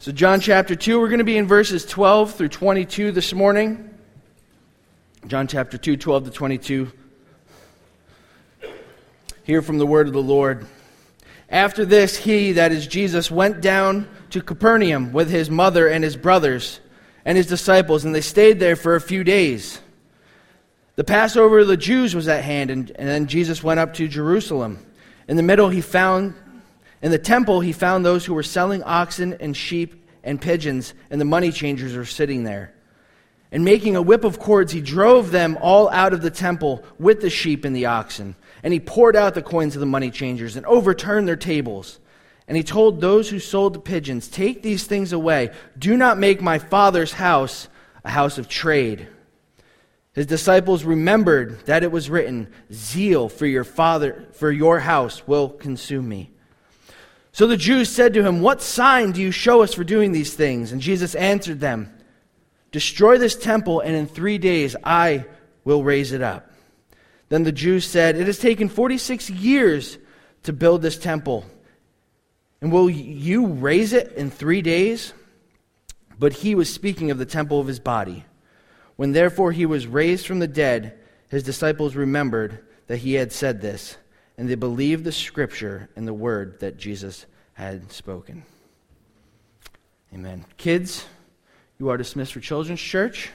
So, 0.00 0.12
John 0.12 0.40
chapter 0.40 0.74
2, 0.74 0.98
we're 0.98 1.08
going 1.08 1.18
to 1.18 1.24
be 1.24 1.36
in 1.36 1.46
verses 1.46 1.84
12 1.84 2.34
through 2.34 2.48
22 2.48 3.12
this 3.12 3.34
morning. 3.34 3.98
John 5.26 5.46
chapter 5.46 5.76
2, 5.76 5.98
12 5.98 6.24
to 6.24 6.30
22. 6.30 6.90
Hear 9.42 9.60
from 9.60 9.76
the 9.76 9.84
word 9.84 10.06
of 10.06 10.14
the 10.14 10.22
Lord. 10.22 10.66
After 11.50 11.84
this, 11.84 12.16
he, 12.16 12.52
that 12.52 12.72
is 12.72 12.86
Jesus, 12.86 13.30
went 13.30 13.60
down 13.60 14.08
to 14.30 14.40
Capernaum 14.40 15.12
with 15.12 15.28
his 15.28 15.50
mother 15.50 15.86
and 15.86 16.02
his 16.02 16.16
brothers 16.16 16.80
and 17.26 17.36
his 17.36 17.46
disciples, 17.46 18.06
and 18.06 18.14
they 18.14 18.22
stayed 18.22 18.58
there 18.58 18.76
for 18.76 18.94
a 18.94 19.02
few 19.02 19.22
days. 19.22 19.82
The 20.96 21.04
Passover 21.04 21.58
of 21.58 21.68
the 21.68 21.76
Jews 21.76 22.14
was 22.14 22.26
at 22.26 22.42
hand, 22.42 22.70
and, 22.70 22.90
and 22.92 23.06
then 23.06 23.26
Jesus 23.26 23.62
went 23.62 23.80
up 23.80 23.92
to 23.96 24.08
Jerusalem. 24.08 24.78
In 25.28 25.36
the 25.36 25.42
middle, 25.42 25.68
he 25.68 25.82
found 25.82 26.32
in 27.02 27.10
the 27.10 27.18
temple, 27.18 27.60
he 27.60 27.72
found 27.72 28.04
those 28.04 28.24
who 28.24 28.34
were 28.34 28.42
selling 28.42 28.82
oxen 28.82 29.34
and 29.40 29.56
sheep 29.56 30.06
and 30.22 30.40
pigeons, 30.40 30.92
and 31.10 31.20
the 31.20 31.24
money 31.24 31.50
changers 31.50 31.96
were 31.96 32.04
sitting 32.04 32.44
there. 32.44 32.74
And 33.52 33.64
making 33.64 33.96
a 33.96 34.02
whip 34.02 34.22
of 34.22 34.38
cords, 34.38 34.72
he 34.72 34.80
drove 34.80 35.30
them 35.30 35.58
all 35.60 35.88
out 35.88 36.12
of 36.12 36.22
the 36.22 36.30
temple 36.30 36.84
with 36.98 37.20
the 37.20 37.30
sheep 37.30 37.64
and 37.64 37.74
the 37.74 37.86
oxen. 37.86 38.36
And 38.62 38.72
he 38.72 38.78
poured 38.78 39.16
out 39.16 39.34
the 39.34 39.42
coins 39.42 39.74
of 39.74 39.80
the 39.80 39.86
money 39.86 40.10
changers 40.10 40.56
and 40.56 40.64
overturned 40.66 41.26
their 41.26 41.36
tables. 41.36 41.98
And 42.46 42.56
he 42.56 42.62
told 42.62 43.00
those 43.00 43.28
who 43.28 43.38
sold 43.38 43.74
the 43.74 43.80
pigeons, 43.80 44.28
Take 44.28 44.62
these 44.62 44.86
things 44.86 45.12
away. 45.12 45.50
Do 45.78 45.96
not 45.96 46.18
make 46.18 46.40
my 46.40 46.58
father's 46.58 47.12
house 47.12 47.68
a 48.04 48.10
house 48.10 48.38
of 48.38 48.48
trade. 48.48 49.08
His 50.12 50.26
disciples 50.26 50.84
remembered 50.84 51.64
that 51.66 51.82
it 51.82 51.92
was 51.92 52.10
written, 52.10 52.52
Zeal 52.72 53.28
for 53.28 53.46
your 53.46 53.64
father, 53.64 54.26
for 54.32 54.50
your 54.50 54.80
house 54.80 55.26
will 55.26 55.48
consume 55.48 56.08
me. 56.08 56.29
So 57.32 57.46
the 57.46 57.56
Jews 57.56 57.88
said 57.88 58.14
to 58.14 58.24
him, 58.24 58.40
What 58.40 58.62
sign 58.62 59.12
do 59.12 59.20
you 59.20 59.30
show 59.30 59.62
us 59.62 59.74
for 59.74 59.84
doing 59.84 60.12
these 60.12 60.34
things? 60.34 60.72
And 60.72 60.80
Jesus 60.80 61.14
answered 61.14 61.60
them, 61.60 61.92
Destroy 62.72 63.18
this 63.18 63.36
temple, 63.36 63.80
and 63.80 63.94
in 63.94 64.06
three 64.06 64.38
days 64.38 64.76
I 64.82 65.26
will 65.64 65.84
raise 65.84 66.12
it 66.12 66.22
up. 66.22 66.50
Then 67.28 67.44
the 67.44 67.52
Jews 67.52 67.84
said, 67.84 68.16
It 68.16 68.26
has 68.26 68.38
taken 68.38 68.68
46 68.68 69.30
years 69.30 69.98
to 70.42 70.52
build 70.52 70.82
this 70.82 70.98
temple, 70.98 71.44
and 72.60 72.72
will 72.72 72.90
you 72.90 73.46
raise 73.46 73.92
it 73.92 74.12
in 74.12 74.30
three 74.30 74.62
days? 74.62 75.12
But 76.18 76.32
he 76.34 76.54
was 76.54 76.72
speaking 76.72 77.10
of 77.10 77.18
the 77.18 77.24
temple 77.24 77.60
of 77.60 77.66
his 77.66 77.80
body. 77.80 78.24
When 78.96 79.12
therefore 79.12 79.52
he 79.52 79.64
was 79.64 79.86
raised 79.86 80.26
from 80.26 80.40
the 80.40 80.48
dead, 80.48 80.98
his 81.28 81.42
disciples 81.42 81.96
remembered 81.96 82.66
that 82.86 82.98
he 82.98 83.14
had 83.14 83.32
said 83.32 83.60
this 83.60 83.96
and 84.40 84.48
they 84.48 84.54
believed 84.54 85.04
the 85.04 85.12
scripture 85.12 85.90
and 85.96 86.08
the 86.08 86.14
word 86.14 86.60
that 86.60 86.78
Jesus 86.78 87.26
had 87.52 87.92
spoken. 87.92 88.42
Amen. 90.14 90.46
Kids, 90.56 91.04
you 91.78 91.90
are 91.90 91.98
dismissed 91.98 92.32
for 92.32 92.40
Children's 92.40 92.80
Church. 92.80 93.28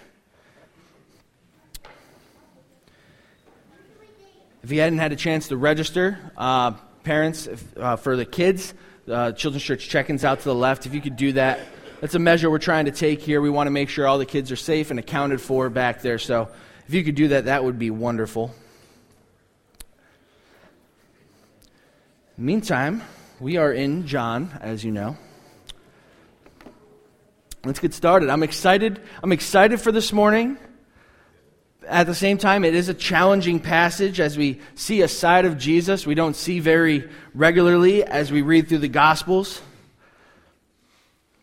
If 4.64 4.72
you 4.72 4.80
hadn't 4.80 4.98
had 4.98 5.12
a 5.12 5.16
chance 5.16 5.50
to 5.50 5.58
register, 5.58 6.18
uh, 6.38 6.72
parents, 7.04 7.46
if, 7.46 7.78
uh, 7.78 7.98
for 7.98 8.18
the 8.18 8.26
kids, 8.26 8.74
uh, 9.08 9.32
Children's 9.34 9.64
Church 9.64 9.88
check 9.88 10.10
ins 10.10 10.26
out 10.26 10.40
to 10.40 10.46
the 10.46 10.56
left. 10.56 10.88
If 10.88 10.96
you 10.96 11.02
could 11.02 11.18
do 11.18 11.34
that, 11.34 11.60
that's 12.02 12.16
a 12.16 12.20
measure 12.20 12.50
we're 12.50 12.58
trying 12.58 12.86
to 12.86 12.92
take 12.92 13.22
here. 13.22 13.42
We 13.42 13.52
want 13.52 13.68
to 13.68 13.72
make 13.72 13.90
sure 13.90 14.08
all 14.08 14.18
the 14.18 14.26
kids 14.26 14.52
are 14.52 14.56
safe 14.56 14.90
and 14.90 15.00
accounted 15.00 15.40
for 15.40 15.70
back 15.70 16.02
there. 16.02 16.18
So 16.18 16.50
if 16.88 16.96
you 16.96 17.04
could 17.04 17.14
do 17.14 17.28
that, 17.28 17.46
that 17.46 17.64
would 17.64 17.78
be 17.78 17.92
wonderful. 17.92 18.56
Meantime, 22.38 23.02
we 23.40 23.56
are 23.56 23.72
in 23.72 24.08
John, 24.08 24.58
as 24.60 24.84
you 24.84 24.92
know. 24.92 25.16
Let's 27.64 27.80
get 27.80 27.94
started. 27.94 28.30
I'm 28.30 28.44
excited. 28.44 29.02
I'm 29.24 29.32
excited 29.32 29.80
for 29.80 29.94
this 29.94 30.12
morning. 30.12 30.58
At 31.88 32.08
the 32.08 32.14
same 32.14 32.38
time, 32.38 32.66
it 32.66 32.76
is 32.76 32.90
a 32.90 32.94
challenging 32.94 33.62
passage 33.62 34.20
as 34.20 34.38
we 34.38 34.60
see 34.76 35.02
a 35.02 35.08
side 35.08 35.46
of 35.46 35.58
Jesus 35.58 36.06
we 36.06 36.14
don't 36.14 36.36
see 36.36 36.60
very 36.60 37.10
regularly 37.34 38.04
as 38.04 38.34
we 38.34 38.42
read 38.42 38.68
through 38.68 38.80
the 38.80 38.90
Gospels. 38.90 39.62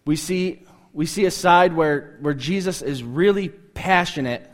We 0.04 0.16
see, 0.16 0.66
we 0.92 1.06
see 1.06 1.24
a 1.24 1.30
side 1.30 1.74
where, 1.74 2.18
where 2.20 2.34
Jesus 2.34 2.82
is 2.82 3.02
really 3.02 3.48
passionate 3.48 4.46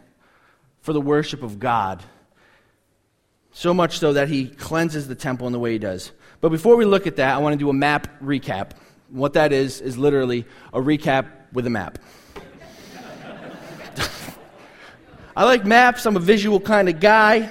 for 0.82 0.93
the 0.93 1.00
worship 1.00 1.43
of 1.43 1.59
God. 1.59 2.00
So 3.50 3.75
much 3.75 3.99
so 3.99 4.12
that 4.12 4.28
he 4.28 4.47
cleanses 4.47 5.09
the 5.09 5.16
temple 5.16 5.49
in 5.49 5.53
the 5.53 5.59
way 5.59 5.72
he 5.72 5.81
does. 5.81 6.12
But 6.41 6.50
before 6.50 6.76
we 6.76 6.84
look 6.84 7.06
at 7.06 7.16
that, 7.16 7.34
I 7.34 7.38
want 7.38 7.54
to 7.54 7.59
do 7.59 7.69
a 7.71 7.72
map 7.75 8.21
recap. 8.22 8.71
What 9.10 9.32
that 9.32 9.53
is, 9.53 9.81
is 9.81 9.99
literally 9.99 10.44
a 10.72 10.81
recap 10.81 11.26
with 11.53 11.66
a 11.66 11.71
map. 11.71 11.99
I 15.37 15.44
like 15.44 15.65
maps, 15.65 16.06
I'm 16.06 16.16
a 16.16 16.21
visual 16.21 16.60
kind 16.60 16.88
of 16.88 17.00
guy. 17.00 17.50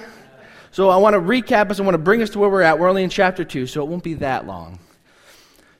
So 0.70 0.90
I 0.90 0.96
want 0.96 1.14
to 1.14 1.20
recap 1.20 1.70
us, 1.70 1.80
I 1.80 1.82
want 1.82 1.94
to 1.94 1.98
bring 1.98 2.22
us 2.22 2.30
to 2.30 2.38
where 2.38 2.48
we're 2.48 2.62
at. 2.62 2.78
We're 2.78 2.88
only 2.88 3.02
in 3.02 3.10
chapter 3.10 3.44
2, 3.44 3.66
so 3.66 3.82
it 3.82 3.88
won't 3.88 4.04
be 4.04 4.14
that 4.14 4.46
long. 4.46 4.78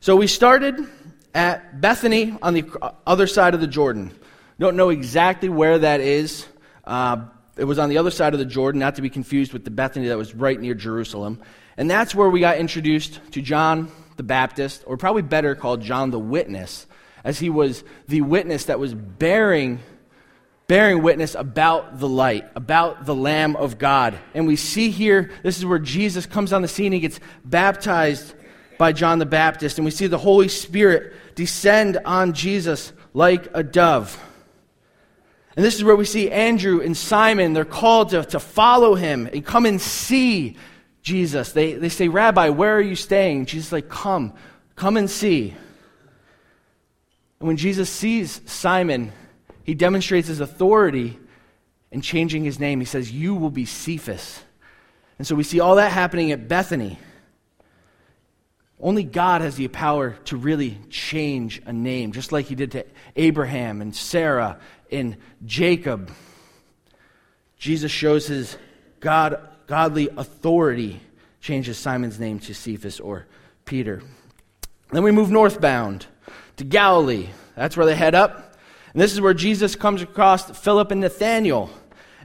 So 0.00 0.16
we 0.16 0.26
started 0.26 0.86
at 1.34 1.80
Bethany 1.80 2.36
on 2.42 2.54
the 2.54 2.64
other 3.06 3.26
side 3.26 3.54
of 3.54 3.60
the 3.60 3.66
Jordan. 3.66 4.12
Don't 4.58 4.76
know 4.76 4.88
exactly 4.88 5.48
where 5.48 5.78
that 5.78 6.00
is. 6.00 6.46
Uh, 6.84 7.26
it 7.56 7.64
was 7.64 7.78
on 7.78 7.88
the 7.88 7.98
other 7.98 8.10
side 8.10 8.32
of 8.34 8.38
the 8.38 8.46
Jordan, 8.46 8.80
not 8.80 8.96
to 8.96 9.02
be 9.02 9.10
confused 9.10 9.52
with 9.52 9.64
the 9.64 9.70
Bethany 9.70 10.08
that 10.08 10.19
was 10.19 10.34
right 10.34 10.58
near 10.60 10.75
Jerusalem. 10.75 11.40
And 11.78 11.90
that's 11.90 12.14
where 12.14 12.28
we 12.28 12.40
got 12.40 12.58
introduced 12.58 13.20
to 13.32 13.40
John 13.40 13.90
the 14.16 14.24
Baptist, 14.24 14.82
or 14.86 14.96
probably 14.96 15.22
better 15.22 15.54
called 15.54 15.80
John 15.80 16.10
the 16.10 16.18
Witness, 16.18 16.86
as 17.22 17.38
he 17.38 17.48
was 17.48 17.84
the 18.08 18.20
witness 18.20 18.66
that 18.66 18.78
was 18.78 18.92
bearing 18.92 19.80
bearing 20.66 21.02
witness 21.02 21.34
about 21.34 21.98
the 21.98 22.08
light, 22.08 22.44
about 22.54 23.06
the 23.06 23.14
Lamb 23.14 23.56
of 23.56 23.78
God. 23.78 24.18
And 24.34 24.46
we 24.46 24.56
see 24.56 24.90
here, 24.90 25.30
this 25.42 25.56
is 25.56 25.64
where 25.64 25.78
Jesus 25.78 26.26
comes 26.26 26.52
on 26.52 26.60
the 26.60 26.68
scene. 26.68 26.92
He 26.92 27.00
gets 27.00 27.20
baptized 27.42 28.34
by 28.76 28.92
John 28.92 29.18
the 29.18 29.24
Baptist. 29.24 29.78
And 29.78 29.86
we 29.86 29.90
see 29.90 30.08
the 30.08 30.18
Holy 30.18 30.48
Spirit 30.48 31.14
descend 31.34 31.98
on 32.04 32.34
Jesus 32.34 32.92
like 33.14 33.48
a 33.54 33.62
dove. 33.62 34.22
And 35.56 35.64
this 35.64 35.74
is 35.74 35.82
where 35.82 35.96
we 35.96 36.04
see 36.04 36.30
Andrew 36.30 36.82
and 36.82 36.94
Simon. 36.94 37.54
They're 37.54 37.64
called 37.64 38.10
to, 38.10 38.24
to 38.26 38.38
follow 38.38 38.94
him 38.94 39.26
and 39.26 39.42
come 39.46 39.64
and 39.64 39.80
see 39.80 40.58
Jesus. 41.03 41.53
They, 41.53 41.75
they 41.75 41.88
say, 41.88 42.09
Rabbi, 42.09 42.50
where 42.50 42.76
are 42.76 42.82
you 42.82 42.97
staying? 42.97 43.47
Jesus 43.47 43.72
like, 43.72 43.88
Come, 43.88 44.32
come 44.76 44.97
and 44.97 45.09
see. 45.09 45.54
And 47.41 47.47
when 47.47 47.56
Jesus 47.56 47.88
sees 47.88 48.41
Simon, 48.47 49.12
he 49.64 49.75
demonstrates 49.75 50.28
his 50.28 50.41
authority 50.41 51.19
in 51.91 52.00
changing 52.00 52.44
his 52.44 52.58
name. 52.58 52.81
He 52.81 52.87
says, 52.87 53.10
You 53.10 53.34
will 53.34 53.50
be 53.50 53.64
Cephas. 53.64 54.41
And 55.19 55.26
so 55.26 55.34
we 55.34 55.42
see 55.42 55.60
all 55.60 55.76
that 55.76 55.92
happening 55.92 56.32
at 56.32 56.48
Bethany. 56.48 56.98
Only 58.81 59.03
God 59.03 59.41
has 59.41 59.56
the 59.56 59.66
power 59.69 60.12
to 60.26 60.37
really 60.37 60.78
change 60.88 61.60
a 61.66 61.72
name, 61.72 62.12
just 62.12 62.31
like 62.31 62.47
he 62.47 62.54
did 62.54 62.72
to 62.72 62.87
Abraham 63.16 63.82
and 63.82 63.94
Sarah 63.94 64.60
and 64.92 65.16
Jacob. 65.44 66.12
Jesus 67.58 67.91
shows 67.91 68.28
his 68.28 68.56
God 69.00 69.41
godly 69.68 70.08
authority 70.16 71.00
changes 71.40 71.78
Simon's 71.78 72.18
name 72.18 72.40
to 72.40 72.54
Cephas 72.54 72.98
or 72.98 73.26
Peter. 73.64 74.02
Then 74.90 75.04
we 75.04 75.12
move 75.12 75.30
northbound 75.30 76.06
to 76.56 76.64
Galilee. 76.64 77.28
That's 77.54 77.76
where 77.76 77.86
they 77.86 77.94
head 77.94 78.14
up. 78.14 78.56
And 78.92 79.00
this 79.00 79.12
is 79.12 79.20
where 79.20 79.34
Jesus 79.34 79.76
comes 79.76 80.02
across 80.02 80.50
Philip 80.58 80.90
and 80.90 81.02
Nathanael. 81.02 81.70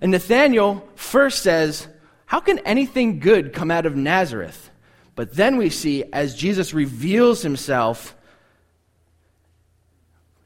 And 0.01 0.11
Nathanael 0.11 0.87
first 0.95 1.43
says, 1.43 1.87
How 2.25 2.39
can 2.39 2.59
anything 2.59 3.19
good 3.19 3.53
come 3.53 3.69
out 3.69 3.85
of 3.85 3.95
Nazareth? 3.95 4.71
But 5.15 5.35
then 5.35 5.57
we 5.57 5.69
see, 5.69 6.05
as 6.11 6.35
Jesus 6.35 6.73
reveals 6.73 7.43
himself, 7.43 8.15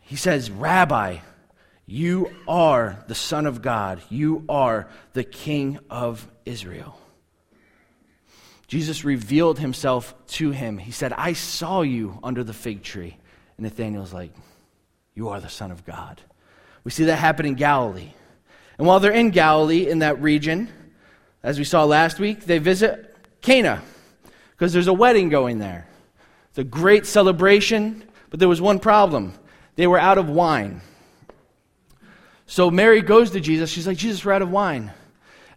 he 0.02 0.16
says, 0.16 0.50
Rabbi, 0.50 1.20
you 1.90 2.30
are 2.50 3.02
the 3.08 3.16
Son 3.16 3.46
of 3.46 3.62
God. 3.62 4.02
You 4.10 4.44
are 4.50 4.90
the 5.14 5.24
King 5.24 5.80
of 5.90 6.28
Israel. 6.46 7.00
Jesus 8.68 9.06
revealed 9.06 9.58
himself 9.58 10.14
to 10.28 10.52
him. 10.52 10.78
He 10.78 10.92
said, 10.92 11.14
I 11.14 11.32
saw 11.32 11.82
you 11.82 12.20
under 12.22 12.44
the 12.44 12.54
fig 12.54 12.84
tree. 12.84 13.16
And 13.56 13.64
Nathanael's 13.64 14.12
like, 14.14 14.32
You 15.16 15.30
are 15.30 15.40
the 15.40 15.48
Son 15.48 15.72
of 15.72 15.86
God. 15.86 16.22
We 16.84 16.92
see 16.92 17.06
that 17.06 17.16
happen 17.16 17.46
in 17.46 17.56
Galilee. 17.56 18.12
And 18.78 18.86
while 18.86 19.00
they're 19.00 19.12
in 19.14 19.32
Galilee, 19.32 19.90
in 19.90 20.00
that 20.00 20.22
region, 20.22 20.70
as 21.42 21.58
we 21.58 21.64
saw 21.64 21.86
last 21.86 22.20
week, 22.20 22.42
they 22.42 22.60
visit 22.60 23.16
Cana 23.42 23.82
because 24.52 24.74
there's 24.74 24.88
a 24.88 24.94
wedding 24.94 25.30
going 25.30 25.60
there. 25.60 25.88
It's 26.50 26.58
a 26.58 26.66
great 26.66 27.06
celebration, 27.06 28.04
but 28.30 28.40
there 28.40 28.50
was 28.50 28.60
one 28.60 28.80
problem 28.80 29.34
they 29.78 29.88
were 29.88 30.00
out 30.00 30.18
of 30.18 30.30
wine. 30.30 30.82
So 32.48 32.72
Mary 32.72 33.02
goes 33.02 33.32
to 33.32 33.40
Jesus. 33.40 33.70
She's 33.70 33.86
like, 33.86 33.98
Jesus, 33.98 34.24
we're 34.26 34.32
out 34.32 34.42
of 34.42 34.50
wine. 34.50 34.92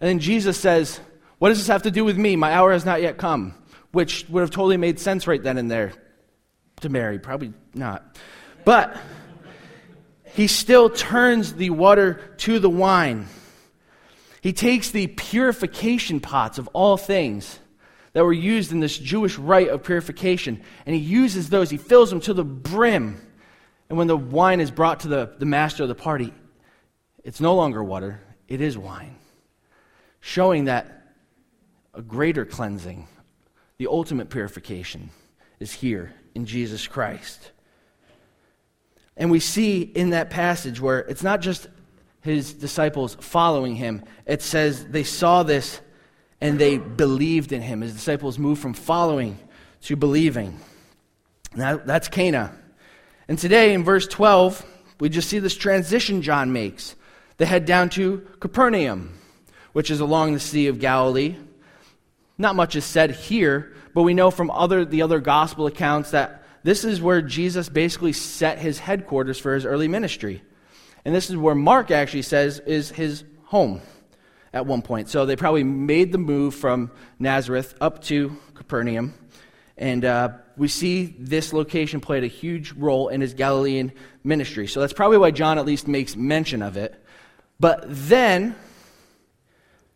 And 0.00 0.08
then 0.08 0.18
Jesus 0.18 0.58
says, 0.58 1.00
What 1.38 1.48
does 1.48 1.58
this 1.58 1.68
have 1.68 1.84
to 1.84 1.90
do 1.90 2.04
with 2.04 2.18
me? 2.18 2.36
My 2.36 2.52
hour 2.52 2.72
has 2.72 2.84
not 2.84 3.00
yet 3.00 3.16
come. 3.16 3.54
Which 3.92 4.26
would 4.28 4.40
have 4.42 4.50
totally 4.50 4.76
made 4.76 5.00
sense 5.00 5.26
right 5.26 5.42
then 5.42 5.56
and 5.56 5.70
there 5.70 5.92
to 6.80 6.88
Mary. 6.88 7.18
Probably 7.18 7.52
not. 7.74 8.16
But 8.64 8.96
he 10.34 10.46
still 10.46 10.90
turns 10.90 11.54
the 11.54 11.70
water 11.70 12.20
to 12.38 12.58
the 12.58 12.70
wine. 12.70 13.26
He 14.40 14.52
takes 14.52 14.90
the 14.90 15.06
purification 15.08 16.20
pots 16.20 16.58
of 16.58 16.68
all 16.68 16.96
things 16.96 17.58
that 18.12 18.24
were 18.24 18.32
used 18.32 18.72
in 18.72 18.80
this 18.80 18.98
Jewish 18.98 19.38
rite 19.38 19.68
of 19.68 19.84
purification, 19.84 20.62
and 20.86 20.94
he 20.94 21.00
uses 21.00 21.50
those, 21.50 21.70
he 21.70 21.76
fills 21.76 22.10
them 22.10 22.20
to 22.22 22.34
the 22.34 22.44
brim. 22.44 23.20
And 23.88 23.98
when 23.98 24.06
the 24.06 24.16
wine 24.16 24.60
is 24.60 24.70
brought 24.70 25.00
to 25.00 25.08
the, 25.08 25.32
the 25.38 25.46
master 25.46 25.82
of 25.82 25.88
the 25.88 25.94
party, 25.94 26.32
it's 27.24 27.40
no 27.40 27.54
longer 27.54 27.82
water, 27.82 28.20
it 28.48 28.60
is 28.60 28.76
wine. 28.76 29.16
Showing 30.20 30.66
that 30.66 31.14
a 31.94 32.02
greater 32.02 32.44
cleansing, 32.44 33.06
the 33.78 33.86
ultimate 33.86 34.30
purification, 34.30 35.10
is 35.58 35.72
here 35.72 36.14
in 36.34 36.46
Jesus 36.46 36.86
Christ. 36.86 37.52
And 39.16 39.30
we 39.30 39.40
see 39.40 39.82
in 39.82 40.10
that 40.10 40.30
passage 40.30 40.80
where 40.80 41.00
it's 41.00 41.22
not 41.22 41.40
just 41.40 41.68
his 42.22 42.52
disciples 42.52 43.16
following 43.20 43.76
him, 43.76 44.02
it 44.26 44.42
says 44.42 44.86
they 44.86 45.04
saw 45.04 45.42
this 45.42 45.80
and 46.40 46.58
they 46.58 46.78
believed 46.78 47.52
in 47.52 47.60
him. 47.60 47.82
His 47.82 47.92
disciples 47.92 48.38
moved 48.38 48.62
from 48.62 48.74
following 48.74 49.38
to 49.82 49.96
believing. 49.96 50.58
Now, 51.54 51.76
that's 51.76 52.08
Cana. 52.08 52.54
And 53.28 53.38
today 53.38 53.74
in 53.74 53.84
verse 53.84 54.06
12, 54.06 54.64
we 55.00 55.08
just 55.08 55.28
see 55.28 55.38
this 55.38 55.56
transition 55.56 56.22
John 56.22 56.52
makes. 56.52 56.96
They 57.40 57.46
head 57.46 57.64
down 57.64 57.88
to 57.90 58.18
Capernaum, 58.38 59.14
which 59.72 59.90
is 59.90 60.00
along 60.00 60.34
the 60.34 60.40
Sea 60.40 60.66
of 60.66 60.78
Galilee. 60.78 61.36
Not 62.36 62.54
much 62.54 62.76
is 62.76 62.84
said 62.84 63.12
here, 63.12 63.72
but 63.94 64.02
we 64.02 64.12
know 64.12 64.30
from 64.30 64.50
other, 64.50 64.84
the 64.84 65.00
other 65.00 65.20
gospel 65.20 65.66
accounts 65.66 66.10
that 66.10 66.44
this 66.64 66.84
is 66.84 67.00
where 67.00 67.22
Jesus 67.22 67.70
basically 67.70 68.12
set 68.12 68.58
his 68.58 68.78
headquarters 68.78 69.38
for 69.38 69.54
his 69.54 69.64
early 69.64 69.88
ministry. 69.88 70.42
And 71.06 71.14
this 71.14 71.30
is 71.30 71.36
where 71.38 71.54
Mark 71.54 71.90
actually 71.90 72.22
says 72.22 72.58
is 72.58 72.90
his 72.90 73.24
home 73.44 73.80
at 74.52 74.66
one 74.66 74.82
point. 74.82 75.08
So 75.08 75.24
they 75.24 75.34
probably 75.34 75.64
made 75.64 76.12
the 76.12 76.18
move 76.18 76.54
from 76.54 76.90
Nazareth 77.18 77.74
up 77.80 78.02
to 78.04 78.36
Capernaum. 78.52 79.14
And 79.78 80.04
uh, 80.04 80.32
we 80.58 80.68
see 80.68 81.16
this 81.18 81.54
location 81.54 82.00
played 82.00 82.22
a 82.22 82.26
huge 82.26 82.72
role 82.72 83.08
in 83.08 83.22
his 83.22 83.32
Galilean 83.32 83.92
ministry. 84.22 84.66
So 84.66 84.80
that's 84.80 84.92
probably 84.92 85.16
why 85.16 85.30
John 85.30 85.58
at 85.58 85.64
least 85.64 85.88
makes 85.88 86.16
mention 86.16 86.60
of 86.60 86.76
it. 86.76 87.02
But 87.60 87.84
then 87.86 88.56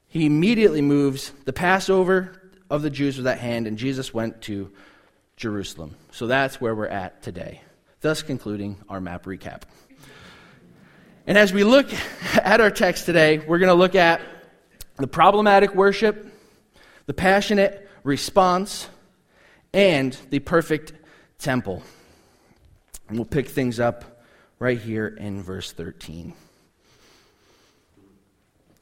he 0.07 0.27
immediately 0.27 0.83
moves. 0.83 1.33
The 1.47 1.53
Passover 1.53 2.53
of 2.71 2.83
the 2.83 2.91
Jews 2.91 3.17
with 3.17 3.25
that 3.25 3.39
hand, 3.39 3.67
and 3.67 3.79
Jesus 3.79 4.13
went 4.13 4.43
to 4.43 4.71
Jerusalem. 5.37 5.97
So 6.13 6.27
that's 6.27 6.61
where 6.61 6.75
we're 6.75 6.87
at 6.87 7.23
today. 7.23 7.63
Thus 8.01 8.23
concluding 8.23 8.77
our 8.89 9.01
map 9.01 9.25
recap. 9.25 9.63
And 11.27 11.39
as 11.39 11.55
we 11.55 11.65
look 11.65 11.91
at 12.35 12.61
our 12.61 12.71
text 12.71 13.07
today, 13.07 13.39
we're 13.39 13.59
going 13.59 13.71
to 13.71 13.75
look 13.75 13.95
at 13.95 14.21
the 14.97 15.07
problematic 15.07 15.75
worship, 15.75 16.31
the 17.07 17.15
passionate 17.15 17.89
response, 18.05 18.89
and 19.73 20.17
the 20.29 20.39
perfect 20.39 20.93
temple. 21.39 21.83
And 23.09 23.19
we'll 23.19 23.25
pick 23.25 23.49
things 23.49 23.81
up 23.81 24.23
right 24.59 24.79
here 24.79 25.09
in 25.09 25.43
verse 25.43 25.73
13. 25.73 26.35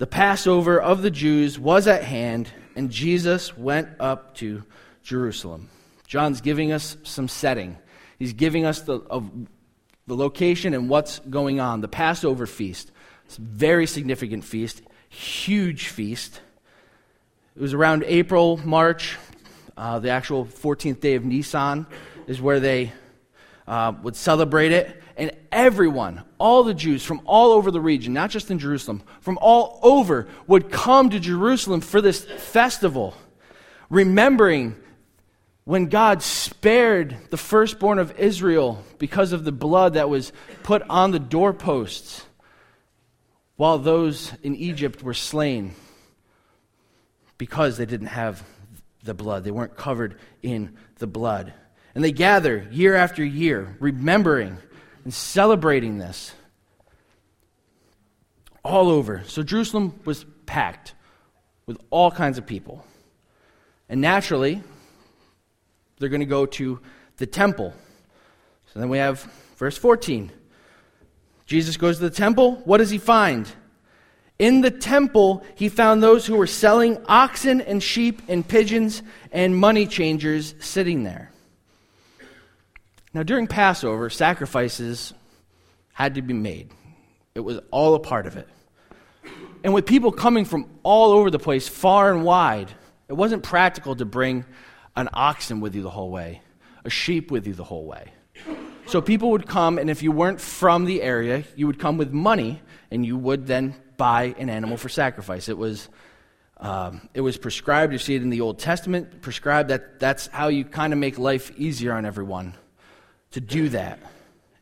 The 0.03 0.09
Passover 0.09 0.81
of 0.81 1.03
the 1.03 1.13
Jews 1.13 1.61
was 1.61 1.87
at 1.87 2.03
hand, 2.03 2.51
and 2.75 2.91
Jesus 2.91 3.57
went 3.57 3.89
up 4.01 4.35
to 4.39 4.65
Jerusalem. 5.05 5.69
John's 6.09 6.41
giving 6.41 6.73
us 6.73 6.97
some 7.05 7.29
setting. 7.29 7.79
He's 8.19 8.33
giving 8.33 8.67
us 8.67 8.81
the, 8.81 8.95
of 8.95 9.31
the 10.09 10.17
location 10.17 10.75
and 10.75 10.89
what's 10.89 11.21
going 11.21 11.61
on. 11.61 11.83
The 11.83 11.87
Passover 11.87 12.49
feast. 12.49 12.91
It's 13.27 13.39
a 13.39 13.43
very 13.43 13.87
significant 13.87 14.43
feast 14.43 14.83
huge 15.09 15.87
feast. 15.87 16.41
It 17.55 17.63
was 17.63 17.73
around 17.73 18.03
April, 18.09 18.57
March. 18.57 19.17
Uh, 19.77 20.01
the 20.01 20.11
actual 20.11 20.47
14th 20.47 20.99
day 20.99 21.15
of 21.15 21.25
Nisan 21.25 21.87
is 22.27 22.43
where 22.43 22.59
they 22.59 22.91
uh, 23.69 23.93
would 24.03 24.17
celebrate 24.17 24.73
it. 24.73 25.02
And 25.17 25.33
everyone, 25.51 26.23
all 26.39 26.65
the 26.65 26.75
Jews 26.75 27.05
from 27.05 27.21
all 27.25 27.53
over 27.53 27.71
the 27.71 27.81
region, 27.81 28.13
not 28.13 28.31
just 28.31 28.51
in 28.51 28.59
Jerusalem, 28.59 29.03
from 29.21 29.39
all 29.41 29.79
over, 29.83 30.29
would 30.47 30.71
come 30.71 31.11
to 31.11 31.21
Jerusalem 31.21 31.81
for 31.81 32.01
this 32.01 32.25
festival, 32.25 33.15
remembering 33.91 34.77
when 35.65 35.87
God 35.87 36.23
spared 36.23 37.17
the 37.31 37.37
firstborn 37.37 37.99
of 37.99 38.19
Israel 38.19 38.83
because 38.99 39.33
of 39.33 39.45
the 39.45 39.53
blood 39.53 39.95
that 39.95 40.09
was 40.09 40.33
put 40.63 40.83
on 40.89 41.11
the 41.11 41.21
doorposts 41.21 42.25
while 43.57 43.79
those 43.79 44.33
in 44.43 44.57
Egypt 44.57 45.03
were 45.03 45.15
slain 45.15 45.75
because 47.39 47.77
they 47.77 47.87
didn't 47.87 48.09
have 48.09 48.43
the 49.05 49.15
blood. 49.15 49.45
They 49.45 49.51
weren't 49.51 49.77
covered 49.77 50.19
in 50.43 50.77
the 50.99 51.07
blood. 51.07 51.53
And 51.95 52.03
they 52.03 52.13
gather 52.13 52.67
year 52.71 52.95
after 52.95 53.25
year, 53.25 53.77
remembering 53.79 54.59
and 55.05 55.13
celebrating 55.13 55.99
this 55.99 56.33
all 58.65 58.89
over. 58.89 59.23
So 59.27 59.43
Jerusalem 59.43 59.99
was 60.05 60.25
packed 60.47 60.95
with 61.67 61.79
all 61.91 62.11
kinds 62.11 62.39
of 62.39 62.47
people. 62.47 62.85
And 63.89 64.01
naturally, 64.01 64.63
they're 65.99 66.09
going 66.09 66.21
to 66.21 66.27
go 66.27 66.47
to 66.47 66.81
the 67.17 67.27
temple. 67.27 67.75
So 68.73 68.81
then 68.81 68.89
we 68.89 68.99
have 68.99 69.23
verse 69.57 69.77
14. 69.77 70.31
Jesus 71.47 71.77
goes 71.77 71.99
to 71.99 72.05
the 72.05 72.11
temple. 72.11 72.57
What 72.65 72.79
does 72.79 72.91
he 72.91 72.99
find? 72.99 73.49
In 74.39 74.61
the 74.61 74.71
temple, 74.71 75.45
he 75.55 75.69
found 75.69 76.03
those 76.03 76.27
who 76.27 76.37
were 76.37 76.47
selling 76.47 76.99
oxen 77.07 77.61
and 77.61 77.83
sheep 77.83 78.23
and 78.29 78.47
pigeons 78.47 79.03
and 79.31 79.57
money 79.57 79.87
changers 79.87 80.55
sitting 80.61 81.03
there. 81.03 81.32
Now, 83.15 83.23
during 83.23 83.47
Passover, 83.47 84.09
sacrifices 84.09 85.13
had 85.93 86.15
to 86.15 86.23
be 86.23 86.33
made, 86.33 86.71
it 87.35 87.41
was 87.41 87.61
all 87.71 87.95
a 87.95 88.01
part 88.01 88.27
of 88.27 88.37
it. 88.37 88.49
And 89.65 89.75
with 89.75 89.87
people 89.87 90.11
coming 90.11 90.45
from 90.45 90.67
all 90.83 91.13
over 91.13 91.31
the 91.31 91.39
place, 91.39 91.69
far 91.69 92.13
and 92.13 92.25
wide, 92.25 92.73
it 93.09 93.13
wasn't 93.13 93.43
practical 93.43 93.95
to 93.97 94.05
bring 94.05 94.45
an 94.97 95.09
oxen 95.13 95.61
with 95.61 95.75
you 95.75 95.83
the 95.83 95.91
whole 95.91 96.11
way, 96.11 96.43
a 96.85 96.91
sheep 96.91 97.31
with 97.31 97.47
you 97.47 97.53
the 97.53 97.65
whole 97.65 97.85
way. 97.85 98.13
So 98.87 99.01
people 99.01 99.31
would 99.31 99.47
come, 99.47 99.79
and 99.79 99.89
if 99.89 100.03
you 100.03 100.11
weren't 100.11 100.41
from 100.41 100.87
the 100.87 101.03
area, 101.03 101.45
you 101.55 101.67
would 101.67 101.79
come 101.79 101.99
with 101.99 102.13
money, 102.13 102.61
and 102.91 103.07
you 103.07 103.17
would 103.17 103.47
then 103.47 103.75
buy 103.97 104.35
an 104.39 104.51
animal 104.51 104.77
for 104.77 104.89
sacrifice. 104.89 105.49
It 105.49 105.57
was, 105.57 105.89
um, 106.57 107.09
it 107.15 107.21
was 107.21 107.37
prescribed. 107.37 107.93
You 107.93 107.99
see 107.99 108.17
it 108.17 108.23
in 108.23 108.31
the 108.31 108.41
Old 108.41 108.59
Testament, 108.59 109.21
prescribed 109.21 109.71
that 109.71 110.01
that's 110.01 110.27
how 110.27 110.49
you 110.49 110.65
kind 110.65 110.93
of 110.93 110.99
make 110.99 111.19
life 111.19 111.53
easier 111.57 111.93
on 111.93 112.05
everyone 112.05 112.55
to 113.33 113.41
do 113.41 113.69
that. 113.71 113.99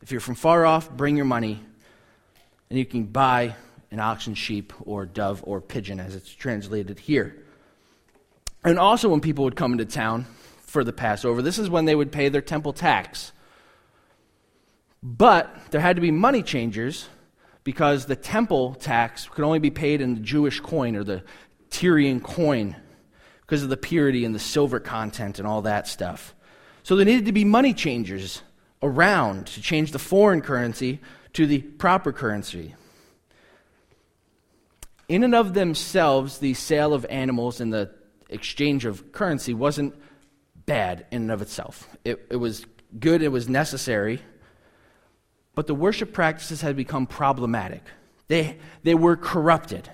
If 0.01 0.11
you're 0.11 0.21
from 0.21 0.35
far 0.35 0.65
off, 0.65 0.89
bring 0.89 1.15
your 1.15 1.25
money, 1.25 1.61
and 2.69 2.79
you 2.79 2.85
can 2.85 3.03
buy 3.03 3.55
an 3.91 3.99
oxen, 3.99 4.33
sheep, 4.33 4.73
or 4.81 5.05
dove, 5.05 5.43
or 5.45 5.61
pigeon, 5.61 5.99
as 5.99 6.15
it's 6.15 6.33
translated 6.33 6.99
here. 6.99 7.35
And 8.63 8.79
also, 8.79 9.09
when 9.09 9.21
people 9.21 9.43
would 9.43 9.55
come 9.55 9.73
into 9.73 9.85
town 9.85 10.25
for 10.61 10.83
the 10.83 10.93
Passover, 10.93 11.41
this 11.41 11.59
is 11.59 11.69
when 11.69 11.85
they 11.85 11.95
would 11.95 12.11
pay 12.11 12.29
their 12.29 12.41
temple 12.41 12.73
tax. 12.73 13.31
But 15.03 15.55
there 15.71 15.81
had 15.81 15.97
to 15.97 16.01
be 16.01 16.11
money 16.11 16.43
changers 16.43 17.07
because 17.63 18.05
the 18.05 18.15
temple 18.15 18.75
tax 18.75 19.27
could 19.27 19.43
only 19.43 19.59
be 19.59 19.71
paid 19.71 19.99
in 20.01 20.15
the 20.15 20.21
Jewish 20.21 20.59
coin 20.59 20.95
or 20.95 21.03
the 21.03 21.23
Tyrian 21.69 22.21
coin 22.21 22.75
because 23.41 23.63
of 23.63 23.69
the 23.69 23.77
purity 23.77 24.25
and 24.25 24.33
the 24.33 24.39
silver 24.39 24.79
content 24.79 25.39
and 25.39 25.47
all 25.47 25.63
that 25.63 25.87
stuff. 25.87 26.33
So 26.83 26.95
there 26.95 27.05
needed 27.05 27.25
to 27.25 27.31
be 27.31 27.45
money 27.45 27.73
changers 27.73 28.41
around 28.81 29.47
to 29.47 29.61
change 29.61 29.91
the 29.91 29.99
foreign 29.99 30.41
currency 30.41 30.99
to 31.33 31.45
the 31.45 31.59
proper 31.59 32.11
currency. 32.11 32.75
In 35.07 35.23
and 35.23 35.35
of 35.35 35.53
themselves, 35.53 36.39
the 36.39 36.53
sale 36.53 36.93
of 36.93 37.05
animals 37.09 37.59
and 37.61 37.71
the 37.71 37.91
exchange 38.29 38.85
of 38.85 39.11
currency 39.11 39.53
wasn't 39.53 39.93
bad 40.65 41.05
in 41.11 41.23
and 41.23 41.31
of 41.31 41.41
itself. 41.41 41.87
It, 42.05 42.25
it 42.29 42.37
was 42.37 42.65
good, 42.99 43.21
it 43.21 43.29
was 43.29 43.49
necessary 43.49 44.21
but 45.55 45.67
the 45.67 45.75
worship 45.75 46.13
practices 46.13 46.61
had 46.61 46.75
become 46.75 47.05
problematic. 47.05 47.83
They, 48.27 48.57
they 48.83 48.95
were 48.95 49.17
corrupted. 49.17 49.89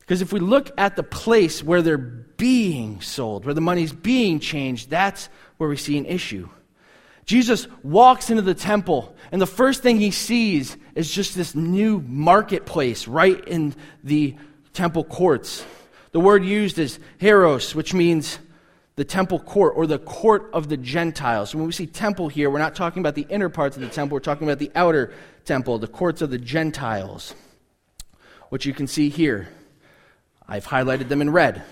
Because 0.00 0.22
if 0.22 0.32
we 0.32 0.40
look 0.40 0.70
at 0.78 0.96
the 0.96 1.02
place 1.02 1.62
where 1.62 1.82
they're 1.82 1.98
being 1.98 3.00
sold, 3.02 3.44
where 3.44 3.54
the 3.54 3.60
money's 3.60 3.92
being 3.92 4.40
changed, 4.40 4.90
that's 4.90 5.28
where 5.58 5.68
we 5.68 5.76
see 5.76 5.98
an 5.98 6.06
issue. 6.06 6.48
Jesus 7.24 7.68
walks 7.82 8.30
into 8.30 8.42
the 8.42 8.54
temple, 8.54 9.14
and 9.30 9.40
the 9.40 9.46
first 9.46 9.82
thing 9.82 9.98
he 9.98 10.10
sees 10.10 10.76
is 10.94 11.10
just 11.10 11.34
this 11.34 11.54
new 11.54 12.00
marketplace 12.06 13.06
right 13.06 13.42
in 13.46 13.74
the 14.02 14.36
temple 14.72 15.04
courts. 15.04 15.64
The 16.10 16.20
word 16.20 16.44
used 16.44 16.78
is 16.78 16.98
hieron, 17.20 17.74
which 17.74 17.94
means 17.94 18.38
the 18.96 19.04
temple 19.04 19.38
court 19.38 19.74
or 19.76 19.86
the 19.86 19.98
court 19.98 20.50
of 20.52 20.68
the 20.68 20.76
Gentiles. 20.76 21.54
When 21.54 21.64
we 21.64 21.72
see 21.72 21.86
temple 21.86 22.28
here, 22.28 22.50
we're 22.50 22.58
not 22.58 22.74
talking 22.74 23.00
about 23.00 23.14
the 23.14 23.26
inner 23.30 23.48
parts 23.48 23.76
of 23.76 23.82
the 23.82 23.88
temple, 23.88 24.16
we're 24.16 24.20
talking 24.20 24.46
about 24.46 24.58
the 24.58 24.72
outer 24.74 25.14
temple, 25.44 25.78
the 25.78 25.88
courts 25.88 26.22
of 26.22 26.30
the 26.30 26.38
Gentiles, 26.38 27.34
which 28.50 28.66
you 28.66 28.74
can 28.74 28.86
see 28.86 29.08
here. 29.08 29.48
I've 30.46 30.66
highlighted 30.66 31.08
them 31.08 31.22
in 31.22 31.30
red. 31.30 31.62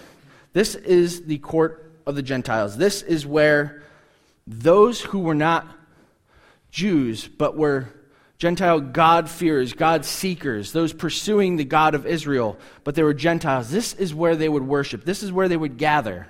This 0.53 0.75
is 0.75 1.25
the 1.25 1.39
court 1.39 1.93
of 2.07 2.15
the 2.15 2.23
Gentiles. 2.23 2.77
This 2.77 3.03
is 3.03 3.27
where 3.27 3.83
those 4.51 5.01
who 5.01 5.21
were 5.21 5.35
not 5.35 5.67
Jews, 6.71 7.29
but 7.29 7.57
were 7.57 7.89
Gentile 8.37 8.81
God-fearers, 8.81 9.75
God 9.75 10.05
seekers, 10.05 10.73
those 10.73 10.93
pursuing 10.93 11.57
the 11.57 11.65
God 11.65 11.95
of 11.95 12.05
Israel, 12.05 12.59
but 12.83 12.95
they 12.95 13.03
were 13.03 13.15
Gentiles. 13.15 13.71
This 13.71 13.93
is 13.95 14.15
where 14.15 14.35
they 14.35 14.49
would 14.49 14.67
worship. 14.67 15.05
This 15.05 15.23
is 15.23 15.31
where 15.31 15.49
they 15.49 15.57
would 15.57 15.77
gather 15.77 16.27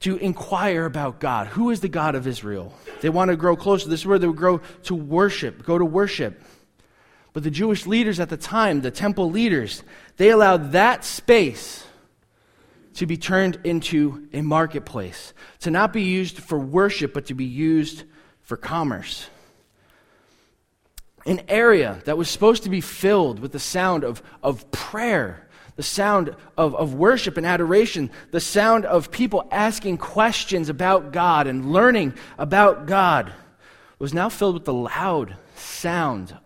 to 0.00 0.16
inquire 0.18 0.84
about 0.84 1.20
God. 1.20 1.48
Who 1.48 1.70
is 1.70 1.80
the 1.80 1.88
God 1.88 2.14
of 2.14 2.26
Israel? 2.26 2.72
They 3.00 3.08
want 3.08 3.30
to 3.30 3.36
grow 3.36 3.56
closer. 3.56 3.88
This 3.88 4.00
is 4.00 4.06
where 4.06 4.18
they 4.18 4.26
would 4.26 4.36
grow 4.36 4.58
to 4.84 4.94
worship, 4.94 5.64
go 5.64 5.78
to 5.78 5.84
worship. 5.84 6.40
But 7.32 7.42
the 7.42 7.50
Jewish 7.50 7.86
leaders 7.86 8.20
at 8.20 8.28
the 8.28 8.36
time, 8.36 8.82
the 8.82 8.90
temple 8.90 9.30
leaders, 9.30 9.82
they 10.16 10.30
allowed 10.30 10.72
that 10.72 11.04
space 11.04 11.84
to 12.94 13.06
be 13.06 13.16
turned 13.16 13.58
into 13.64 14.28
a 14.32 14.42
marketplace, 14.42 15.32
to 15.60 15.70
not 15.70 15.92
be 15.92 16.02
used 16.02 16.38
for 16.38 16.58
worship, 16.58 17.14
but 17.14 17.26
to 17.26 17.34
be 17.34 17.44
used 17.44 18.04
for 18.42 18.56
commerce. 18.56 19.28
An 21.26 21.42
area 21.48 22.00
that 22.04 22.18
was 22.18 22.28
supposed 22.28 22.64
to 22.64 22.70
be 22.70 22.80
filled 22.80 23.38
with 23.38 23.52
the 23.52 23.58
sound 23.58 24.04
of, 24.04 24.22
of 24.42 24.70
prayer, 24.70 25.46
the 25.76 25.82
sound 25.82 26.34
of, 26.56 26.74
of 26.74 26.94
worship 26.94 27.36
and 27.36 27.46
adoration, 27.46 28.10
the 28.32 28.40
sound 28.40 28.84
of 28.86 29.10
people 29.10 29.46
asking 29.50 29.98
questions 29.98 30.68
about 30.68 31.12
God 31.12 31.46
and 31.46 31.72
learning 31.72 32.14
about 32.38 32.86
God, 32.86 33.32
was 33.98 34.14
now 34.14 34.28
filled 34.28 34.54
with 34.54 34.64
the 34.64 34.72
loud 34.72 35.36
sound 35.54 36.36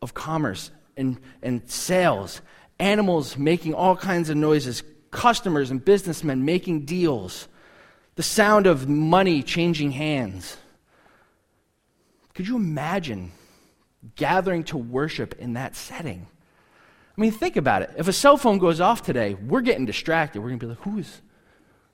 of 0.00 0.14
commerce 0.14 0.70
and, 0.96 1.20
and 1.42 1.70
sales, 1.70 2.40
animals 2.78 3.36
making 3.36 3.74
all 3.74 3.94
kinds 3.94 4.30
of 4.30 4.36
noises, 4.36 4.82
customers 5.12 5.70
and 5.70 5.84
businessmen 5.84 6.44
making 6.44 6.84
deals, 6.84 7.46
the 8.16 8.22
sound 8.22 8.66
of 8.66 8.88
money 8.88 9.44
changing 9.44 9.92
hands. 9.92 10.56
Could 12.34 12.48
you 12.48 12.56
imagine 12.56 13.30
gathering 14.16 14.64
to 14.64 14.76
worship 14.76 15.36
in 15.38 15.52
that 15.52 15.76
setting? 15.76 16.26
I 17.16 17.20
mean, 17.20 17.30
think 17.30 17.56
about 17.56 17.82
it. 17.82 17.90
If 17.96 18.08
a 18.08 18.12
cell 18.12 18.36
phone 18.36 18.58
goes 18.58 18.80
off 18.80 19.02
today, 19.02 19.34
we're 19.34 19.60
getting 19.60 19.84
distracted. 19.84 20.40
We're 20.40 20.48
going 20.48 20.58
to 20.58 20.66
be 20.66 20.70
like, 20.70 20.80
who's, 20.80 21.20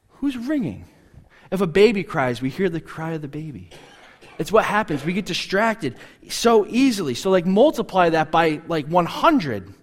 who's 0.09 0.37
ringing? 0.37 0.87
If 1.51 1.61
a 1.61 1.67
baby 1.67 2.05
cries, 2.05 2.41
we 2.41 2.51
hear 2.51 2.69
the 2.69 2.81
cry 2.81 3.13
of 3.13 3.23
the 3.23 3.29
baby. 3.29 3.71
It's 4.39 4.53
what 4.53 4.65
happens. 4.65 5.05
We 5.05 5.13
get 5.13 5.27
distracted 5.27 5.97
so 6.29 6.67
easily. 6.69 7.15
So, 7.15 7.31
like, 7.31 7.47
multiply 7.47 8.11
that 8.11 8.31
by 8.31 8.61
like 8.69 8.87
100. 8.87 9.75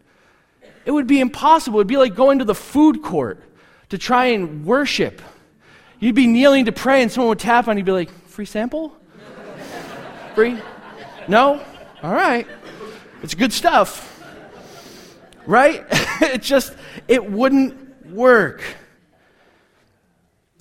It 0.85 0.91
would 0.91 1.07
be 1.07 1.19
impossible. 1.19 1.79
It 1.79 1.81
would 1.81 1.87
be 1.87 1.97
like 1.97 2.15
going 2.15 2.39
to 2.39 2.45
the 2.45 2.55
food 2.55 3.01
court 3.01 3.43
to 3.89 3.97
try 3.97 4.27
and 4.27 4.65
worship. 4.65 5.21
You'd 5.99 6.15
be 6.15 6.27
kneeling 6.27 6.65
to 6.65 6.71
pray, 6.71 7.01
and 7.01 7.11
someone 7.11 7.29
would 7.29 7.39
tap 7.39 7.67
on 7.67 7.77
you 7.77 7.79
and 7.79 7.85
be 7.85 7.91
like, 7.91 8.11
free 8.27 8.45
sample? 8.45 8.95
free? 10.35 10.59
No? 11.27 11.61
All 12.03 12.13
right. 12.13 12.47
It's 13.23 13.33
good 13.33 13.53
stuff. 13.53 14.11
Right? 15.45 15.83
it 16.21 16.41
just, 16.41 16.75
it 17.07 17.29
wouldn't 17.29 18.11
work. 18.11 18.61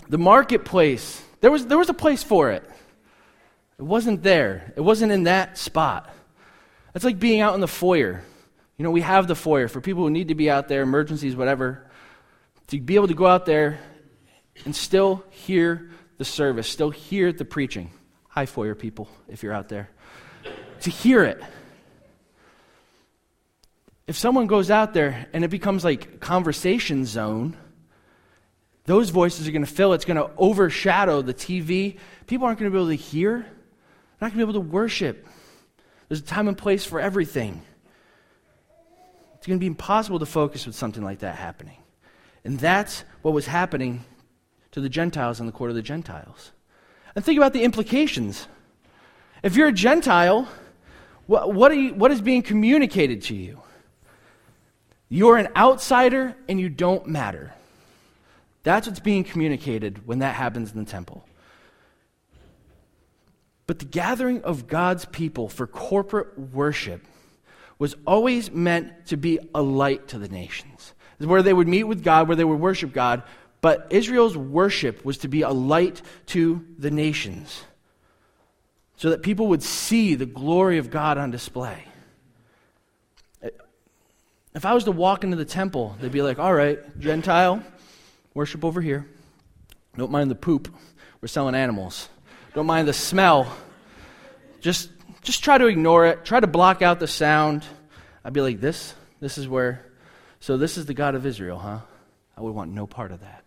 The 0.08 0.18
marketplace, 0.18 1.22
there 1.40 1.50
was, 1.50 1.66
there 1.66 1.78
was 1.78 1.88
a 1.88 1.94
place 1.94 2.22
for 2.22 2.50
it. 2.50 2.62
It 3.78 3.82
wasn't 3.82 4.22
there. 4.22 4.72
It 4.76 4.80
wasn't 4.80 5.12
in 5.12 5.24
that 5.24 5.58
spot. 5.58 6.08
It's 6.94 7.04
like 7.04 7.18
being 7.18 7.40
out 7.40 7.54
in 7.54 7.60
the 7.60 7.68
foyer. 7.68 8.22
You 8.76 8.82
know, 8.82 8.90
we 8.90 9.02
have 9.02 9.28
the 9.28 9.36
foyer 9.36 9.68
for 9.68 9.80
people 9.80 10.02
who 10.02 10.10
need 10.10 10.28
to 10.28 10.34
be 10.34 10.50
out 10.50 10.68
there, 10.68 10.82
emergencies, 10.82 11.36
whatever, 11.36 11.88
to 12.68 12.80
be 12.80 12.96
able 12.96 13.08
to 13.08 13.14
go 13.14 13.26
out 13.26 13.46
there 13.46 13.78
and 14.64 14.74
still 14.74 15.24
hear 15.30 15.90
the 16.18 16.24
service, 16.24 16.68
still 16.68 16.90
hear 16.90 17.32
the 17.32 17.44
preaching. 17.44 17.90
Hi, 18.28 18.46
foyer 18.46 18.74
people, 18.74 19.08
if 19.28 19.42
you're 19.42 19.52
out 19.52 19.68
there. 19.68 19.90
To 20.80 20.90
hear 20.90 21.22
it. 21.24 21.40
If 24.06 24.16
someone 24.18 24.48
goes 24.48 24.70
out 24.70 24.92
there 24.92 25.28
and 25.32 25.44
it 25.44 25.48
becomes 25.48 25.84
like 25.84 26.20
conversation 26.20 27.06
zone, 27.06 27.56
those 28.86 29.10
voices 29.10 29.48
are 29.48 29.52
going 29.52 29.64
to 29.64 29.70
fill, 29.70 29.92
it's 29.92 30.04
going 30.04 30.16
to 30.16 30.30
overshadow 30.36 31.22
the 31.22 31.32
TV. 31.32 31.98
People 32.26 32.46
aren't 32.46 32.58
going 32.58 32.70
to 32.70 32.76
be 32.76 32.82
able 32.82 32.90
to 32.90 32.96
hear, 32.96 33.38
they're 33.38 33.48
not 34.20 34.32
going 34.34 34.40
to 34.40 34.46
be 34.46 34.50
able 34.50 34.64
to 34.64 34.72
worship. 34.72 35.26
There's 36.08 36.20
a 36.20 36.24
time 36.24 36.48
and 36.48 36.58
place 36.58 36.84
for 36.84 37.00
everything. 37.00 37.62
It's 39.44 39.46
going 39.46 39.58
to 39.58 39.62
be 39.62 39.66
impossible 39.66 40.18
to 40.20 40.24
focus 40.24 40.64
with 40.64 40.74
something 40.74 41.04
like 41.04 41.18
that 41.18 41.34
happening. 41.34 41.76
And 42.44 42.58
that's 42.58 43.04
what 43.20 43.34
was 43.34 43.44
happening 43.46 44.02
to 44.70 44.80
the 44.80 44.88
Gentiles 44.88 45.38
in 45.38 45.44
the 45.44 45.52
court 45.52 45.68
of 45.68 45.76
the 45.76 45.82
Gentiles. 45.82 46.52
And 47.14 47.22
think 47.22 47.36
about 47.36 47.52
the 47.52 47.62
implications. 47.62 48.48
If 49.42 49.54
you're 49.54 49.68
a 49.68 49.72
Gentile, 49.72 50.48
what, 51.26 51.52
what, 51.52 51.76
you, 51.76 51.92
what 51.92 52.10
is 52.10 52.22
being 52.22 52.40
communicated 52.40 53.20
to 53.24 53.34
you? 53.34 53.60
You're 55.10 55.36
an 55.36 55.48
outsider 55.54 56.34
and 56.48 56.58
you 56.58 56.70
don't 56.70 57.06
matter. 57.06 57.52
That's 58.62 58.86
what's 58.86 58.98
being 58.98 59.24
communicated 59.24 60.06
when 60.06 60.20
that 60.20 60.36
happens 60.36 60.72
in 60.72 60.78
the 60.78 60.90
temple. 60.90 61.22
But 63.66 63.78
the 63.78 63.84
gathering 63.84 64.42
of 64.42 64.68
God's 64.68 65.04
people 65.04 65.50
for 65.50 65.66
corporate 65.66 66.38
worship 66.38 67.02
was 67.78 67.96
always 68.06 68.50
meant 68.50 69.06
to 69.06 69.16
be 69.16 69.38
a 69.54 69.62
light 69.62 70.08
to 70.08 70.18
the 70.18 70.28
nations. 70.28 70.94
Where 71.18 71.42
they 71.42 71.52
would 71.52 71.68
meet 71.68 71.84
with 71.84 72.02
God, 72.02 72.28
where 72.28 72.36
they 72.36 72.44
would 72.44 72.60
worship 72.60 72.92
God, 72.92 73.22
but 73.60 73.86
Israel's 73.90 74.36
worship 74.36 75.04
was 75.04 75.18
to 75.18 75.28
be 75.28 75.42
a 75.42 75.50
light 75.50 76.02
to 76.26 76.64
the 76.78 76.90
nations 76.90 77.64
so 78.96 79.10
that 79.10 79.22
people 79.22 79.48
would 79.48 79.62
see 79.62 80.14
the 80.14 80.26
glory 80.26 80.78
of 80.78 80.90
God 80.90 81.18
on 81.18 81.30
display. 81.30 81.84
If 84.54 84.64
I 84.64 84.72
was 84.72 84.84
to 84.84 84.92
walk 84.92 85.24
into 85.24 85.36
the 85.36 85.44
temple, 85.44 85.96
they'd 86.00 86.12
be 86.12 86.22
like, 86.22 86.38
all 86.38 86.54
right, 86.54 86.78
Gentile, 87.00 87.62
worship 88.34 88.64
over 88.64 88.80
here. 88.80 89.08
Don't 89.96 90.12
mind 90.12 90.30
the 90.30 90.36
poop. 90.36 90.72
We're 91.20 91.28
selling 91.28 91.54
animals. 91.54 92.08
Don't 92.54 92.66
mind 92.66 92.86
the 92.86 92.92
smell. 92.92 93.52
Just, 94.60 94.90
just 95.24 95.42
try 95.42 95.58
to 95.58 95.66
ignore 95.66 96.06
it. 96.06 96.24
Try 96.24 96.40
to 96.40 96.46
block 96.46 96.82
out 96.82 97.00
the 97.00 97.08
sound. 97.08 97.64
I'd 98.24 98.32
be 98.32 98.40
like, 98.40 98.60
this? 98.60 98.94
This 99.20 99.38
is 99.38 99.48
where. 99.48 99.84
So 100.40 100.56
this 100.56 100.76
is 100.78 100.86
the 100.86 100.94
God 100.94 101.14
of 101.14 101.26
Israel, 101.26 101.58
huh? 101.58 101.80
I 102.36 102.40
would 102.40 102.54
want 102.54 102.70
no 102.70 102.86
part 102.86 103.10
of 103.10 103.20
that. 103.20 103.44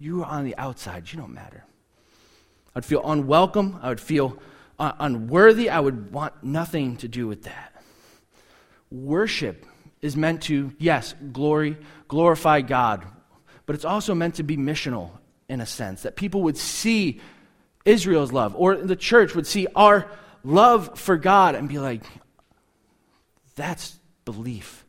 You 0.00 0.22
are 0.22 0.26
on 0.26 0.44
the 0.44 0.56
outside. 0.56 1.10
You 1.12 1.18
don't 1.18 1.34
matter. 1.34 1.64
I'd 2.74 2.84
feel 2.84 3.02
unwelcome. 3.08 3.78
I 3.82 3.90
would 3.90 4.00
feel 4.00 4.38
uh, 4.78 4.92
unworthy. 4.98 5.70
I 5.70 5.78
would 5.78 6.12
want 6.12 6.42
nothing 6.42 6.96
to 6.98 7.08
do 7.08 7.28
with 7.28 7.44
that 7.44 7.74
worship 8.94 9.66
is 10.00 10.16
meant 10.16 10.42
to, 10.42 10.72
yes, 10.78 11.14
glory, 11.32 11.76
glorify 12.08 12.60
God, 12.60 13.04
but 13.66 13.74
it's 13.74 13.84
also 13.84 14.14
meant 14.14 14.36
to 14.36 14.42
be 14.42 14.56
missional 14.56 15.10
in 15.48 15.60
a 15.60 15.66
sense, 15.66 16.02
that 16.02 16.16
people 16.16 16.42
would 16.42 16.56
see 16.56 17.20
Israel's 17.84 18.32
love, 18.32 18.54
or 18.56 18.76
the 18.76 18.96
church 18.96 19.34
would 19.34 19.46
see 19.46 19.66
our 19.74 20.08
love 20.42 20.98
for 20.98 21.16
God 21.16 21.54
and 21.54 21.68
be 21.68 21.78
like, 21.78 22.02
that's 23.56 23.98
belief. 24.24 24.84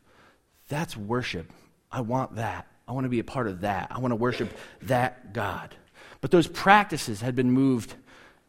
That's 0.68 0.96
worship. 0.96 1.50
I 1.90 2.00
want 2.00 2.36
that. 2.36 2.66
I 2.88 2.92
want 2.92 3.04
to 3.04 3.08
be 3.08 3.18
a 3.18 3.24
part 3.24 3.46
of 3.46 3.62
that. 3.62 3.88
I 3.90 3.98
want 3.98 4.12
to 4.12 4.16
worship 4.16 4.56
that 4.82 5.32
God. 5.32 5.74
But 6.20 6.30
those 6.30 6.46
practices 6.46 7.20
had 7.20 7.34
been 7.34 7.50
moved 7.50 7.94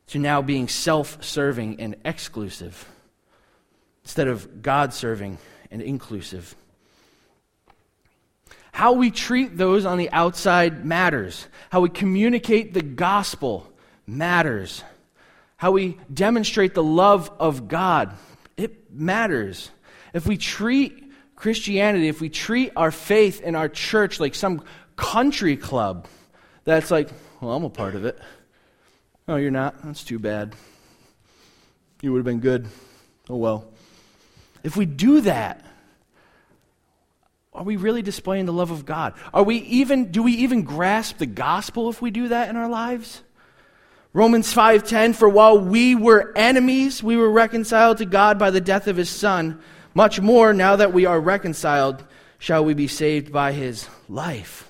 to 0.08 0.20
now 0.20 0.42
being 0.42 0.68
self 0.68 1.24
serving 1.24 1.80
and 1.80 1.96
exclusive 2.06 2.88
instead 4.04 4.27
of 4.27 4.62
God 4.62 4.94
serving 4.94 5.38
and 5.70 5.82
inclusive. 5.82 6.56
How 8.72 8.94
we 8.94 9.12
treat 9.12 9.58
those 9.58 9.86
on 9.86 9.98
the 9.98 10.10
outside 10.12 10.86
matters. 10.86 11.48
How 11.72 11.82
we 11.82 11.89
communicate 11.89 12.74
the 12.74 12.82
gospel 12.82 13.72
matters. 14.08 14.84
How 15.58 15.72
we 15.72 15.98
demonstrate 16.12 16.74
the 16.74 16.84
love 16.84 17.30
of 17.40 17.68
God, 17.68 18.14
it 18.56 18.92
matters. 18.92 19.70
If 20.14 20.26
we 20.26 20.38
treat 20.38 21.12
Christianity, 21.36 22.08
if 22.08 22.22
we 22.22 22.30
treat 22.30 22.72
our 22.76 22.92
faith 22.92 23.42
in 23.42 23.56
our 23.56 23.70
church 23.70 24.20
like 24.20 24.34
some 24.34 24.64
country 24.96 25.58
club, 25.58 26.08
that's 26.64 26.90
like, 26.90 27.10
well, 27.42 27.54
I'm 27.54 27.64
a 27.64 27.70
part 27.70 27.96
of 27.96 28.06
it. 28.06 28.18
Oh, 29.28 29.36
you're 29.36 29.52
not? 29.52 29.84
That's 29.84 30.04
too 30.04 30.20
bad. 30.20 30.56
You 32.02 32.14
would 32.14 32.20
have 32.20 32.26
been 32.26 32.40
good. 32.40 32.68
Oh, 33.30 33.36
well. 33.36 33.66
If 34.64 34.78
we 34.78 34.86
do 34.86 35.22
that, 35.22 35.66
are 37.54 37.64
we 37.64 37.76
really 37.76 38.02
displaying 38.02 38.46
the 38.46 38.54
love 38.54 38.72
of 38.72 38.86
God? 38.86 39.14
Are 39.34 39.44
we 39.44 39.58
even 39.58 40.12
do 40.12 40.24
we 40.24 40.34
even 40.34 40.64
grasp 40.64 41.18
the 41.18 41.26
gospel 41.26 41.90
if 41.90 42.02
we 42.02 42.12
do 42.12 42.28
that 42.28 42.50
in 42.50 42.56
our 42.56 42.70
lives? 42.70 43.22
Romans 44.18 44.52
5:10 44.52 45.14
for 45.14 45.30
while 45.30 45.60
we 45.60 45.94
were 45.94 46.34
enemies 46.36 47.04
we 47.04 47.16
were 47.16 47.30
reconciled 47.30 48.00
to 48.00 48.06
God 48.06 48.40
by 48.40 48.50
the 48.50 48.60
death 48.60 48.88
of 48.88 48.98
his 48.98 49.12
son 49.12 49.62
much 49.94 50.20
more 50.20 50.54
now 50.54 50.76
that 50.76 50.92
we 50.92 51.06
are 51.06 51.20
reconciled 51.20 52.04
shall 52.40 52.66
we 52.66 52.74
be 52.74 52.88
saved 52.88 53.32
by 53.32 53.52
his 53.52 53.88
life. 54.10 54.68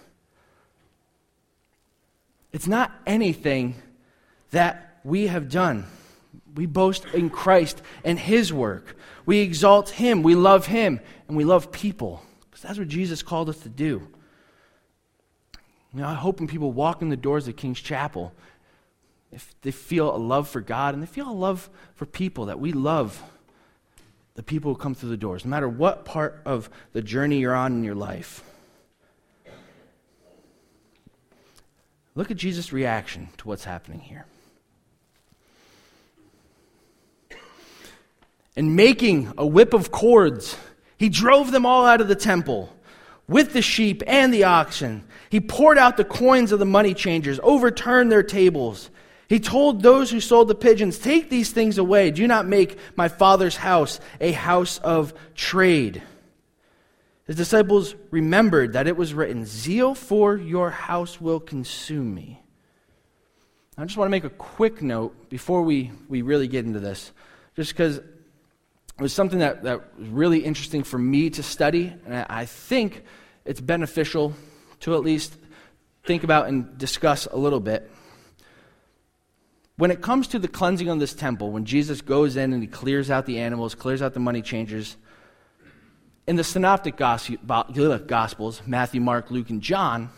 It's 2.52 2.68
not 2.68 2.92
anything 3.06 3.76
that 4.52 5.00
we 5.06 5.28
have 5.28 5.48
done. 5.48 5.86
We 6.54 6.66
boast 6.66 7.06
in 7.14 7.30
Christ 7.30 7.82
and 8.04 8.20
his 8.20 8.52
work. 8.52 8.98
We 9.26 9.40
exalt 9.40 9.92
him, 9.92 10.24
we 10.24 10.36
love 10.36 10.66
him, 10.66 11.00
and 11.30 11.38
we 11.38 11.46
love 11.46 11.72
people. 11.72 12.22
Because 12.42 12.64
that's 12.64 12.80
what 12.80 12.90
Jesus 12.90 13.24
called 13.24 13.48
us 13.48 13.60
to 13.60 13.70
do. 13.70 14.10
You 15.94 16.02
know, 16.02 16.08
I 16.10 16.16
hope 16.16 16.42
when 16.42 16.50
people 16.50 16.74
walk 16.74 17.02
in 17.02 17.08
the 17.08 17.16
doors 17.16 17.48
of 17.48 17.56
King's 17.56 17.80
Chapel, 17.80 18.34
if 19.32 19.54
they 19.62 19.72
feel 19.72 20.16
a 20.16 20.18
love 20.18 20.48
for 20.48 20.62
God 20.62 20.94
and 20.94 21.04
they 21.04 21.08
feel 21.08 21.30
a 21.30 21.32
love 21.32 21.70
for 21.96 22.06
people, 22.06 22.46
that 22.46 22.60
we 22.60 22.72
love 22.72 23.22
the 24.36 24.44
people 24.44 24.74
who 24.74 24.80
come 24.80 24.96
through 24.96 25.10
the 25.10 25.18
doors, 25.18 25.44
no 25.44 25.50
matter 25.50 25.68
what 25.68 26.06
part 26.06 26.42
of 26.46 26.70
the 26.94 27.02
journey 27.02 27.40
you're 27.40 27.56
on 27.56 27.74
in 27.74 27.84
your 27.84 27.96
life. 27.96 28.44
Look 32.16 32.32
at 32.32 32.38
Jesus' 32.38 32.74
reaction 32.74 33.30
to 33.38 33.48
what's 33.48 33.64
happening 33.64 34.00
here. 34.00 34.26
And 38.56 38.76
making 38.76 39.34
a 39.38 39.46
whip 39.46 39.74
of 39.76 39.92
cords, 39.92 40.58
he 40.98 41.10
drove 41.10 41.52
them 41.52 41.66
all 41.66 41.86
out 41.86 42.02
of 42.02 42.08
the 42.08 42.16
temple 42.16 42.76
with 43.28 43.54
the 43.54 43.62
sheep 43.62 44.02
and 44.08 44.34
the 44.34 44.46
oxen. 44.46 45.04
He 45.30 45.40
poured 45.40 45.78
out 45.78 45.98
the 45.98 46.04
coins 46.04 46.52
of 46.52 46.58
the 46.58 46.66
money 46.66 46.96
changers, 46.96 47.40
overturned 47.44 48.12
their 48.12 48.24
tables. 48.24 48.90
He 49.28 49.40
told 49.40 49.82
those 49.82 50.10
who 50.10 50.22
sold 50.22 50.48
the 50.48 50.56
pigeons, 50.56 50.98
Take 50.98 51.30
these 51.30 51.52
things 51.52 51.78
away. 51.78 52.12
Do 52.12 52.26
not 52.28 52.48
make 52.48 52.78
my 52.96 53.10
father's 53.10 53.58
house 53.58 54.00
a 54.22 54.32
house 54.32 54.78
of 54.80 55.14
trade. 55.36 56.02
His 57.26 57.36
disciples 57.36 57.94
remembered 58.10 58.74
that 58.74 58.88
it 58.88 58.96
was 58.96 59.14
written, 59.14 59.46
Zeal 59.46 59.96
for 59.96 60.38
your 60.38 60.70
house 60.70 61.20
will 61.20 61.42
consume 61.42 62.16
me. 62.16 62.42
I 63.78 63.84
just 63.84 63.98
want 63.98 64.08
to 64.08 64.12
make 64.12 64.24
a 64.24 64.30
quick 64.30 64.82
note 64.82 65.30
before 65.30 65.62
we, 65.62 65.92
we 66.08 66.22
really 66.22 66.48
get 66.48 66.66
into 66.66 66.80
this, 66.80 67.12
just 67.56 67.74
because 67.74 67.98
it 67.98 68.06
was 69.02 69.14
something 69.14 69.40
that, 69.40 69.64
that 69.64 70.00
was 70.00 70.08
really 70.08 70.40
interesting 70.40 70.84
for 70.84 70.98
me 70.98 71.30
to 71.32 71.44
study, 71.44 71.94
and 72.06 72.16
I, 72.16 72.26
I 72.30 72.46
think 72.46 73.04
it's 73.46 73.62
beneficial 73.62 74.34
to 74.80 74.96
at 74.96 75.02
least 75.02 75.36
think 76.06 76.24
about 76.24 76.48
and 76.48 76.78
discuss 76.78 77.28
a 77.28 77.38
little 77.38 77.60
bit. 77.60 77.92
When 79.78 79.92
it 79.92 80.02
comes 80.02 80.28
to 80.30 80.40
the 80.40 80.48
cleansing 80.48 80.90
of 80.90 81.00
this 81.00 81.14
temple, 81.14 81.52
when 81.52 81.66
Jesus 81.66 82.02
goes 82.02 82.36
in 82.36 82.52
and 82.52 82.64
he 82.64 82.68
clears 82.68 83.12
out 83.12 83.28
the 83.28 83.40
animals, 83.40 83.76
clears 83.76 84.02
out 84.02 84.16
the 84.16 84.20
money 84.20 84.42
changers, 84.42 84.98
in 86.26 86.36
the 86.36 86.44
synoptic 86.44 86.98
gospels, 86.98 88.62
Matthew, 88.66 89.00
Mark, 89.00 89.32
Luke, 89.32 89.50
and 89.52 89.62
John, 89.62 90.10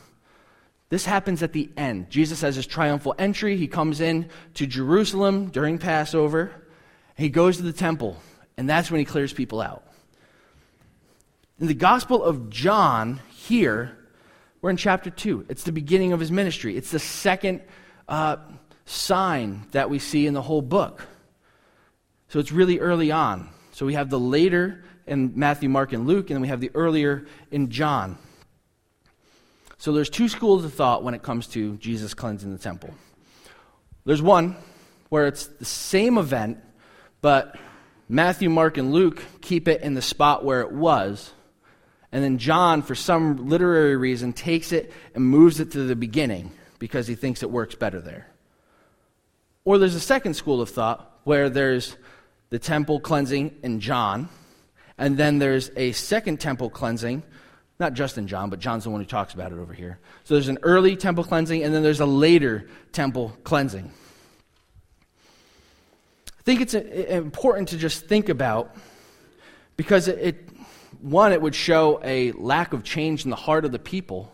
this 0.87 1.05
happens 1.05 1.43
at 1.43 1.53
the 1.53 1.69
end. 1.77 2.09
Jesus 2.09 2.41
has 2.41 2.55
his 2.55 2.65
triumphal 2.65 3.13
entry. 3.19 3.57
He 3.57 3.67
comes 3.67 4.01
in 4.01 4.29
to 4.55 4.65
Jerusalem 4.65 5.49
during 5.49 5.77
Passover. 5.77 6.51
He 7.15 7.29
goes 7.29 7.57
to 7.57 7.63
the 7.63 7.73
temple, 7.73 8.17
and 8.57 8.67
that's 8.67 8.89
when 8.89 8.99
he 8.99 9.05
clears 9.05 9.33
people 9.33 9.61
out. 9.61 9.83
In 11.59 11.67
the 11.67 11.75
Gospel 11.75 12.23
of 12.23 12.49
John, 12.49 13.19
here, 13.29 13.95
we're 14.61 14.69
in 14.69 14.77
chapter 14.77 15.09
2. 15.09 15.45
It's 15.49 15.63
the 15.63 15.73
beginning 15.73 16.13
of 16.13 16.19
his 16.19 16.31
ministry. 16.31 16.75
It's 16.75 16.91
the 16.91 16.99
second 16.99 17.61
uh, 18.07 18.37
sign 18.89 19.65
that 19.71 19.89
we 19.89 19.99
see 19.99 20.25
in 20.25 20.33
the 20.33 20.41
whole 20.41 20.61
book. 20.61 21.07
So 22.29 22.39
it's 22.39 22.51
really 22.51 22.79
early 22.79 23.11
on. 23.11 23.49
So 23.71 23.85
we 23.85 23.93
have 23.93 24.09
the 24.09 24.19
later 24.19 24.83
in 25.05 25.33
Matthew, 25.35 25.69
Mark, 25.69 25.93
and 25.93 26.07
Luke, 26.07 26.29
and 26.29 26.35
then 26.35 26.41
we 26.41 26.47
have 26.47 26.59
the 26.59 26.71
earlier 26.73 27.25
in 27.51 27.69
John. 27.69 28.17
So 29.77 29.93
there's 29.93 30.09
two 30.09 30.27
schools 30.27 30.65
of 30.65 30.73
thought 30.73 31.03
when 31.03 31.13
it 31.13 31.23
comes 31.23 31.47
to 31.47 31.77
Jesus 31.77 32.13
cleansing 32.13 32.51
the 32.51 32.57
temple. 32.57 32.93
There's 34.05 34.21
one 34.21 34.55
where 35.09 35.27
it's 35.27 35.45
the 35.47 35.65
same 35.65 36.17
event, 36.17 36.57
but 37.21 37.57
Matthew, 38.07 38.49
Mark, 38.49 38.77
and 38.77 38.91
Luke 38.91 39.23
keep 39.41 39.67
it 39.67 39.81
in 39.81 39.93
the 39.93 40.01
spot 40.01 40.43
where 40.43 40.61
it 40.61 40.71
was. 40.71 41.31
And 42.11 42.23
then 42.23 42.39
John, 42.39 42.81
for 42.81 42.95
some 42.95 43.49
literary 43.49 43.95
reason, 43.95 44.33
takes 44.33 44.71
it 44.71 44.91
and 45.13 45.23
moves 45.23 45.59
it 45.59 45.71
to 45.71 45.83
the 45.83 45.95
beginning 45.95 46.51
because 46.79 47.07
he 47.07 47.13
thinks 47.13 47.43
it 47.43 47.51
works 47.51 47.75
better 47.75 48.01
there. 48.01 48.27
Or 49.65 49.77
there's 49.77 49.95
a 49.95 49.99
second 49.99 50.35
school 50.35 50.61
of 50.61 50.69
thought 50.69 51.19
where 51.23 51.49
there's 51.49 51.95
the 52.49 52.59
temple 52.59 52.99
cleansing 52.99 53.57
in 53.63 53.79
John, 53.79 54.29
and 54.97 55.17
then 55.17 55.39
there's 55.39 55.71
a 55.75 55.91
second 55.91 56.39
temple 56.39 56.69
cleansing, 56.69 57.23
not 57.79 57.93
just 57.93 58.17
in 58.17 58.27
John, 58.27 58.49
but 58.49 58.59
John's 58.59 58.85
the 58.85 58.89
one 58.89 59.01
who 59.01 59.07
talks 59.07 59.33
about 59.33 59.51
it 59.51 59.57
over 59.57 59.73
here. 59.73 59.99
So 60.23 60.33
there's 60.33 60.47
an 60.47 60.59
early 60.63 60.95
temple 60.95 61.23
cleansing, 61.23 61.63
and 61.63 61.73
then 61.73 61.83
there's 61.83 61.99
a 61.99 62.05
later 62.05 62.67
temple 62.91 63.37
cleansing. 63.43 63.91
I 66.37 66.41
think 66.41 66.61
it's 66.61 66.73
uh, 66.73 66.79
important 66.79 67.69
to 67.69 67.77
just 67.77 68.07
think 68.07 68.29
about 68.29 68.75
because 69.77 70.07
it, 70.07 70.19
it 70.19 70.49
one, 70.99 71.31
it 71.31 71.41
would 71.41 71.55
show 71.55 72.01
a 72.03 72.31
lack 72.31 72.73
of 72.73 72.83
change 72.83 73.23
in 73.23 73.29
the 73.29 73.35
heart 73.35 73.65
of 73.65 73.71
the 73.71 73.79
people 73.79 74.33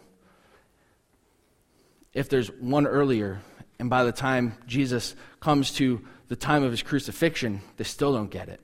if 2.14 2.30
there's 2.30 2.48
one 2.48 2.88
earlier 2.88 3.42
and 3.80 3.90
by 3.90 4.04
the 4.04 4.12
time 4.12 4.54
Jesus 4.68 5.16
comes 5.40 5.72
to 5.74 6.02
the 6.28 6.36
time 6.36 6.64
of 6.64 6.72
his 6.72 6.82
crucifixion, 6.82 7.62
they 7.78 7.84
still 7.84 8.14
don't 8.14 8.32
get 8.32 8.50
it. 8.50 8.62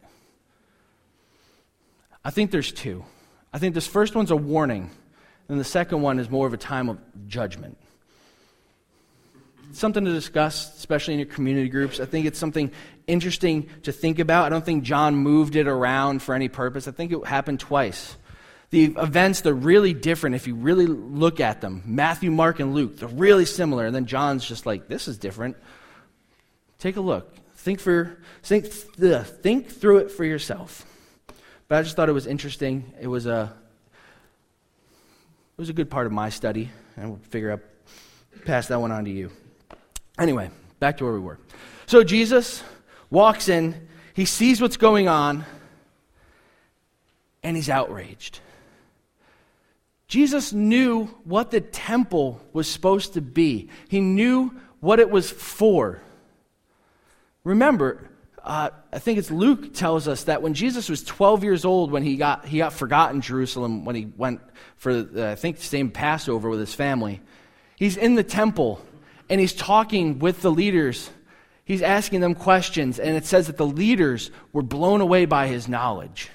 I 2.23 2.31
think 2.31 2.51
there's 2.51 2.71
two. 2.71 3.03
I 3.53 3.59
think 3.59 3.75
this 3.75 3.87
first 3.87 4.15
one's 4.15 4.31
a 4.31 4.35
warning, 4.35 4.89
and 5.49 5.59
the 5.59 5.65
second 5.65 6.01
one 6.01 6.19
is 6.19 6.29
more 6.29 6.47
of 6.47 6.53
a 6.53 6.57
time 6.57 6.89
of 6.89 6.99
judgment. 7.27 7.77
It's 9.69 9.79
something 9.79 10.03
to 10.05 10.11
discuss, 10.11 10.77
especially 10.77 11.13
in 11.15 11.19
your 11.19 11.29
community 11.29 11.69
groups. 11.69 11.99
I 11.99 12.05
think 12.05 12.25
it's 12.25 12.39
something 12.39 12.71
interesting 13.07 13.69
to 13.83 13.91
think 13.91 14.19
about. 14.19 14.45
I 14.45 14.49
don't 14.49 14.65
think 14.65 14.83
John 14.83 15.15
moved 15.15 15.55
it 15.55 15.67
around 15.67 16.21
for 16.21 16.35
any 16.35 16.49
purpose. 16.49 16.87
I 16.87 16.91
think 16.91 17.11
it 17.11 17.25
happened 17.25 17.59
twice 17.59 18.17
the 18.71 18.85
events, 18.85 19.41
they're 19.41 19.53
really 19.53 19.93
different 19.93 20.35
if 20.35 20.47
you 20.47 20.55
really 20.55 20.87
look 20.87 21.41
at 21.41 21.59
them. 21.59 21.83
Matthew, 21.85 22.31
Mark, 22.31 22.61
and 22.61 22.73
Luke, 22.73 22.97
they're 22.97 23.09
really 23.09 23.45
similar. 23.45 23.85
And 23.85 23.93
then 23.93 24.05
John's 24.05 24.45
just 24.45 24.65
like, 24.65 24.87
this 24.87 25.09
is 25.09 25.17
different. 25.17 25.57
Take 26.79 26.95
a 26.95 27.01
look. 27.01 27.35
Think, 27.55 27.81
for, 27.81 28.17
think, 28.41 28.65
think 28.65 29.69
through 29.69 29.97
it 29.97 30.11
for 30.11 30.23
yourself. 30.23 30.85
But 31.67 31.79
I 31.79 31.81
just 31.83 31.97
thought 31.97 32.07
it 32.07 32.13
was 32.13 32.25
interesting. 32.25 32.93
It 32.99 33.07
was 33.07 33.27
a, 33.27 33.53
it 35.57 35.57
was 35.57 35.69
a 35.69 35.73
good 35.73 35.89
part 35.89 36.07
of 36.07 36.13
my 36.13 36.29
study. 36.29 36.71
And 36.95 37.09
we'll 37.09 37.19
figure 37.19 37.51
out, 37.51 37.59
pass 38.45 38.67
that 38.67 38.79
one 38.79 38.91
on 38.91 39.03
to 39.03 39.11
you. 39.11 39.31
Anyway, 40.17 40.49
back 40.79 40.97
to 40.97 41.03
where 41.03 41.13
we 41.13 41.19
were. 41.19 41.39
So 41.87 42.05
Jesus 42.05 42.63
walks 43.09 43.49
in, 43.49 43.89
he 44.13 44.23
sees 44.23 44.61
what's 44.61 44.77
going 44.77 45.09
on, 45.09 45.43
and 47.43 47.57
he's 47.57 47.69
outraged. 47.69 48.39
Jesus 50.11 50.51
knew 50.51 51.05
what 51.23 51.51
the 51.51 51.61
temple 51.61 52.41
was 52.51 52.67
supposed 52.67 53.13
to 53.13 53.21
be, 53.21 53.69
he 53.87 54.01
knew 54.01 54.51
what 54.81 54.99
it 54.99 55.09
was 55.09 55.31
for. 55.31 56.01
Remember, 57.45 58.09
uh, 58.43 58.71
I 58.91 58.99
think 58.99 59.19
it's 59.19 59.31
Luke 59.31 59.73
tells 59.73 60.09
us 60.09 60.25
that 60.25 60.41
when 60.41 60.53
Jesus 60.53 60.89
was 60.89 61.01
12 61.01 61.45
years 61.45 61.63
old, 61.63 61.93
when 61.93 62.03
he 62.03 62.17
got, 62.17 62.45
he 62.45 62.57
got 62.57 62.73
forgotten 62.73 63.21
Jerusalem, 63.21 63.85
when 63.85 63.95
he 63.95 64.11
went 64.17 64.41
for, 64.75 64.91
uh, 64.91 65.31
I 65.31 65.35
think, 65.35 65.59
the 65.59 65.63
same 65.63 65.89
Passover 65.89 66.49
with 66.49 66.59
his 66.59 66.73
family, 66.73 67.21
he's 67.77 67.95
in 67.95 68.15
the 68.15 68.23
temple 68.23 68.81
and 69.29 69.39
he's 69.39 69.53
talking 69.53 70.19
with 70.19 70.41
the 70.41 70.51
leaders. 70.51 71.09
He's 71.63 71.81
asking 71.81 72.19
them 72.19 72.35
questions, 72.35 72.99
and 72.99 73.15
it 73.15 73.25
says 73.25 73.47
that 73.47 73.55
the 73.55 73.65
leaders 73.65 74.29
were 74.51 74.61
blown 74.61 74.99
away 74.99 75.23
by 75.23 75.47
his 75.47 75.69
knowledge. 75.69 76.29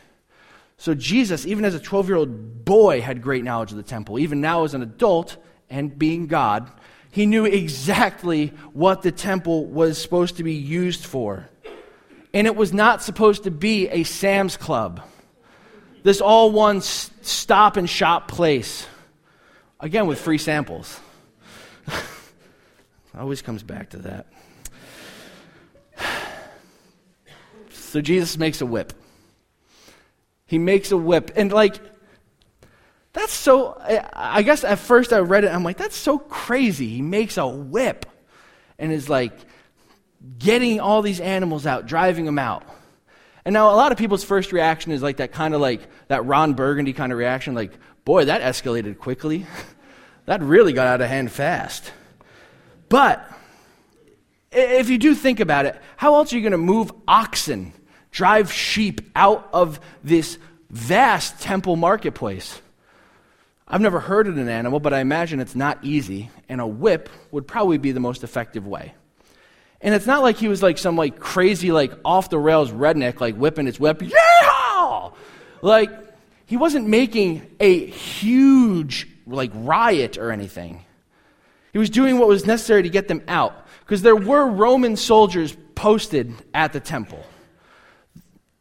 So 0.78 0.94
Jesus, 0.94 1.46
even 1.46 1.64
as 1.64 1.74
a 1.74 1.80
12 1.80 2.08
year 2.08 2.16
old 2.16 2.64
boy, 2.64 3.00
had 3.00 3.22
great 3.22 3.44
knowledge 3.44 3.70
of 3.70 3.76
the 3.76 3.82
temple. 3.82 4.18
Even 4.18 4.40
now, 4.40 4.64
as 4.64 4.74
an 4.74 4.82
adult 4.82 5.36
and 5.70 5.98
being 5.98 6.26
God, 6.26 6.70
he 7.10 7.24
knew 7.24 7.46
exactly 7.46 8.48
what 8.72 9.02
the 9.02 9.12
temple 9.12 9.64
was 9.66 10.00
supposed 10.00 10.36
to 10.36 10.42
be 10.42 10.52
used 10.52 11.04
for. 11.04 11.48
And 12.34 12.46
it 12.46 12.54
was 12.54 12.74
not 12.74 13.02
supposed 13.02 13.44
to 13.44 13.50
be 13.50 13.88
a 13.88 14.02
Sam's 14.02 14.58
Club, 14.58 15.02
this 16.02 16.20
all 16.20 16.52
one 16.52 16.82
stop 16.82 17.76
and 17.76 17.88
shop 17.88 18.28
place. 18.28 18.86
Again, 19.80 20.06
with 20.06 20.20
free 20.20 20.38
samples. 20.38 21.00
Always 23.18 23.42
comes 23.42 23.62
back 23.62 23.90
to 23.90 23.98
that. 23.98 24.26
So 27.70 28.02
Jesus 28.02 28.36
makes 28.36 28.60
a 28.60 28.66
whip. 28.66 28.92
He 30.46 30.58
makes 30.58 30.92
a 30.92 30.96
whip. 30.96 31.32
And 31.36 31.52
like, 31.52 31.76
that's 33.12 33.32
so, 33.32 33.80
I 34.12 34.42
guess 34.42 34.62
at 34.64 34.78
first 34.78 35.12
I 35.12 35.18
read 35.18 35.44
it, 35.44 35.50
I'm 35.50 35.64
like, 35.64 35.76
that's 35.76 35.96
so 35.96 36.18
crazy. 36.18 36.88
He 36.88 37.02
makes 37.02 37.36
a 37.36 37.46
whip 37.46 38.06
and 38.78 38.92
is 38.92 39.08
like 39.08 39.32
getting 40.38 40.80
all 40.80 41.02
these 41.02 41.20
animals 41.20 41.66
out, 41.66 41.86
driving 41.86 42.24
them 42.24 42.38
out. 42.38 42.64
And 43.44 43.52
now 43.52 43.70
a 43.70 43.76
lot 43.76 43.92
of 43.92 43.98
people's 43.98 44.24
first 44.24 44.52
reaction 44.52 44.92
is 44.92 45.02
like 45.02 45.18
that 45.18 45.32
kind 45.32 45.54
of 45.54 45.60
like 45.60 45.80
that 46.08 46.26
Ron 46.26 46.54
Burgundy 46.54 46.92
kind 46.92 47.12
of 47.12 47.18
reaction, 47.18 47.54
like, 47.54 47.72
boy, 48.04 48.24
that 48.24 48.42
escalated 48.42 48.98
quickly. 48.98 49.46
that 50.26 50.42
really 50.42 50.72
got 50.72 50.86
out 50.86 51.00
of 51.00 51.08
hand 51.08 51.30
fast. 51.30 51.92
But 52.88 53.28
if 54.52 54.90
you 54.90 54.98
do 54.98 55.14
think 55.14 55.40
about 55.40 55.66
it, 55.66 55.80
how 55.96 56.16
else 56.16 56.32
are 56.32 56.36
you 56.36 56.42
going 56.42 56.52
to 56.52 56.58
move 56.58 56.92
oxen, 57.06 57.72
drive 58.16 58.50
sheep 58.50 59.02
out 59.14 59.46
of 59.52 59.78
this 60.02 60.38
vast 60.70 61.38
temple 61.42 61.76
marketplace? 61.76 62.62
I've 63.68 63.82
never 63.82 64.00
herded 64.00 64.38
an 64.38 64.48
animal, 64.48 64.80
but 64.80 64.94
I 64.94 65.00
imagine 65.00 65.38
it's 65.38 65.54
not 65.54 65.84
easy, 65.84 66.30
and 66.48 66.58
a 66.58 66.66
whip 66.66 67.10
would 67.30 67.46
probably 67.46 67.76
be 67.76 67.92
the 67.92 68.00
most 68.00 68.24
effective 68.24 68.66
way. 68.66 68.94
And 69.82 69.94
it's 69.94 70.06
not 70.06 70.22
like 70.22 70.38
he 70.38 70.48
was 70.48 70.62
like 70.62 70.78
some 70.78 70.96
like 70.96 71.18
crazy, 71.18 71.72
like 71.72 71.92
off 72.06 72.30
the 72.30 72.38
rails 72.38 72.70
redneck, 72.70 73.20
like 73.20 73.36
whipping 73.36 73.66
his 73.66 73.78
whip, 73.78 74.00
yeah! 74.00 75.10
Like, 75.60 75.90
he 76.46 76.56
wasn't 76.56 76.88
making 76.88 77.46
a 77.60 77.84
huge 77.84 79.08
like 79.26 79.50
riot 79.52 80.16
or 80.16 80.30
anything. 80.30 80.86
He 81.74 81.78
was 81.78 81.90
doing 81.90 82.18
what 82.18 82.28
was 82.28 82.46
necessary 82.46 82.82
to 82.84 82.88
get 82.88 83.08
them 83.08 83.20
out, 83.28 83.66
because 83.80 84.00
there 84.00 84.16
were 84.16 84.46
Roman 84.46 84.96
soldiers 84.96 85.54
posted 85.74 86.32
at 86.54 86.72
the 86.72 86.80
temple. 86.80 87.22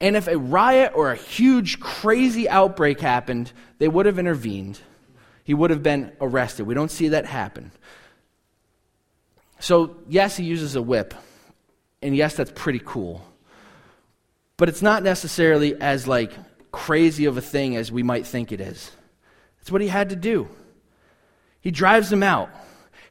And 0.01 0.15
if 0.15 0.27
a 0.27 0.37
riot 0.37 0.91
or 0.95 1.11
a 1.11 1.15
huge, 1.15 1.79
crazy 1.79 2.49
outbreak 2.49 2.99
happened, 2.99 3.51
they 3.77 3.87
would 3.87 4.05
have 4.05 4.19
intervened 4.19 4.79
he 5.45 5.53
would 5.53 5.69
have 5.69 5.83
been 5.83 6.11
arrested. 6.19 6.65
We 6.65 6.73
don't 6.73 6.91
see 6.91 7.09
that 7.09 7.27
happen. 7.27 7.71
So, 9.59 9.95
yes, 10.09 10.35
he 10.35 10.43
uses 10.43 10.75
a 10.75 10.81
whip. 10.81 11.13
And 12.01 12.15
yes, 12.15 12.35
that's 12.35 12.51
pretty 12.53 12.81
cool. 12.83 13.23
But 14.57 14.69
it's 14.69 14.81
not 14.81 15.03
necessarily 15.03 15.79
as 15.79 16.07
like 16.07 16.33
crazy 16.71 17.25
of 17.25 17.37
a 17.37 17.41
thing 17.41 17.75
as 17.75 17.91
we 17.91 18.01
might 18.01 18.25
think 18.25 18.51
it 18.51 18.59
is. 18.59 18.91
It's 19.61 19.71
what 19.71 19.81
he 19.81 19.87
had 19.87 20.09
to 20.09 20.15
do. 20.15 20.49
He 21.61 21.69
drives 21.69 22.09
them 22.09 22.23
out. 22.23 22.49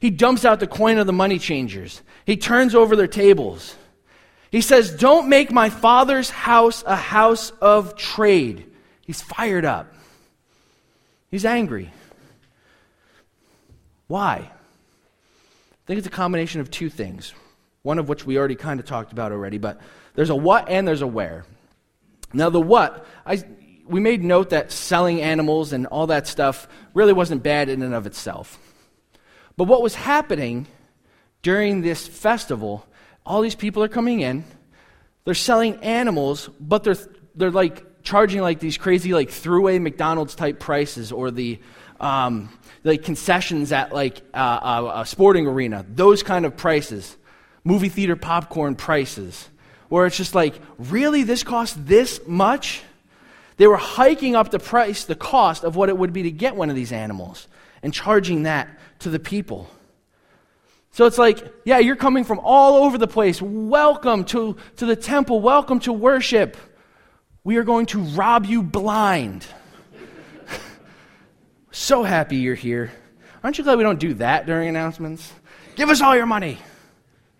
He 0.01 0.09
dumps 0.09 0.43
out 0.43 0.59
the 0.59 0.67
coin 0.67 0.97
of 0.97 1.07
the 1.07 1.13
money 1.13 1.39
changers. 1.39 2.01
He 2.25 2.35
turns 2.35 2.75
over 2.75 2.97
their 2.97 3.07
tables. 3.07 3.75
He 4.55 4.61
says, 4.61 4.95
Don't 4.95 5.27
make 5.27 5.51
my 5.51 5.69
father's 5.69 6.29
house 6.29 6.81
a 6.87 6.95
house 6.95 7.49
of 7.59 7.97
trade. 7.97 8.71
He's 9.01 9.21
fired 9.21 9.65
up. 9.65 9.93
He's 11.29 11.43
angry. 11.43 11.91
Why? 14.07 14.35
I 14.35 15.85
think 15.87 15.97
it's 15.97 16.07
a 16.07 16.09
combination 16.09 16.61
of 16.61 16.71
two 16.71 16.89
things, 16.89 17.33
one 17.81 17.99
of 17.99 18.07
which 18.07 18.25
we 18.25 18.37
already 18.37 18.55
kind 18.55 18.79
of 18.79 18.85
talked 18.85 19.11
about 19.11 19.33
already, 19.33 19.57
but 19.57 19.81
there's 20.13 20.29
a 20.29 20.35
what 20.37 20.69
and 20.69 20.87
there's 20.87 21.01
a 21.01 21.07
where. 21.07 21.43
Now, 22.31 22.49
the 22.49 22.61
what, 22.61 23.05
I, 23.25 23.43
we 23.85 23.99
made 23.99 24.23
note 24.23 24.51
that 24.51 24.71
selling 24.71 25.19
animals 25.19 25.73
and 25.73 25.85
all 25.85 26.07
that 26.07 26.27
stuff 26.27 26.69
really 26.93 27.11
wasn't 27.11 27.43
bad 27.43 27.67
in 27.67 27.81
and 27.81 27.93
of 27.93 28.07
itself. 28.07 28.57
But 29.57 29.65
what 29.65 29.81
was 29.81 29.95
happening 29.95 30.67
during 31.41 31.81
this 31.81 32.07
festival, 32.07 32.87
all 33.25 33.41
these 33.41 33.55
people 33.55 33.83
are 33.83 33.87
coming 33.87 34.21
in, 34.21 34.43
they're 35.23 35.33
selling 35.33 35.77
animals, 35.77 36.49
but 36.59 36.83
they're, 36.83 36.97
they're 37.35 37.51
like 37.51 38.03
charging 38.03 38.41
like 38.41 38.59
these 38.59 38.77
crazy, 38.77 39.13
like 39.13 39.29
throughway 39.29 39.81
McDonald's 39.81 40.35
type 40.35 40.59
prices 40.59 41.11
or 41.11 41.31
the, 41.31 41.59
um, 41.99 42.49
like 42.83 43.03
concessions 43.03 43.71
at 43.71 43.91
like 43.91 44.21
uh, 44.33 44.91
a 44.95 45.05
sporting 45.05 45.47
arena, 45.47 45.85
those 45.89 46.21
kind 46.21 46.45
of 46.45 46.55
prices, 46.55 47.17
movie 47.63 47.89
theater 47.89 48.15
popcorn 48.15 48.75
prices, 48.75 49.49
where 49.89 50.05
it's 50.05 50.17
just 50.17 50.35
like, 50.35 50.55
really, 50.77 51.23
this 51.23 51.43
costs 51.43 51.75
this 51.79 52.19
much? 52.27 52.83
They 53.57 53.67
were 53.67 53.77
hiking 53.77 54.35
up 54.35 54.51
the 54.51 54.59
price, 54.59 55.05
the 55.05 55.15
cost 55.15 55.63
of 55.63 55.75
what 55.75 55.89
it 55.89 55.97
would 55.97 56.13
be 56.13 56.23
to 56.23 56.31
get 56.31 56.55
one 56.55 56.69
of 56.69 56.75
these 56.75 56.91
animals, 56.91 57.47
and 57.81 57.93
charging 57.93 58.43
that 58.43 58.67
to 58.99 59.09
the 59.09 59.19
people. 59.19 59.69
So 60.95 61.05
it's 61.05 61.17
like, 61.17 61.45
yeah, 61.65 61.79
you're 61.79 61.97
coming 61.97 62.23
from 62.23 62.39
all 62.41 62.85
over 62.85 62.97
the 62.97 63.05
place. 63.05 63.41
Welcome 63.41 64.23
to, 64.25 64.55
to 64.77 64.85
the 64.85 64.95
temple. 64.95 65.41
Welcome 65.41 65.81
to 65.81 65.91
worship. 65.91 66.55
We 67.43 67.57
are 67.57 67.65
going 67.65 67.87
to 67.87 67.99
rob 67.99 68.45
you 68.45 68.63
blind. 68.63 69.45
So 71.71 72.03
happy 72.03 72.37
you're 72.37 72.55
here. 72.55 72.93
Aren't 73.43 73.57
you 73.57 73.65
glad 73.65 73.77
we 73.77 73.83
don't 73.83 73.99
do 73.99 74.13
that 74.13 74.45
during 74.45 74.69
announcements? 74.69 75.29
Give 75.75 75.89
us 75.89 75.99
all 75.99 76.15
your 76.15 76.25
money. 76.25 76.55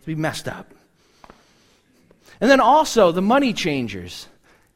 To 0.01 0.05
be 0.05 0.15
messed 0.15 0.49
up. 0.49 0.73
And 2.41 2.51
then 2.51 2.59
also 2.59 3.13
the 3.13 3.21
money 3.21 3.53
changers. 3.53 4.27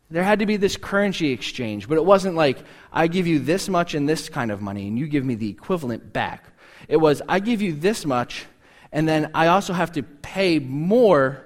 There 0.10 0.24
had 0.24 0.39
to 0.39 0.46
be 0.46 0.56
this 0.56 0.78
currency 0.78 1.34
exchange, 1.34 1.89
but 1.89 1.98
it 1.98 2.06
wasn't 2.06 2.36
like, 2.36 2.60
I 2.94 3.08
give 3.08 3.28
you 3.28 3.39
this 3.39 3.68
much 3.68 3.94
and 3.94 4.08
this 4.08 4.30
kind 4.30 4.52
of 4.52 4.62
money, 4.62 4.88
and 4.88 4.98
you 4.98 5.08
give 5.08 5.26
me 5.26 5.36
the 5.36 5.50
equivalent 5.50 6.13
back. 6.13 6.46
It 6.88 6.96
was, 6.96 7.22
I 7.28 7.42
give 7.42 7.62
you 7.62 7.74
this 7.74 8.06
much, 8.06 8.46
and 8.91 9.08
then 9.08 9.32
I 9.34 9.47
also 9.47 9.73
have 9.73 9.91
to 9.93 10.04
pay 10.04 10.60
more 10.60 11.45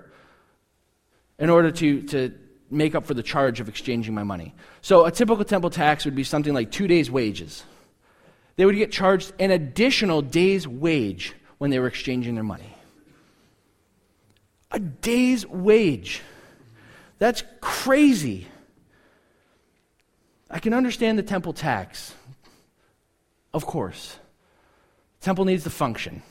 in 1.37 1.49
order 1.49 1.71
to, 1.71 2.01
to 2.03 2.33
make 2.69 2.95
up 2.95 3.05
for 3.05 3.13
the 3.13 3.23
charge 3.23 3.59
of 3.59 3.69
exchanging 3.69 4.13
my 4.13 4.23
money. 4.23 4.53
So 4.81 5.05
a 5.05 5.11
typical 5.11 5.43
temple 5.43 5.69
tax 5.69 6.05
would 6.05 6.15
be 6.15 6.23
something 6.23 6.53
like 6.53 6.71
two 6.71 6.87
days' 6.87 7.11
wages 7.11 7.63
they 8.55 8.65
would 8.65 8.75
get 8.75 8.91
charged 8.91 9.33
an 9.39 9.51
additional 9.51 10.21
day's 10.21 10.67
wage 10.67 11.33
when 11.57 11.71
they 11.71 11.79
were 11.79 11.87
exchanging 11.87 12.35
their 12.35 12.43
money. 12.43 12.75
A 14.71 14.79
day's 14.79 15.45
wage. 15.45 16.21
That's 17.19 17.43
crazy. 17.61 18.47
I 20.49 20.59
can 20.59 20.73
understand 20.73 21.17
the 21.17 21.23
temple 21.23 21.53
tax. 21.53 22.13
Of 23.53 23.65
course. 23.65 24.17
The 25.19 25.25
temple 25.25 25.45
needs 25.45 25.63
to 25.63 25.69
function. 25.69 26.21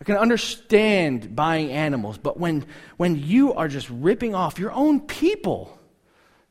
I 0.00 0.04
can 0.04 0.16
understand 0.16 1.34
buying 1.36 1.70
animals, 1.70 2.18
but 2.18 2.38
when, 2.38 2.66
when 2.96 3.16
you 3.16 3.54
are 3.54 3.68
just 3.68 3.88
ripping 3.90 4.34
off 4.34 4.58
your 4.58 4.72
own 4.72 5.00
people, 5.00 5.78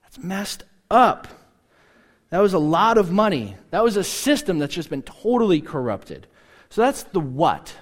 that's 0.04 0.18
messed 0.18 0.64
up. 0.90 1.28
That 2.30 2.40
was 2.40 2.54
a 2.54 2.60
lot 2.60 2.98
of 2.98 3.12
money. 3.12 3.56
That 3.70 3.84
was 3.84 3.96
a 3.96 4.04
system 4.04 4.60
that's 4.60 4.74
just 4.74 4.90
been 4.90 5.04
totally 5.04 5.62
corrupted. 5.62 6.26
So 6.70 6.82
that's 6.82 7.04
the 7.04 7.20
what. 7.20 7.76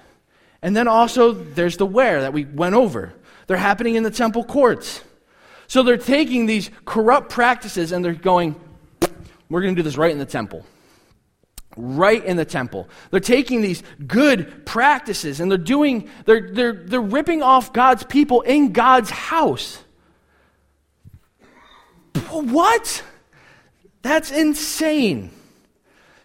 And 0.60 0.76
then 0.76 0.88
also 0.88 1.32
there's 1.32 1.78
the 1.78 1.86
where 1.86 2.20
that 2.20 2.32
we 2.32 2.44
went 2.44 2.74
over. 2.74 3.14
They're 3.46 3.56
happening 3.56 3.94
in 3.94 4.02
the 4.02 4.10
temple 4.10 4.44
courts. 4.44 5.02
So 5.68 5.82
they're 5.82 5.96
taking 5.96 6.46
these 6.46 6.70
corrupt 6.84 7.30
practices 7.30 7.92
and 7.92 8.04
they're 8.04 8.12
going, 8.12 8.54
we're 9.48 9.62
going 9.62 9.74
to 9.74 9.78
do 9.78 9.82
this 9.82 9.96
right 9.96 10.12
in 10.12 10.18
the 10.18 10.26
temple. 10.26 10.66
Right 11.76 12.24
in 12.24 12.36
the 12.36 12.44
temple. 12.44 12.88
They're 13.10 13.20
taking 13.20 13.62
these 13.62 13.82
good 14.06 14.66
practices 14.66 15.40
and 15.40 15.50
they're 15.50 15.58
doing, 15.58 16.08
they're, 16.26 16.50
they're, 16.52 16.72
they're 16.72 17.00
ripping 17.00 17.42
off 17.42 17.72
God's 17.72 18.04
people 18.04 18.42
in 18.42 18.72
God's 18.72 19.10
house. 19.10 19.82
What? 22.30 23.02
That's 24.02 24.30
insane. 24.30 25.30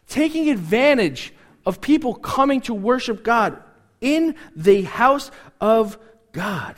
Taking 0.08 0.50
advantage 0.50 1.34
of 1.66 1.82
people 1.82 2.14
coming 2.14 2.62
to 2.62 2.74
worship 2.74 3.24
God 3.24 3.62
in 4.02 4.36
the 4.56 4.84
house 4.84 5.32
of 5.60 5.98
God. 6.32 6.76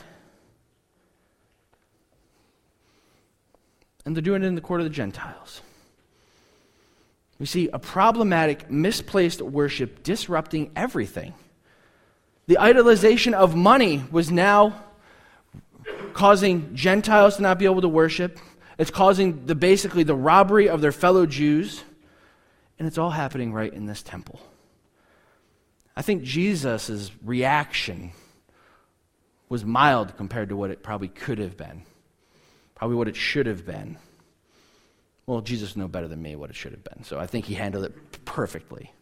And 4.04 4.16
they're 4.16 4.22
doing 4.22 4.42
it 4.42 4.46
in 4.46 4.54
the 4.54 4.60
court 4.60 4.80
of 4.80 4.84
the 4.84 4.90
Gentiles. 4.90 5.60
We 7.40 7.46
see 7.46 7.70
a 7.72 7.78
problematic, 7.78 8.70
misplaced 8.70 9.40
worship 9.40 10.02
disrupting 10.02 10.72
everything. 10.76 11.32
The 12.46 12.56
idolization 12.56 13.32
of 13.32 13.56
money 13.56 14.04
was 14.10 14.30
now 14.30 14.84
causing 16.12 16.74
Gentiles 16.74 17.36
to 17.36 17.42
not 17.42 17.58
be 17.58 17.64
able 17.64 17.80
to 17.80 17.88
worship. 17.88 18.38
It's 18.76 18.90
causing 18.90 19.46
the, 19.46 19.54
basically 19.54 20.02
the 20.02 20.14
robbery 20.14 20.68
of 20.68 20.82
their 20.82 20.92
fellow 20.92 21.24
Jews. 21.24 21.82
And 22.78 22.86
it's 22.86 22.98
all 22.98 23.10
happening 23.10 23.54
right 23.54 23.72
in 23.72 23.86
this 23.86 24.02
temple. 24.02 24.38
I 25.96 26.02
think 26.02 26.22
Jesus' 26.22 27.10
reaction 27.24 28.12
was 29.48 29.64
mild 29.64 30.14
compared 30.18 30.50
to 30.50 30.56
what 30.56 30.70
it 30.70 30.82
probably 30.82 31.08
could 31.08 31.38
have 31.38 31.56
been, 31.56 31.84
probably 32.74 32.96
what 32.96 33.08
it 33.08 33.16
should 33.16 33.46
have 33.46 33.64
been. 33.64 33.96
Well, 35.30 35.42
Jesus 35.42 35.76
knows 35.76 35.90
better 35.90 36.08
than 36.08 36.20
me 36.20 36.34
what 36.34 36.50
it 36.50 36.56
should 36.56 36.72
have 36.72 36.82
been, 36.82 37.04
so 37.04 37.16
I 37.16 37.28
think 37.28 37.44
he 37.44 37.54
handled 37.54 37.84
it 37.84 38.24
perfectly. 38.24 38.92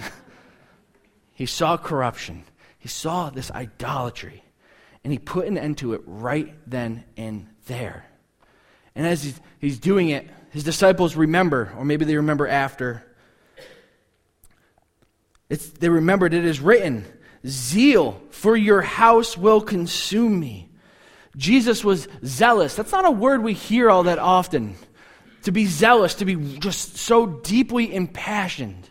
he 1.34 1.46
saw 1.46 1.76
corruption, 1.76 2.44
he 2.78 2.86
saw 2.86 3.28
this 3.28 3.50
idolatry, 3.50 4.44
and 5.02 5.12
he 5.12 5.18
put 5.18 5.48
an 5.48 5.58
end 5.58 5.78
to 5.78 5.94
it 5.94 6.02
right 6.06 6.54
then 6.64 7.02
and 7.16 7.48
there. 7.66 8.06
And 8.94 9.04
as 9.04 9.24
he's, 9.24 9.40
he's 9.58 9.80
doing 9.80 10.10
it, 10.10 10.30
his 10.50 10.62
disciples 10.62 11.16
remember, 11.16 11.72
or 11.76 11.84
maybe 11.84 12.04
they 12.04 12.14
remember 12.14 12.46
after. 12.46 13.04
It's, 15.50 15.70
they 15.70 15.88
remembered 15.88 16.34
it 16.34 16.44
is 16.44 16.60
written, 16.60 17.04
Zeal 17.44 18.22
for 18.30 18.56
your 18.56 18.82
house 18.82 19.36
will 19.36 19.60
consume 19.60 20.38
me. 20.38 20.68
Jesus 21.36 21.84
was 21.84 22.08
zealous. 22.24 22.74
That's 22.74 22.92
not 22.92 23.04
a 23.04 23.10
word 23.10 23.42
we 23.42 23.54
hear 23.54 23.90
all 23.90 24.04
that 24.04 24.18
often. 24.18 24.76
To 25.44 25.52
be 25.52 25.66
zealous, 25.66 26.14
to 26.16 26.24
be 26.24 26.36
just 26.58 26.96
so 26.96 27.26
deeply 27.26 27.94
impassioned. 27.94 28.88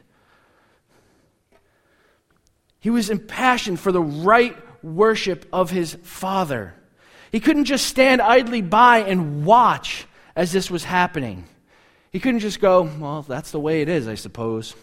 He 2.79 2.89
was 2.89 3.09
impassioned 3.09 3.79
for 3.79 3.91
the 3.91 4.01
right 4.01 4.55
worship 4.83 5.47
of 5.53 5.69
his 5.69 5.95
Father. 6.03 6.75
He 7.31 7.39
couldn't 7.39 7.65
just 7.65 7.87
stand 7.87 8.21
idly 8.21 8.61
by 8.61 8.99
and 8.99 9.45
watch 9.45 10.05
as 10.35 10.51
this 10.51 10.69
was 10.69 10.83
happening. 10.83 11.45
He 12.11 12.19
couldn't 12.19 12.41
just 12.41 12.59
go, 12.59 12.83
well, 12.99 13.23
that's 13.23 13.51
the 13.51 13.59
way 13.59 13.81
it 13.81 13.89
is, 13.89 14.07
I 14.07 14.15
suppose. 14.15 14.75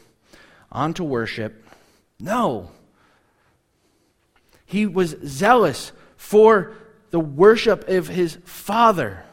On 0.73 0.94
to 0.94 1.05
worship. 1.05 1.64
No. 2.18 2.70
He 4.66 4.87
was 4.87 5.16
zealous 5.25 5.92
for 6.16 6.75
the 7.11 7.20
worship 7.20 7.88
of 7.88 8.09
his 8.09 8.38
Father. 8.44 9.25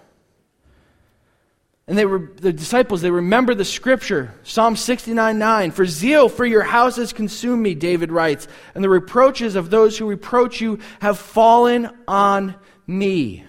And 1.87 1.97
they 1.97 2.05
were 2.05 2.31
the 2.35 2.51
disciples, 2.51 3.01
they 3.01 3.11
remember 3.11 3.55
the 3.55 3.63
scripture, 3.63 4.33
Psalm 4.43 4.75
69 4.75 5.39
9. 5.39 5.71
For 5.71 5.85
zeal 5.85 6.27
for 6.27 6.45
your 6.45 6.63
house 6.63 6.97
has 6.97 7.13
consumed 7.13 7.63
me, 7.63 7.75
David 7.75 8.11
writes, 8.11 8.47
and 8.75 8.83
the 8.83 8.89
reproaches 8.89 9.55
of 9.55 9.69
those 9.69 9.97
who 9.97 10.05
reproach 10.05 10.59
you 10.59 10.79
have 10.99 11.17
fallen 11.17 11.89
on 12.07 12.55
me. 12.85 13.45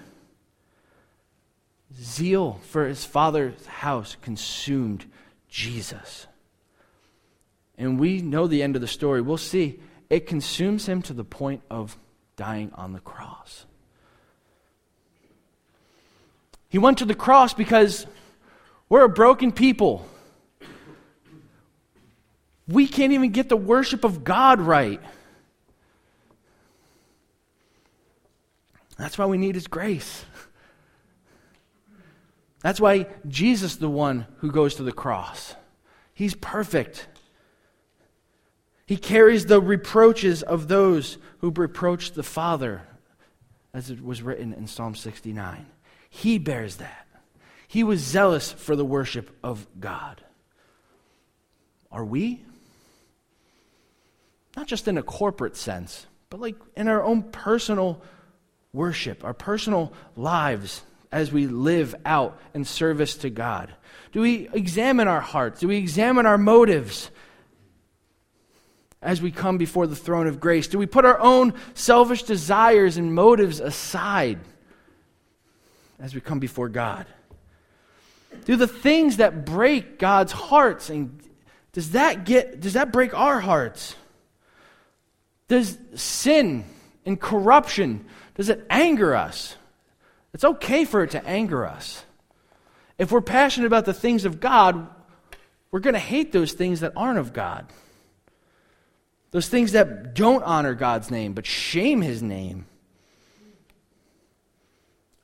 Zeal 2.01 2.61
for 2.69 2.87
his 2.87 3.05
father's 3.05 3.67
house 3.67 4.17
consumed 4.23 5.05
Jesus. 5.49 6.29
And 7.77 7.99
we 7.99 8.23
know 8.23 8.47
the 8.47 8.63
end 8.63 8.77
of 8.77 8.83
the 8.83 8.89
story. 8.89 9.21
We'll 9.21 9.37
see. 9.37 9.81
It 10.11 10.27
consumes 10.27 10.87
him 10.89 11.03
to 11.03 11.13
the 11.13 11.25
point 11.25 11.63
of 11.71 11.99
dying 12.37 12.71
on 12.75 12.93
the 12.93 13.01
cross. 13.01 13.67
He 16.69 16.79
went 16.79 16.99
to 16.99 17.05
the 17.05 17.15
cross 17.15 17.55
because 17.55 18.07
we're 18.89 19.05
a 19.05 19.09
broken 19.09 19.53
people. 19.53 20.07
We 22.67 22.87
can't 22.87 23.13
even 23.13 23.31
get 23.31 23.49
the 23.49 23.57
worship 23.57 24.05
of 24.05 24.25
God 24.25 24.61
right. 24.61 25.01
That's 28.99 29.17
why 29.17 29.27
we 29.27 29.39
need 29.39 29.55
His 29.55 29.67
grace. 29.67 30.25
That's 32.61 32.81
why 32.81 33.07
Jesus 33.27 33.77
the 33.77 33.89
one 33.89 34.27
who 34.39 34.51
goes 34.51 34.75
to 34.75 34.83
the 34.83 34.93
cross. 34.93 35.55
He's 36.13 36.35
perfect. 36.35 37.07
He 38.85 38.97
carries 38.97 39.47
the 39.47 39.61
reproaches 39.61 40.43
of 40.43 40.67
those 40.67 41.19
who 41.39 41.51
reproach 41.51 42.13
the 42.13 42.23
Father, 42.25 42.83
as 43.73 43.91
it 43.91 44.05
was 44.05 44.23
written 44.23 44.53
in 44.53 44.67
Psalm 44.67 44.97
69. 44.97 45.67
He 46.09 46.39
bears 46.39 46.77
that. 46.77 47.07
He 47.67 47.85
was 47.85 48.01
zealous 48.01 48.53
for 48.53 48.77
the 48.77 48.85
worship 48.85 49.31
of 49.43 49.67
God. 49.79 50.23
Are 51.93 52.05
we? 52.05 52.43
Not 54.57 54.67
just 54.67 54.89
in 54.89 54.99
a 54.99 55.03
corporate 55.03 55.57
sense, 55.57 56.07
but 56.31 56.41
like 56.41 56.57
in 56.77 56.89
our 56.89 57.03
own 57.03 57.23
personal 57.23 58.03
worship, 58.73 59.25
our 59.25 59.35
personal 59.35 59.93
lives 60.17 60.83
as 61.11 61.33
we 61.33 61.47
live 61.47 61.95
out 62.05 62.39
in 62.55 62.65
service 62.65 63.17
to 63.17 63.31
God? 63.31 63.73
Do 64.13 64.21
we 64.21 64.49
examine 64.53 65.09
our 65.09 65.21
hearts? 65.21 65.61
Do 65.61 65.69
we 65.69 65.77
examine 65.77 66.27
our 66.27 66.39
motives 66.39 67.11
as 69.01 69.23
we 69.23 69.31
come 69.31 69.59
before 69.59 69.87
the 69.87 69.97
throne 69.97 70.27
of 70.27 70.41
grace? 70.41 70.69
Do 70.69 70.79
we 70.79 70.87
put 70.87 71.05
our 71.05 71.19
own 71.19 71.55
selfish 71.75 72.23
desires 72.25 72.97
and 72.97 73.15
motives 73.15 73.61
aside 73.61 74.39
as 76.01 76.15
we 76.15 76.21
come 76.21 76.39
before 76.39 76.69
God? 76.69 77.07
Do 78.45 78.57
the 78.57 78.67
things 78.67 79.19
that 79.19 79.45
break 79.45 79.99
God's 79.99 80.33
hearts 80.33 80.91
and 80.91 81.21
does 81.73 81.93
that 81.93 82.25
get 82.25 82.61
does 82.61 82.75
that 82.75 82.93
break 82.93 83.15
our 83.15 83.41
hearts? 83.41 83.95
Does 85.49 85.79
sin 85.95 86.65
and 87.07 87.21
corruption 87.21 88.07
does 88.35 88.49
it 88.49 88.65
anger 88.71 89.15
us? 89.15 89.57
It's 90.33 90.45
okay 90.45 90.85
for 90.85 91.03
it 91.03 91.13
to 91.13 91.27
anger 91.27 91.67
us. 91.67 92.05
If 92.99 93.13
we're 93.13 93.21
passionate 93.21 93.67
about 93.67 93.85
the 93.85 93.95
things 93.95 94.25
of 94.25 94.41
God, 94.41 94.89
we're 95.71 95.81
going 95.81 95.95
to 95.95 96.01
hate 96.01 96.33
those 96.33 96.53
things 96.53 96.81
that 96.81 96.93
aren't 96.97 97.19
of 97.19 97.33
God. 97.33 97.67
Those 99.31 99.49
things 99.49 99.73
that 99.73 100.15
don't 100.15 100.43
honor 100.43 100.75
God's 100.75 101.11
name 101.11 101.33
but 101.33 101.47
shame 101.47 102.03
his 102.03 102.23
name. 102.23 102.67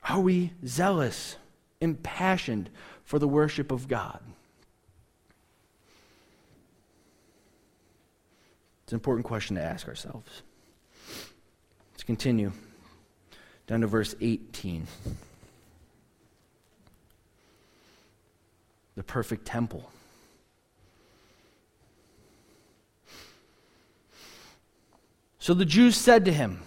Are 0.09 0.21
we 0.21 0.53
zealous, 0.67 1.37
impassioned 1.81 2.69
for 3.05 3.19
the 3.19 3.29
worship 3.29 3.73
of 3.73 3.89
God? 3.89 4.21
It's 8.85 8.93
an 8.93 8.97
important 8.97 9.25
question 9.25 9.57
to 9.57 9.63
ask 9.63 9.89
ourselves. 9.89 10.43
Let's 11.93 12.03
continue 12.03 12.53
down 13.67 13.81
to 13.81 13.87
verse 13.87 14.15
18. 14.21 14.87
The 18.97 19.03
perfect 19.03 19.47
temple. 19.47 19.91
So 25.39 25.55
the 25.55 25.65
Jews 25.65 25.97
said 25.97 26.27
to 26.27 26.33
him, 26.33 26.61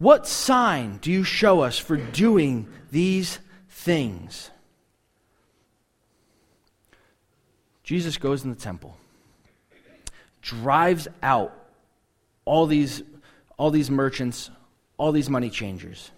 What 0.00 0.26
sign 0.26 0.96
do 1.02 1.12
you 1.12 1.24
show 1.24 1.60
us 1.60 1.78
for 1.78 1.98
doing 1.98 2.66
these 2.90 3.38
things? 3.68 4.50
Jesus 7.82 8.16
goes 8.16 8.42
in 8.42 8.48
the 8.48 8.56
temple, 8.56 8.96
drives 10.40 11.06
out 11.22 11.52
all 12.46 12.66
these, 12.66 13.02
all 13.58 13.70
these 13.70 13.90
merchants, 13.90 14.50
all 14.96 15.12
these 15.12 15.28
money 15.28 15.50
changers. 15.50 16.10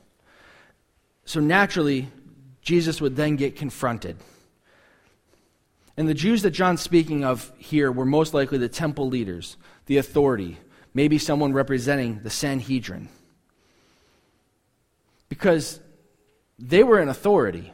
So 1.24 1.40
naturally, 1.40 2.08
Jesus 2.60 3.00
would 3.00 3.16
then 3.16 3.34
get 3.34 3.56
confronted. 3.56 4.16
And 5.96 6.08
the 6.08 6.14
Jews 6.14 6.42
that 6.42 6.52
John's 6.52 6.82
speaking 6.82 7.24
of 7.24 7.50
here 7.58 7.90
were 7.90 8.06
most 8.06 8.32
likely 8.32 8.58
the 8.58 8.68
temple 8.68 9.08
leaders, 9.08 9.56
the 9.86 9.96
authority, 9.96 10.58
maybe 10.94 11.18
someone 11.18 11.52
representing 11.52 12.20
the 12.22 12.30
Sanhedrin. 12.30 13.08
Because 15.32 15.80
they 16.58 16.82
were 16.82 17.00
in 17.00 17.08
authority. 17.08 17.72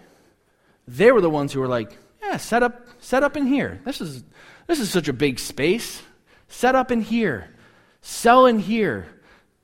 They 0.87 1.11
were 1.11 1.21
the 1.21 1.29
ones 1.29 1.53
who 1.53 1.59
were 1.59 1.67
like, 1.67 1.91
yeah, 2.23 2.37
set 2.37 2.63
up, 2.63 2.87
set 3.01 3.25
up 3.25 3.37
in 3.37 3.47
here. 3.47 3.81
This 3.85 4.01
is, 4.01 4.23
this 4.69 4.79
is 4.79 4.93
such 4.93 5.09
a 5.09 5.13
big 5.13 5.41
space. 5.41 6.01
Set 6.47 6.77
up 6.77 6.93
in 6.93 7.01
here. 7.01 7.53
Sell 8.01 8.47
in 8.47 8.61
here. 8.61 9.09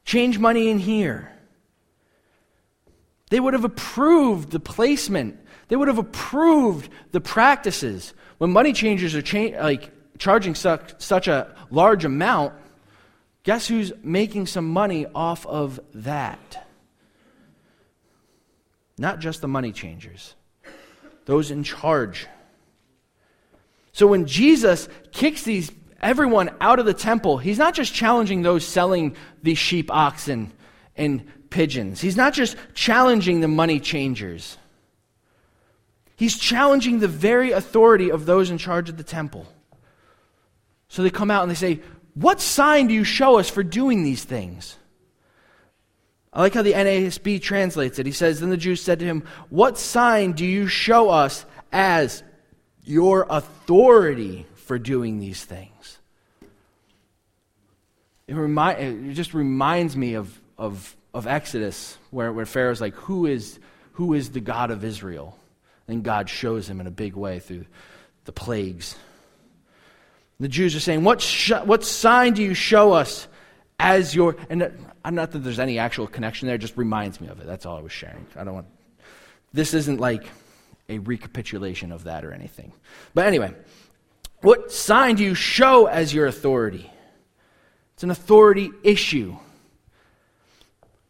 Change 0.04 0.40
money 0.40 0.70
in 0.70 0.80
here. 0.80 1.30
They 3.30 3.38
would 3.38 3.54
have 3.54 3.64
approved 3.64 4.50
the 4.50 4.58
placement. 4.58 5.38
They 5.68 5.76
would 5.76 5.86
have 5.86 5.98
approved 5.98 6.90
the 7.12 7.20
practices. 7.20 8.12
When 8.38 8.50
money 8.50 8.72
changers 8.72 9.14
are 9.14 9.22
cha- 9.22 9.62
like 9.62 9.92
charging 10.18 10.56
such, 10.56 11.00
such 11.00 11.28
a 11.28 11.54
large 11.70 12.04
amount, 12.04 12.54
guess 13.44 13.68
who's 13.68 13.92
making 14.02 14.48
some 14.48 14.68
money 14.68 15.06
off 15.14 15.46
of 15.46 15.78
that? 15.94 16.63
Not 18.96 19.18
just 19.18 19.40
the 19.40 19.48
money 19.48 19.72
changers, 19.72 20.34
those 21.24 21.50
in 21.50 21.64
charge. 21.64 22.26
So 23.92 24.06
when 24.06 24.26
Jesus 24.26 24.88
kicks 25.12 25.42
these 25.42 25.70
everyone 26.00 26.50
out 26.60 26.78
of 26.78 26.86
the 26.86 26.94
temple, 26.94 27.38
he's 27.38 27.58
not 27.58 27.74
just 27.74 27.94
challenging 27.94 28.42
those 28.42 28.64
selling 28.64 29.16
the 29.42 29.54
sheep, 29.54 29.90
oxen, 29.90 30.52
and 30.96 31.26
pigeons. 31.50 32.00
He's 32.00 32.16
not 32.16 32.34
just 32.34 32.56
challenging 32.74 33.40
the 33.40 33.48
money 33.48 33.80
changers, 33.80 34.58
he's 36.16 36.38
challenging 36.38 37.00
the 37.00 37.08
very 37.08 37.52
authority 37.52 38.10
of 38.10 38.26
those 38.26 38.50
in 38.50 38.58
charge 38.58 38.88
of 38.88 38.96
the 38.96 39.04
temple. 39.04 39.46
So 40.88 41.02
they 41.02 41.10
come 41.10 41.30
out 41.30 41.42
and 41.42 41.50
they 41.50 41.56
say, 41.56 41.80
What 42.14 42.40
sign 42.40 42.86
do 42.86 42.94
you 42.94 43.02
show 43.02 43.38
us 43.38 43.50
for 43.50 43.64
doing 43.64 44.04
these 44.04 44.22
things? 44.22 44.76
I 46.34 46.40
like 46.40 46.54
how 46.54 46.62
the 46.62 46.72
NASB 46.72 47.40
translates 47.40 47.98
it. 47.98 48.06
He 48.06 48.12
says, 48.12 48.40
Then 48.40 48.50
the 48.50 48.56
Jews 48.56 48.82
said 48.82 48.98
to 48.98 49.04
him, 49.04 49.22
What 49.50 49.78
sign 49.78 50.32
do 50.32 50.44
you 50.44 50.66
show 50.66 51.08
us 51.08 51.46
as 51.72 52.22
your 52.82 53.26
authority 53.30 54.44
for 54.56 54.78
doing 54.78 55.20
these 55.20 55.44
things? 55.44 55.98
It, 58.26 58.34
remi- 58.34 59.10
it 59.10 59.14
just 59.14 59.32
reminds 59.32 59.96
me 59.96 60.14
of, 60.14 60.40
of 60.58 60.96
of 61.14 61.28
Exodus, 61.28 61.96
where, 62.10 62.32
where 62.32 62.44
Pharaoh's 62.44 62.80
like, 62.80 62.94
who 62.94 63.24
is, 63.26 63.60
who 63.92 64.12
is 64.12 64.30
the 64.30 64.40
God 64.40 64.72
of 64.72 64.84
Israel? 64.84 65.38
And 65.86 66.02
God 66.02 66.28
shows 66.28 66.68
him 66.68 66.80
in 66.80 66.88
a 66.88 66.90
big 66.90 67.14
way 67.14 67.38
through 67.38 67.66
the 68.24 68.32
plagues. 68.32 68.96
The 70.40 70.48
Jews 70.48 70.74
are 70.74 70.80
saying, 70.80 71.04
What, 71.04 71.20
sh- 71.20 71.52
what 71.64 71.84
sign 71.84 72.32
do 72.32 72.42
you 72.42 72.54
show 72.54 72.92
us 72.92 73.28
as 73.78 74.14
your. 74.14 74.36
And 74.48 74.72
I'm 75.04 75.14
not 75.14 75.32
that 75.32 75.40
there's 75.40 75.58
any 75.58 75.78
actual 75.78 76.06
connection 76.06 76.46
there, 76.46 76.56
it 76.56 76.60
just 76.60 76.76
reminds 76.76 77.20
me 77.20 77.28
of 77.28 77.38
it. 77.40 77.46
That's 77.46 77.66
all 77.66 77.76
I 77.76 77.82
was 77.82 77.92
sharing. 77.92 78.26
I 78.36 78.44
don't 78.44 78.54
want. 78.54 78.66
This 79.52 79.74
isn't 79.74 80.00
like 80.00 80.26
a 80.88 80.98
recapitulation 80.98 81.92
of 81.92 82.04
that 82.04 82.24
or 82.24 82.32
anything. 82.32 82.72
But 83.12 83.26
anyway, 83.26 83.54
what 84.40 84.72
sign 84.72 85.16
do 85.16 85.24
you 85.24 85.34
show 85.34 85.86
as 85.86 86.12
your 86.12 86.26
authority? 86.26 86.90
It's 87.94 88.02
an 88.02 88.10
authority 88.10 88.70
issue. 88.82 89.36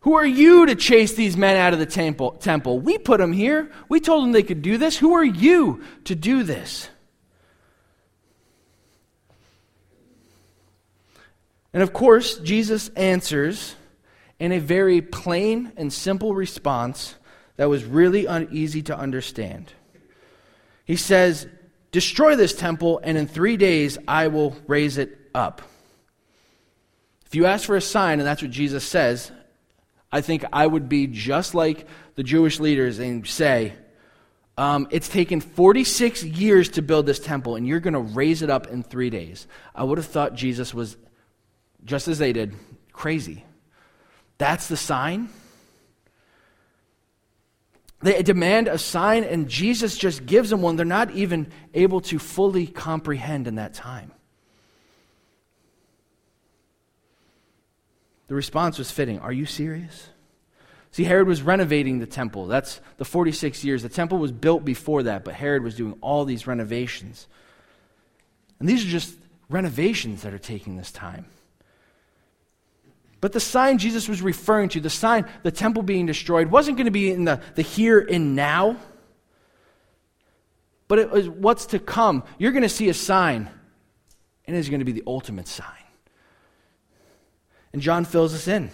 Who 0.01 0.15
are 0.15 0.27
you 0.27 0.67
to 0.67 0.75
chase 0.75 1.15
these 1.15 1.37
men 1.37 1.57
out 1.57 1.73
of 1.73 1.79
the 1.79 1.87
temple? 1.87 2.33
temple? 2.33 2.79
We 2.79 2.99
put 2.99 3.21
them 3.21 3.33
here. 3.33 3.71
We 3.89 4.01
told 4.01 4.25
them 4.25 4.33
they 4.33 4.43
could 4.43 4.61
do 4.61 4.77
this. 4.77 4.99
Who 4.99 5.15
are 5.15 5.25
you 5.25 5.83
to 6.05 6.15
do 6.15 6.43
this? 6.43 6.91
And 11.73 11.83
of 11.83 11.93
course, 11.93 12.39
Jesus 12.39 12.89
answers 12.91 13.75
in 14.39 14.53
a 14.53 14.59
very 14.59 15.01
plain 15.01 15.73
and 15.77 15.93
simple 15.93 16.35
response 16.35 17.15
that 17.57 17.69
was 17.69 17.85
really 17.85 18.27
uneasy 18.27 18.83
to 18.83 18.99
understand. 18.99 19.73
He 20.85 20.97
says, 20.97 21.47
Destroy 21.93 22.35
this 22.35 22.53
temple, 22.53 23.01
and 23.05 23.17
in 23.17 23.29
three 23.29 23.57
days 23.57 23.99
I 24.09 24.27
will 24.27 24.57
raise 24.67 24.99
it 24.99 25.17
up. 25.33 25.63
If 27.27 27.37
you 27.37 27.47
ask 27.47 27.67
for 27.67 27.77
a 27.77 27.81
sign, 27.81 28.19
and 28.19 28.27
that's 28.27 28.43
what 28.43 28.51
Jesus 28.51 28.85
says, 28.85 29.31
I 30.11 30.21
think 30.21 30.45
I 30.53 30.67
would 30.67 30.89
be 30.89 31.07
just 31.07 31.55
like 31.55 31.87
the 32.17 32.25
Jewish 32.25 32.59
leaders 32.59 32.99
and 32.99 33.25
say, 33.27 33.75
um, 34.59 34.89
It's 34.91 35.09
taken 35.09 35.41
46 35.41 36.25
years 36.25 36.69
to 36.71 36.83
build 36.83 37.07
this 37.07 37.21
temple, 37.21 37.55
and 37.55 37.67
you're 37.67 37.81
going 37.81 37.95
to 37.95 38.01
raise 38.01 38.43
it 38.43 38.51
up 38.51 38.67
in 38.67 38.83
three 38.83 39.11
days. 39.11 39.47
I 39.73 39.85
would 39.85 39.99
have 39.99 40.07
thought 40.07 40.35
Jesus 40.35 40.75
was, 40.75 40.97
just 41.85 42.09
as 42.09 42.19
they 42.19 42.33
did, 42.33 42.55
crazy. 42.93 43.45
That's 44.39 44.69
the 44.69 44.77
sign? 44.77 45.29
They 48.03 48.23
demand 48.23 48.69
a 48.69 48.77
sign, 48.77 49.25
and 49.25 49.49
Jesus 49.49 49.97
just 49.97 50.27
gives 50.27 50.51
them 50.51 50.61
one 50.61 50.77
they're 50.77 50.85
not 50.85 51.13
even 51.13 51.51
able 51.73 52.03
to 52.03 52.19
fully 52.19 52.67
comprehend 52.67 53.47
in 53.47 53.55
that 53.55 53.73
time. 53.73 54.13
The 58.27 58.35
response 58.35 58.79
was 58.79 58.91
fitting. 58.91 59.21
Are 59.21 59.33
you 59.33 59.47
serious? 59.47 60.09
See, 60.91 61.05
Herod 61.05 61.27
was 61.27 61.43
renovating 61.43 61.99
the 61.99 62.07
temple. 62.07 62.47
That's 62.47 62.81
the 62.99 63.05
46 63.05 63.65
years. 63.65 63.83
The 63.83 63.89
temple 63.89 64.19
was 64.19 64.33
built 64.33 64.65
before 64.65 65.05
that, 65.05 65.25
but 65.25 65.35
Herod 65.35 65.63
was 65.63 65.75
doing 65.75 65.97
all 66.01 66.25
these 66.25 66.47
renovations. 66.47 67.27
And 68.61 68.69
these 68.69 68.85
are 68.85 68.89
just 68.89 69.17
renovations 69.49 70.23
that 70.23 70.33
are 70.33 70.39
taking 70.39 70.77
this 70.77 70.93
time. 70.93 71.27
But 73.25 73.33
the 73.33 73.41
sign 73.41 73.79
Jesus 73.79 74.07
was 74.07 74.21
referring 74.21 74.69
to, 74.69 74.81
the 74.81 74.91
sign, 74.91 75.25
the 75.45 75.51
temple 75.51 75.83
being 75.83 76.05
destroyed, 76.05 76.49
wasn't 76.49 76.77
going 76.77 76.85
to 76.85 76.91
be 76.91 77.11
in 77.11 77.25
the, 77.25 77.41
the 77.55 77.63
here 77.63 77.99
and 77.99 78.37
now, 78.37 78.77
but 80.89 80.99
it 80.99 81.11
was 81.11 81.27
what's 81.31 81.65
to 81.69 81.79
come. 81.79 82.23
You're 82.37 82.53
going 82.53 82.65
to 82.65 82.69
see 82.69 82.91
a 82.91 82.93
sign, 82.93 83.49
and 84.47 84.55
it 84.55 84.59
is 84.59 84.69
going 84.69 84.81
to 84.81 84.85
be 84.85 84.93
the 84.93 85.05
ultimate 85.07 85.49
sign. 85.49 85.67
And 87.73 87.81
John 87.81 88.05
fills 88.05 88.35
us 88.35 88.47
in. 88.47 88.71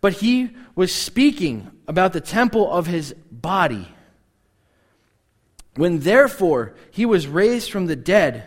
But 0.00 0.14
he 0.14 0.56
was 0.74 0.90
speaking 0.90 1.70
about 1.86 2.14
the 2.14 2.22
temple 2.22 2.72
of 2.72 2.86
his 2.86 3.14
body. 3.30 3.86
When 5.74 5.98
therefore 5.98 6.74
he 6.90 7.04
was 7.04 7.26
raised 7.26 7.70
from 7.70 7.84
the 7.84 7.96
dead, 7.96 8.46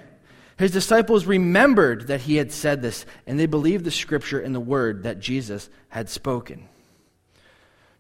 his 0.58 0.72
disciples 0.72 1.26
remembered 1.26 2.08
that 2.08 2.22
he 2.22 2.38
had 2.38 2.52
said 2.52 2.82
this, 2.82 3.06
and 3.28 3.40
they 3.40 3.46
believed 3.46 3.84
the 3.84 3.92
scripture 3.92 4.40
and 4.40 4.56
the 4.56 4.60
word 4.60 5.04
that 5.04 5.20
Jesus 5.20 5.70
had 5.90 6.10
spoken. 6.10 6.68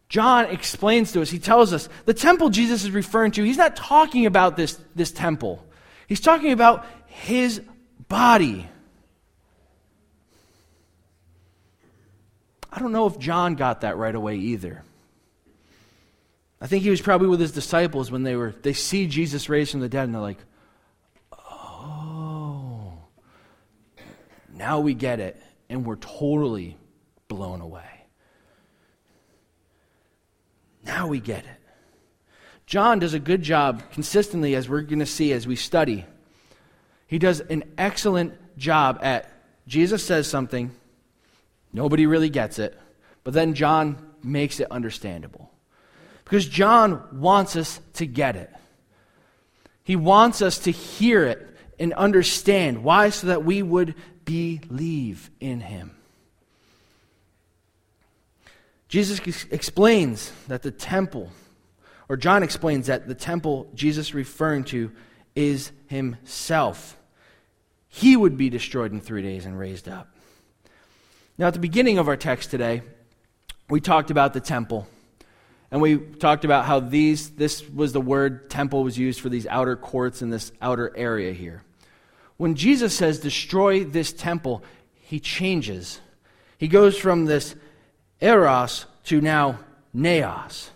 John 0.07 0.45
explains 0.45 1.11
to 1.11 1.21
us, 1.21 1.29
he 1.29 1.39
tells 1.39 1.73
us, 1.73 1.89
the 2.05 2.13
temple 2.13 2.49
Jesus 2.49 2.83
is 2.83 2.91
referring 2.91 3.31
to, 3.33 3.43
he's 3.43 3.57
not 3.57 3.75
talking 3.75 4.25
about 4.25 4.55
this, 4.55 4.79
this 4.93 5.11
temple. 5.11 5.65
He's 6.07 6.21
talking 6.21 6.51
about 6.51 6.85
his 7.07 7.61
body. 8.07 8.69
I 12.71 12.79
don't 12.79 12.91
know 12.91 13.07
if 13.07 13.19
John 13.19 13.55
got 13.55 13.81
that 13.81 13.97
right 13.97 14.13
away 14.13 14.35
either. 14.35 14.83
I 16.61 16.67
think 16.67 16.83
he 16.83 16.89
was 16.89 17.01
probably 17.01 17.27
with 17.27 17.39
his 17.39 17.51
disciples 17.51 18.11
when 18.11 18.23
they 18.23 18.35
were 18.35 18.53
they 18.61 18.73
see 18.73 19.07
Jesus 19.07 19.49
raised 19.49 19.71
from 19.71 19.81
the 19.81 19.89
dead 19.89 20.05
and 20.05 20.13
they're 20.13 20.21
like, 20.21 20.39
Now 24.55 24.79
we 24.79 24.93
get 24.93 25.19
it." 25.19 25.41
And 25.69 25.85
we're 25.85 25.97
totally 25.97 26.77
blown 27.27 27.61
away. 27.61 28.05
Now 30.83 31.07
we 31.07 31.19
get 31.19 31.43
it. 31.45 31.61
John 32.65 32.99
does 32.99 33.13
a 33.13 33.19
good 33.19 33.41
job 33.41 33.83
consistently 33.91 34.55
as 34.55 34.69
we're 34.69 34.81
going 34.81 34.99
to 34.99 35.05
see 35.05 35.33
as 35.33 35.45
we 35.47 35.55
study. 35.55 36.05
He 37.07 37.19
does 37.19 37.39
an 37.39 37.63
excellent 37.77 38.33
job 38.57 38.99
at 39.01 39.31
Jesus 39.67 40.03
says 40.03 40.27
something 40.27 40.71
Nobody 41.75 42.05
really 42.05 42.29
gets 42.29 42.57
it. 42.57 42.79
But 43.25 43.33
then 43.33 43.53
John 43.53 43.97
makes 44.23 44.61
it 44.61 44.71
understandable. 44.71 45.51
Because 46.23 46.47
John 46.47 47.03
wants 47.11 47.57
us 47.57 47.81
to 47.95 48.07
get 48.07 48.37
it. 48.37 48.49
He 49.83 49.97
wants 49.97 50.41
us 50.41 50.57
to 50.59 50.71
hear 50.71 51.25
it 51.25 51.45
and 51.77 51.93
understand. 51.93 52.83
Why? 52.83 53.09
So 53.09 53.27
that 53.27 53.43
we 53.43 53.61
would 53.61 53.93
believe 54.25 55.29
in 55.39 55.61
him. 55.61 55.95
Jesus 58.87 59.19
explains 59.51 60.31
that 60.47 60.61
the 60.61 60.71
temple, 60.71 61.31
or 62.07 62.17
John 62.17 62.43
explains 62.43 62.87
that 62.87 63.07
the 63.07 63.15
temple 63.15 63.67
Jesus 63.73 64.13
referring 64.13 64.63
to 64.65 64.91
is 65.35 65.71
himself. 65.87 66.97
He 67.87 68.15
would 68.15 68.37
be 68.37 68.49
destroyed 68.49 68.91
in 68.91 69.01
three 69.01 69.21
days 69.21 69.45
and 69.45 69.57
raised 69.57 69.87
up. 69.87 70.15
Now, 71.37 71.47
at 71.47 71.53
the 71.53 71.59
beginning 71.59 71.97
of 71.97 72.07
our 72.07 72.15
text 72.15 72.51
today, 72.51 72.81
we 73.69 73.81
talked 73.81 74.11
about 74.11 74.33
the 74.33 74.39
temple. 74.39 74.87
And 75.71 75.81
we 75.81 75.97
talked 75.97 76.45
about 76.45 76.65
how 76.65 76.79
these, 76.79 77.31
this 77.31 77.67
was 77.67 77.91
the 77.91 77.99
word 77.99 78.49
temple 78.49 78.83
was 78.83 78.97
used 78.97 79.19
for 79.19 79.29
these 79.29 79.47
outer 79.47 79.75
courts 79.75 80.21
in 80.21 80.29
this 80.29 80.51
outer 80.61 80.95
area 80.95 81.33
here. 81.33 81.63
When 82.37 82.55
Jesus 82.55 82.95
says, 82.95 83.19
destroy 83.19 83.83
this 83.83 84.11
temple, 84.11 84.63
he 84.93 85.19
changes. 85.19 85.99
He 86.57 86.67
goes 86.67 86.97
from 86.97 87.25
this 87.25 87.55
hieron 88.21 88.85
to 89.05 89.21
now 89.21 89.59
naos. 89.93 90.71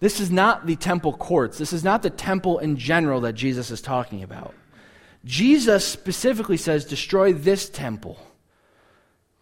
This 0.00 0.20
is 0.20 0.30
not 0.30 0.66
the 0.66 0.76
temple 0.76 1.12
courts. 1.12 1.58
This 1.58 1.72
is 1.72 1.84
not 1.84 2.02
the 2.02 2.10
temple 2.10 2.58
in 2.58 2.76
general 2.76 3.22
that 3.22 3.32
Jesus 3.32 3.70
is 3.70 3.80
talking 3.80 4.22
about. 4.22 4.54
Jesus 5.24 5.84
specifically 5.84 6.56
says, 6.56 6.84
destroy 6.84 7.32
this 7.32 7.68
temple 7.68 8.18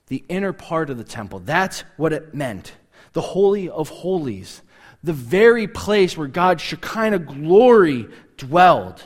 the 0.08 0.24
inner 0.28 0.52
part 0.52 0.90
of 0.90 0.98
the 0.98 1.04
temple. 1.04 1.40
That's 1.40 1.80
what 1.96 2.12
it 2.12 2.34
meant. 2.34 2.72
The 3.14 3.20
Holy 3.20 3.68
of 3.68 3.88
Holies, 3.88 4.62
the 5.02 5.12
very 5.12 5.66
place 5.66 6.16
where 6.16 6.28
God's 6.28 6.62
Shekinah 6.62 7.20
glory 7.20 8.06
dwelled. 8.36 9.02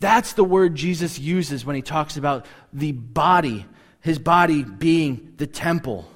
That's 0.00 0.32
the 0.32 0.44
word 0.44 0.74
Jesus 0.74 1.18
uses 1.18 1.64
when 1.64 1.76
he 1.76 1.82
talks 1.82 2.16
about 2.16 2.46
the 2.72 2.92
body, 2.92 3.66
his 4.00 4.18
body 4.18 4.64
being 4.64 5.34
the 5.36 5.46
temple. 5.46 6.10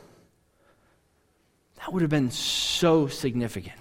That 1.76 1.92
would 1.92 2.02
have 2.02 2.10
been 2.10 2.30
so 2.30 3.06
significant. 3.06 3.76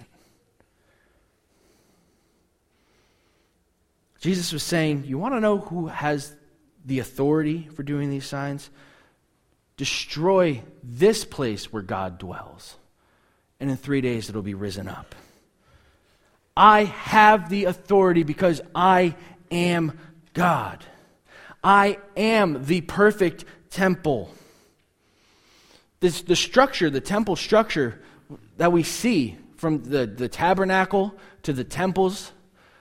Jesus 4.20 4.52
was 4.52 4.62
saying, 4.62 5.04
You 5.06 5.18
want 5.18 5.34
to 5.34 5.40
know 5.40 5.58
who 5.58 5.88
has 5.88 6.36
the 6.84 6.98
authority 6.98 7.68
for 7.74 7.82
doing 7.82 8.10
these 8.10 8.26
signs? 8.26 8.70
destroy 9.76 10.62
this 10.82 11.24
place 11.24 11.72
where 11.72 11.82
God 11.82 12.18
dwells, 12.18 12.76
and 13.60 13.70
in 13.70 13.76
three 13.76 14.00
days 14.00 14.28
it'll 14.28 14.42
be 14.42 14.54
risen 14.54 14.88
up. 14.88 15.14
I 16.56 16.84
have 16.84 17.48
the 17.48 17.64
authority 17.64 18.22
because 18.22 18.60
I 18.74 19.16
am 19.54 19.98
God. 20.34 20.84
I 21.62 21.98
am 22.16 22.64
the 22.66 22.82
perfect 22.82 23.44
temple. 23.70 24.30
This, 26.00 26.20
the 26.22 26.36
structure, 26.36 26.90
the 26.90 27.00
temple 27.00 27.36
structure 27.36 28.02
that 28.58 28.72
we 28.72 28.82
see 28.82 29.38
from 29.56 29.82
the, 29.82 30.06
the 30.06 30.28
tabernacle 30.28 31.14
to 31.44 31.52
the 31.52 31.64
temples 31.64 32.32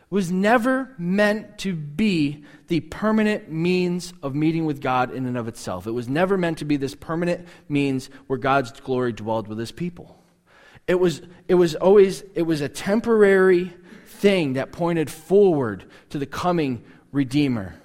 was 0.10 0.32
never 0.32 0.94
meant 0.98 1.58
to 1.58 1.74
be 1.74 2.44
the 2.68 2.82
permanent 2.82 3.50
means 3.50 4.14
of 4.22 4.36
meeting 4.36 4.66
with 4.66 4.80
God 4.82 5.12
in 5.12 5.26
and 5.26 5.38
of 5.38 5.48
itself. 5.48 5.88
It 5.88 5.92
was 5.92 6.08
never 6.08 6.38
meant 6.38 6.60
to 6.60 6.66
be 6.66 6.78
this 6.78 6.94
permanent 6.94 7.48
means 7.68 8.10
where 8.28 8.38
God's 8.38 8.80
glory 8.80 9.14
dwelled 9.14 9.48
with 9.48 9.58
his 9.58 9.72
people. 9.72 10.22
It 10.86 11.00
was, 11.00 11.22
it 11.48 11.56
was 11.56 11.74
always, 11.76 12.24
it 12.36 12.44
was 12.44 12.62
a 12.62 12.70
temporary 12.70 13.74
thing 14.24 14.54
that 14.54 14.72
pointed 14.72 15.12
forward 15.12 15.84
to 16.10 16.18
the 16.18 16.26
coming 16.26 16.82
Redeemer, 17.12 17.76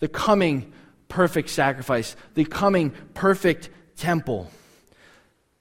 the 0.00 0.06
coming 0.06 0.70
perfect 1.08 1.48
sacrifice, 1.48 2.14
the 2.34 2.44
coming 2.44 2.90
perfect 3.14 3.70
temple. 3.96 4.50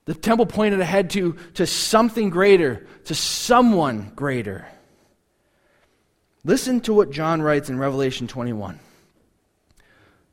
The 0.04 0.14
temple 0.14 0.46
pointed 0.46 0.82
ahead 0.82 1.12
to, 1.12 1.38
to 1.54 1.66
something 1.66 2.30
greater, 2.30 2.86
to 3.06 3.16
someone 3.16 4.12
greater. 4.18 4.68
Listen 6.44 6.82
to 6.82 6.94
what 6.94 7.10
John 7.10 7.42
writes 7.42 7.70
in 7.70 7.80
Revelation 7.80 8.28
21. 8.28 8.80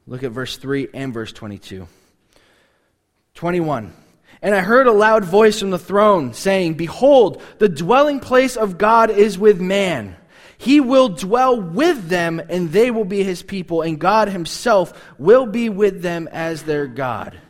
Look 0.08 0.24
at 0.24 0.32
verse 0.32 0.56
3 0.56 0.88
and 0.92 1.14
verse 1.14 1.32
22. 1.32 1.86
21. 3.34 3.92
And 4.44 4.54
I 4.54 4.60
heard 4.60 4.86
a 4.86 4.92
loud 4.92 5.24
voice 5.24 5.58
from 5.58 5.70
the 5.70 5.78
throne 5.78 6.34
saying, 6.34 6.74
Behold, 6.74 7.40
the 7.60 7.68
dwelling 7.68 8.20
place 8.20 8.56
of 8.56 8.76
God 8.76 9.08
is 9.08 9.38
with 9.38 9.58
man. 9.58 10.16
He 10.58 10.80
will 10.80 11.08
dwell 11.08 11.58
with 11.58 12.08
them, 12.10 12.42
and 12.50 12.70
they 12.70 12.90
will 12.90 13.06
be 13.06 13.22
his 13.24 13.42
people, 13.42 13.80
and 13.80 13.98
God 13.98 14.28
himself 14.28 15.02
will 15.16 15.46
be 15.46 15.70
with 15.70 16.02
them 16.02 16.28
as 16.30 16.62
their 16.62 16.86
God. 16.86 17.40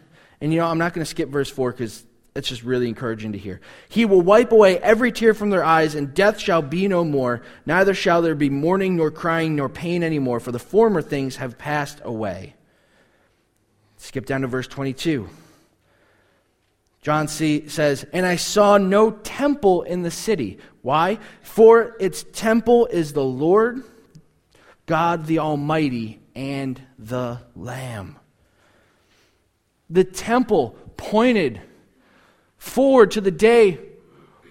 And 0.40 0.52
you 0.52 0.60
know, 0.60 0.66
I'm 0.66 0.78
not 0.78 0.94
going 0.94 1.04
to 1.04 1.10
skip 1.10 1.30
verse 1.30 1.50
4 1.50 1.72
because 1.72 2.04
it's 2.36 2.48
just 2.48 2.62
really 2.62 2.88
encouraging 2.88 3.32
to 3.32 3.38
hear. 3.38 3.60
He 3.88 4.04
will 4.04 4.20
wipe 4.20 4.52
away 4.52 4.78
every 4.78 5.10
tear 5.10 5.34
from 5.34 5.50
their 5.50 5.64
eyes, 5.64 5.96
and 5.96 6.14
death 6.14 6.38
shall 6.38 6.62
be 6.62 6.86
no 6.86 7.04
more. 7.04 7.42
Neither 7.66 7.94
shall 7.94 8.22
there 8.22 8.36
be 8.36 8.50
mourning, 8.50 8.94
nor 8.94 9.10
crying, 9.10 9.56
nor 9.56 9.68
pain 9.68 10.04
anymore, 10.04 10.38
for 10.38 10.52
the 10.52 10.60
former 10.60 11.02
things 11.02 11.36
have 11.36 11.58
passed 11.58 12.00
away. 12.04 12.54
Skip 13.96 14.26
down 14.26 14.42
to 14.42 14.46
verse 14.46 14.68
22. 14.68 15.28
John 17.04 17.28
C. 17.28 17.68
says, 17.68 18.06
And 18.14 18.24
I 18.24 18.36
saw 18.36 18.78
no 18.78 19.10
temple 19.10 19.82
in 19.82 20.00
the 20.00 20.10
city. 20.10 20.56
Why? 20.80 21.18
For 21.42 21.96
its 22.00 22.24
temple 22.32 22.86
is 22.86 23.12
the 23.12 23.22
Lord, 23.22 23.84
God 24.86 25.26
the 25.26 25.40
Almighty, 25.40 26.18
and 26.34 26.80
the 26.98 27.42
Lamb. 27.54 28.16
The 29.90 30.04
temple 30.04 30.76
pointed 30.96 31.60
forward 32.56 33.10
to 33.12 33.20
the 33.20 33.30
day 33.30 33.80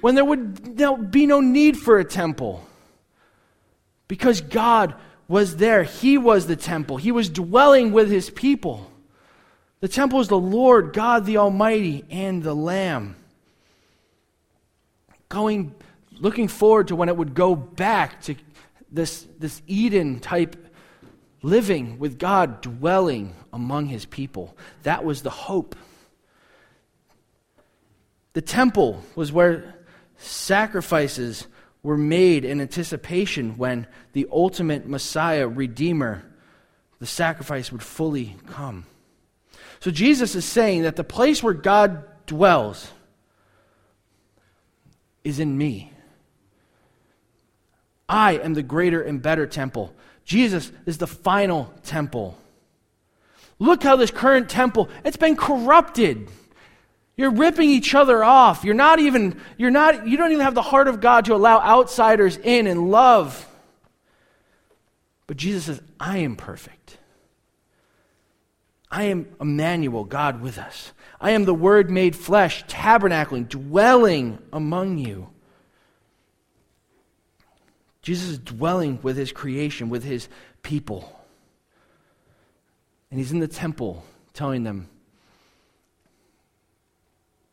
when 0.02 0.14
there 0.14 0.24
would 0.24 1.10
be 1.10 1.26
no 1.26 1.40
need 1.40 1.76
for 1.76 1.98
a 1.98 2.06
temple. 2.06 2.64
Because 4.08 4.42
God 4.42 4.94
was 5.28 5.56
there. 5.56 5.82
He 5.82 6.20
was 6.20 6.46
the 6.46 6.56
temple, 6.56 6.98
He 6.98 7.12
was 7.12 7.30
dwelling 7.30 7.94
with 7.94 8.12
His 8.12 8.30
people. 8.30 8.92
The 9.84 9.90
temple 9.90 10.22
is 10.22 10.30
the 10.30 10.40
Lord, 10.40 10.94
God 10.94 11.26
the 11.26 11.36
Almighty, 11.36 12.06
and 12.10 12.42
the 12.42 12.54
Lamb. 12.54 13.18
Going, 15.28 15.76
looking 16.22 16.48
forward 16.48 16.88
to 16.88 16.96
when 16.96 17.10
it 17.10 17.18
would 17.18 17.34
go 17.34 17.54
back 17.54 18.22
to 18.22 18.36
this, 18.90 19.28
this 19.38 19.62
Eden 19.68 20.22
type 20.22 20.56
living 21.42 22.00
with 22.00 22.18
God 22.18 22.62
dwelling 22.62 23.36
among 23.52 23.88
his 23.88 24.06
people. 24.06 24.56
That 24.84 25.04
was 25.04 25.22
the 25.22 25.30
hope. 25.30 25.76
The 28.32 28.42
temple 28.42 29.04
was 29.16 29.34
where 29.34 29.76
sacrifices 30.16 31.46
were 31.84 31.98
made 31.98 32.46
in 32.46 32.62
anticipation 32.62 33.58
when 33.58 33.88
the 34.14 34.28
ultimate 34.32 34.88
Messiah, 34.88 35.46
Redeemer, 35.46 36.24
the 37.00 37.06
sacrifice 37.06 37.70
would 37.70 37.84
fully 37.84 38.38
come. 38.48 38.86
So 39.84 39.92
Jesus 39.92 40.34
is 40.34 40.46
saying 40.46 40.84
that 40.84 40.96
the 40.96 41.04
place 41.04 41.44
where 41.44 41.54
God 41.54 42.06
dwells 42.26 42.90
is 45.26 45.42
in 45.42 45.58
me. 45.58 45.92
I 48.08 48.38
am 48.38 48.54
the 48.54 48.64
greater 48.64 49.02
and 49.02 49.22
better 49.22 49.46
temple. 49.46 49.94
Jesus 50.24 50.72
is 50.86 51.00
the 51.00 51.06
final 51.06 51.74
temple. 51.84 52.38
Look 53.60 53.84
how 53.84 53.98
this 53.98 54.10
current 54.10 54.50
temple, 54.50 54.88
it's 55.04 55.18
been 55.18 55.36
corrupted. 55.36 56.30
You're 57.18 57.32
ripping 57.32 57.70
each 57.70 57.94
other 57.94 58.24
off. 58.24 58.64
You're 58.64 58.76
not 58.76 59.00
even, 59.00 59.38
you're 59.58 59.70
not, 59.70 60.08
you 60.08 60.16
don't 60.16 60.32
even 60.32 60.46
have 60.46 60.56
the 60.56 60.62
heart 60.62 60.88
of 60.88 61.02
God 61.02 61.26
to 61.26 61.36
allow 61.36 61.60
outsiders 61.60 62.38
in 62.38 62.68
and 62.68 62.90
love. 62.90 63.46
But 65.28 65.36
Jesus 65.36 65.66
says, 65.66 65.82
I 66.00 66.20
am 66.20 66.38
perfect. 66.38 67.00
I 68.94 69.06
am 69.06 69.26
Emmanuel, 69.42 70.04
God 70.04 70.40
with 70.40 70.60
us. 70.60 70.92
I 71.20 71.32
am 71.32 71.46
the 71.46 71.54
Word 71.54 71.90
made 71.90 72.16
flesh, 72.16 72.64
tabernacling, 72.66 73.50
dwelling 73.50 74.38
among 74.54 75.00
you. 75.00 75.30
Jesus 78.04 78.30
is 78.30 78.38
dwelling 78.38 79.00
with 79.02 79.18
his 79.18 79.32
creation, 79.32 79.90
with 79.90 80.04
his 80.04 80.30
people. 80.62 81.12
And 83.10 83.20
he's 83.20 83.32
in 83.32 83.40
the 83.40 83.48
temple 83.48 84.06
telling 84.36 84.62
them, 84.62 84.88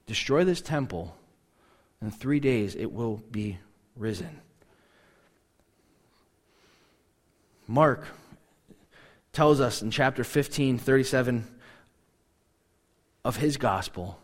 Destroy 0.07 0.45
this 0.45 0.61
temple, 0.61 1.17
in 2.03 2.11
three 2.11 2.41
days 2.41 2.75
it 2.75 2.93
will 2.93 3.23
be 3.31 3.59
risen. 3.97 4.43
Mark 7.67 8.05
tells 9.33 9.61
us 9.61 9.83
in 9.83 9.91
chapter 9.91 10.25
15, 10.25 10.79
37 10.79 11.47
of 13.25 13.37
his 13.37 13.57
gospel 13.57 14.19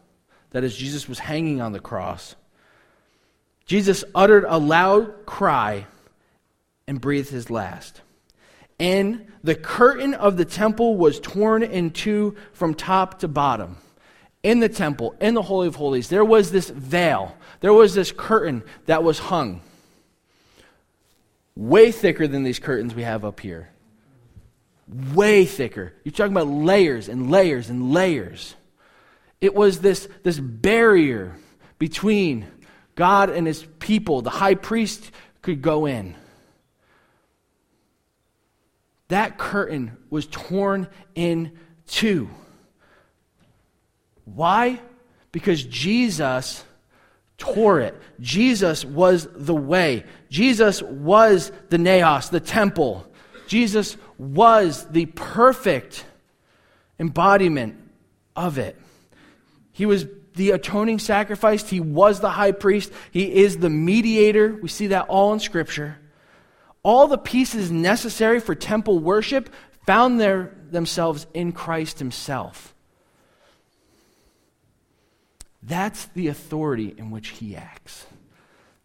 that 0.50 0.64
as 0.64 0.76
Jesus 0.76 1.08
was 1.08 1.18
hanging 1.18 1.60
on 1.60 1.72
the 1.72 1.80
cross, 1.80 2.34
Jesus 3.66 4.04
uttered 4.14 4.44
a 4.46 4.58
loud 4.58 5.26
cry 5.26 5.86
and 6.86 7.00
breathed 7.00 7.30
his 7.30 7.50
last. 7.50 8.00
And 8.78 9.26
the 9.42 9.54
curtain 9.54 10.14
of 10.14 10.36
the 10.36 10.44
temple 10.44 10.96
was 10.96 11.18
torn 11.20 11.62
in 11.62 11.90
two 11.90 12.36
from 12.52 12.74
top 12.74 13.20
to 13.20 13.28
bottom. 13.28 13.78
In 14.42 14.60
the 14.60 14.68
temple, 14.68 15.16
in 15.20 15.34
the 15.34 15.42
Holy 15.42 15.66
of 15.66 15.74
Holies, 15.74 16.08
there 16.08 16.24
was 16.24 16.52
this 16.52 16.70
veil, 16.70 17.36
there 17.60 17.72
was 17.72 17.94
this 17.94 18.12
curtain 18.12 18.62
that 18.86 19.02
was 19.02 19.18
hung. 19.18 19.60
Way 21.56 21.90
thicker 21.90 22.28
than 22.28 22.44
these 22.44 22.58
curtains 22.58 22.94
we 22.94 23.02
have 23.02 23.24
up 23.24 23.40
here 23.40 23.70
way 24.88 25.44
thicker. 25.44 25.92
You're 26.04 26.12
talking 26.12 26.32
about 26.32 26.48
layers 26.48 27.08
and 27.08 27.30
layers 27.30 27.70
and 27.70 27.92
layers. 27.92 28.54
It 29.40 29.54
was 29.54 29.80
this, 29.80 30.08
this 30.22 30.38
barrier 30.38 31.36
between 31.78 32.46
God 32.94 33.30
and 33.30 33.46
his 33.46 33.66
people. 33.78 34.22
The 34.22 34.30
high 34.30 34.54
priest 34.54 35.10
could 35.42 35.62
go 35.62 35.86
in. 35.86 36.14
That 39.08 39.38
curtain 39.38 39.96
was 40.10 40.26
torn 40.26 40.88
in 41.14 41.52
two. 41.86 42.28
Why? 44.24 44.80
Because 45.30 45.62
Jesus 45.62 46.64
tore 47.38 47.80
it. 47.80 47.94
Jesus 48.18 48.84
was 48.84 49.28
the 49.32 49.54
way. 49.54 50.04
Jesus 50.30 50.82
was 50.82 51.52
the 51.68 51.78
naos, 51.78 52.30
the 52.30 52.40
temple. 52.40 53.06
Jesus 53.46 53.96
was 54.18 54.86
the 54.90 55.06
perfect 55.06 56.04
embodiment 56.98 57.76
of 58.34 58.58
it. 58.58 58.80
He 59.72 59.86
was 59.86 60.06
the 60.34 60.50
atoning 60.50 60.98
sacrifice, 60.98 61.68
he 61.68 61.80
was 61.80 62.20
the 62.20 62.30
high 62.30 62.52
priest, 62.52 62.92
he 63.10 63.42
is 63.42 63.58
the 63.58 63.70
mediator. 63.70 64.58
We 64.60 64.68
see 64.68 64.88
that 64.88 65.08
all 65.08 65.32
in 65.32 65.40
Scripture. 65.40 65.98
All 66.82 67.08
the 67.08 67.18
pieces 67.18 67.70
necessary 67.70 68.38
for 68.38 68.54
temple 68.54 68.98
worship 68.98 69.50
found 69.86 70.20
their, 70.20 70.54
themselves 70.70 71.26
in 71.34 71.52
Christ 71.52 71.98
himself. 71.98 72.74
That's 75.62 76.04
the 76.06 76.28
authority 76.28 76.94
in 76.96 77.10
which 77.10 77.28
he 77.28 77.56
acts. 77.56 78.06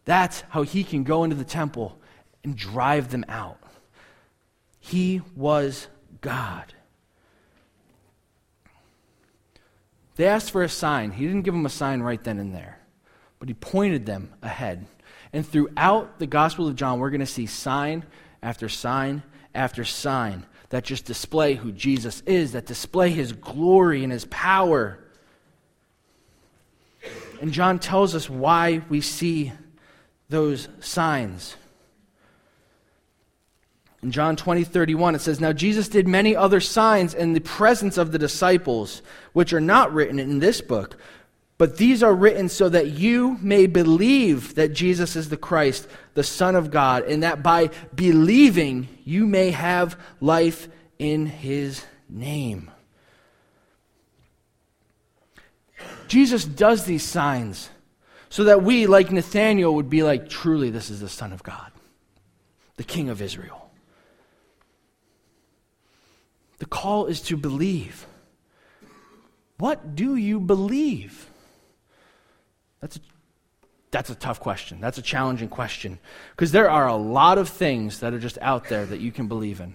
That's 0.04 0.42
how 0.48 0.62
he 0.62 0.82
can 0.82 1.04
go 1.04 1.22
into 1.22 1.36
the 1.36 1.44
temple 1.44 1.96
and 2.42 2.56
drive 2.56 3.10
them 3.10 3.24
out. 3.28 3.58
He 4.84 5.22
was 5.36 5.86
God. 6.20 6.74
They 10.16 10.26
asked 10.26 10.50
for 10.50 10.62
a 10.62 10.68
sign. 10.68 11.12
He 11.12 11.24
didn't 11.24 11.42
give 11.42 11.54
them 11.54 11.64
a 11.64 11.70
sign 11.70 12.02
right 12.02 12.22
then 12.22 12.38
and 12.38 12.52
there, 12.52 12.80
but 13.38 13.48
he 13.48 13.54
pointed 13.54 14.06
them 14.06 14.34
ahead. 14.42 14.86
And 15.32 15.46
throughout 15.46 16.18
the 16.18 16.26
Gospel 16.26 16.66
of 16.66 16.74
John, 16.74 16.98
we're 16.98 17.10
going 17.10 17.20
to 17.20 17.26
see 17.26 17.46
sign 17.46 18.04
after 18.42 18.68
sign 18.68 19.22
after 19.54 19.84
sign 19.84 20.44
that 20.70 20.84
just 20.84 21.04
display 21.04 21.54
who 21.54 21.70
Jesus 21.70 22.22
is, 22.26 22.52
that 22.52 22.66
display 22.66 23.10
his 23.10 23.32
glory 23.32 24.02
and 24.02 24.12
his 24.12 24.24
power. 24.26 24.98
And 27.40 27.52
John 27.52 27.78
tells 27.78 28.16
us 28.16 28.28
why 28.28 28.82
we 28.88 29.00
see 29.00 29.52
those 30.28 30.68
signs. 30.80 31.56
In 34.02 34.10
John 34.10 34.34
20, 34.34 34.64
31, 34.64 35.14
it 35.14 35.20
says, 35.20 35.40
Now 35.40 35.52
Jesus 35.52 35.88
did 35.88 36.08
many 36.08 36.34
other 36.34 36.60
signs 36.60 37.14
in 37.14 37.34
the 37.34 37.40
presence 37.40 37.98
of 37.98 38.10
the 38.10 38.18
disciples, 38.18 39.00
which 39.32 39.52
are 39.52 39.60
not 39.60 39.92
written 39.92 40.18
in 40.18 40.40
this 40.40 40.60
book, 40.60 40.96
But 41.56 41.76
these 41.76 42.02
are 42.02 42.12
written 42.12 42.48
so 42.48 42.68
that 42.68 42.88
you 42.88 43.38
may 43.40 43.68
believe 43.68 44.56
that 44.56 44.72
Jesus 44.72 45.14
is 45.14 45.28
the 45.28 45.36
Christ, 45.36 45.86
the 46.14 46.24
Son 46.24 46.56
of 46.56 46.72
God, 46.72 47.04
and 47.04 47.22
that 47.22 47.44
by 47.44 47.70
believing 47.94 48.88
you 49.04 49.24
may 49.24 49.52
have 49.52 49.96
life 50.20 50.68
in 50.98 51.26
his 51.26 51.84
name. 52.08 52.72
Jesus 56.08 56.44
does 56.44 56.84
these 56.84 57.04
signs 57.04 57.70
so 58.28 58.44
that 58.44 58.64
we, 58.64 58.86
like 58.86 59.12
Nathanael, 59.12 59.76
would 59.76 59.88
be 59.88 60.02
like, 60.02 60.28
truly, 60.28 60.70
this 60.70 60.90
is 60.90 61.00
the 61.00 61.08
Son 61.08 61.32
of 61.32 61.44
God, 61.44 61.70
the 62.76 62.84
King 62.84 63.08
of 63.08 63.22
Israel. 63.22 63.61
The 66.62 66.66
call 66.66 67.06
is 67.06 67.20
to 67.22 67.36
believe. 67.36 68.06
What 69.58 69.96
do 69.96 70.14
you 70.14 70.38
believe? 70.38 71.28
That's 72.80 72.98
a, 72.98 73.00
that's 73.90 74.10
a 74.10 74.14
tough 74.14 74.38
question. 74.38 74.80
That's 74.80 74.96
a 74.96 75.02
challenging 75.02 75.48
question. 75.48 75.98
Because 76.30 76.52
there 76.52 76.70
are 76.70 76.86
a 76.86 76.94
lot 76.94 77.38
of 77.38 77.48
things 77.48 77.98
that 77.98 78.14
are 78.14 78.20
just 78.20 78.38
out 78.40 78.68
there 78.68 78.86
that 78.86 79.00
you 79.00 79.10
can 79.10 79.26
believe 79.26 79.60
in. 79.60 79.74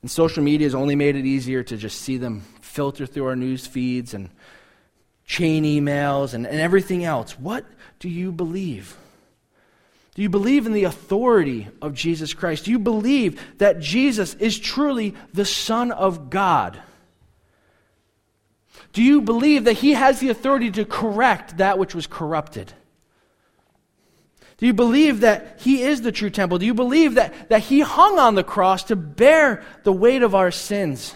And 0.00 0.08
social 0.08 0.44
media 0.44 0.66
has 0.66 0.76
only 0.76 0.94
made 0.94 1.16
it 1.16 1.26
easier 1.26 1.64
to 1.64 1.76
just 1.76 2.00
see 2.00 2.18
them 2.18 2.42
filter 2.60 3.04
through 3.04 3.26
our 3.26 3.34
news 3.34 3.66
feeds 3.66 4.14
and 4.14 4.30
chain 5.24 5.64
emails 5.64 6.34
and, 6.34 6.46
and 6.46 6.60
everything 6.60 7.02
else. 7.02 7.36
What 7.36 7.66
do 7.98 8.08
you 8.08 8.30
believe? 8.30 8.96
Do 10.16 10.22
you 10.22 10.30
believe 10.30 10.64
in 10.64 10.72
the 10.72 10.84
authority 10.84 11.68
of 11.82 11.92
Jesus 11.92 12.32
Christ? 12.32 12.64
Do 12.64 12.70
you 12.70 12.78
believe 12.78 13.38
that 13.58 13.80
Jesus 13.80 14.32
is 14.36 14.58
truly 14.58 15.14
the 15.34 15.44
Son 15.44 15.92
of 15.92 16.30
God? 16.30 16.80
Do 18.94 19.02
you 19.02 19.20
believe 19.20 19.64
that 19.64 19.74
He 19.74 19.92
has 19.92 20.18
the 20.18 20.30
authority 20.30 20.70
to 20.70 20.86
correct 20.86 21.58
that 21.58 21.78
which 21.78 21.94
was 21.94 22.06
corrupted? 22.06 22.72
Do 24.56 24.64
you 24.64 24.72
believe 24.72 25.20
that 25.20 25.60
He 25.60 25.82
is 25.82 26.00
the 26.00 26.12
true 26.12 26.30
temple? 26.30 26.56
Do 26.56 26.64
you 26.64 26.72
believe 26.72 27.16
that, 27.16 27.50
that 27.50 27.64
He 27.64 27.80
hung 27.80 28.18
on 28.18 28.36
the 28.36 28.42
cross 28.42 28.84
to 28.84 28.96
bear 28.96 29.62
the 29.82 29.92
weight 29.92 30.22
of 30.22 30.34
our 30.34 30.50
sins 30.50 31.14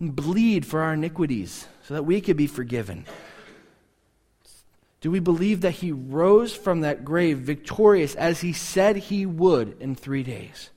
and 0.00 0.16
bleed 0.16 0.64
for 0.64 0.80
our 0.80 0.94
iniquities 0.94 1.68
so 1.86 1.92
that 1.92 2.04
we 2.04 2.22
could 2.22 2.38
be 2.38 2.46
forgiven? 2.46 3.04
Do 5.00 5.10
we 5.10 5.20
believe 5.20 5.60
that 5.60 5.72
he 5.72 5.92
rose 5.92 6.54
from 6.54 6.80
that 6.80 7.04
grave 7.04 7.38
victorious 7.38 8.14
as 8.14 8.40
he 8.40 8.52
said 8.52 8.96
he 8.96 9.26
would 9.26 9.76
in 9.80 9.94
three 9.94 10.22
days? 10.22 10.70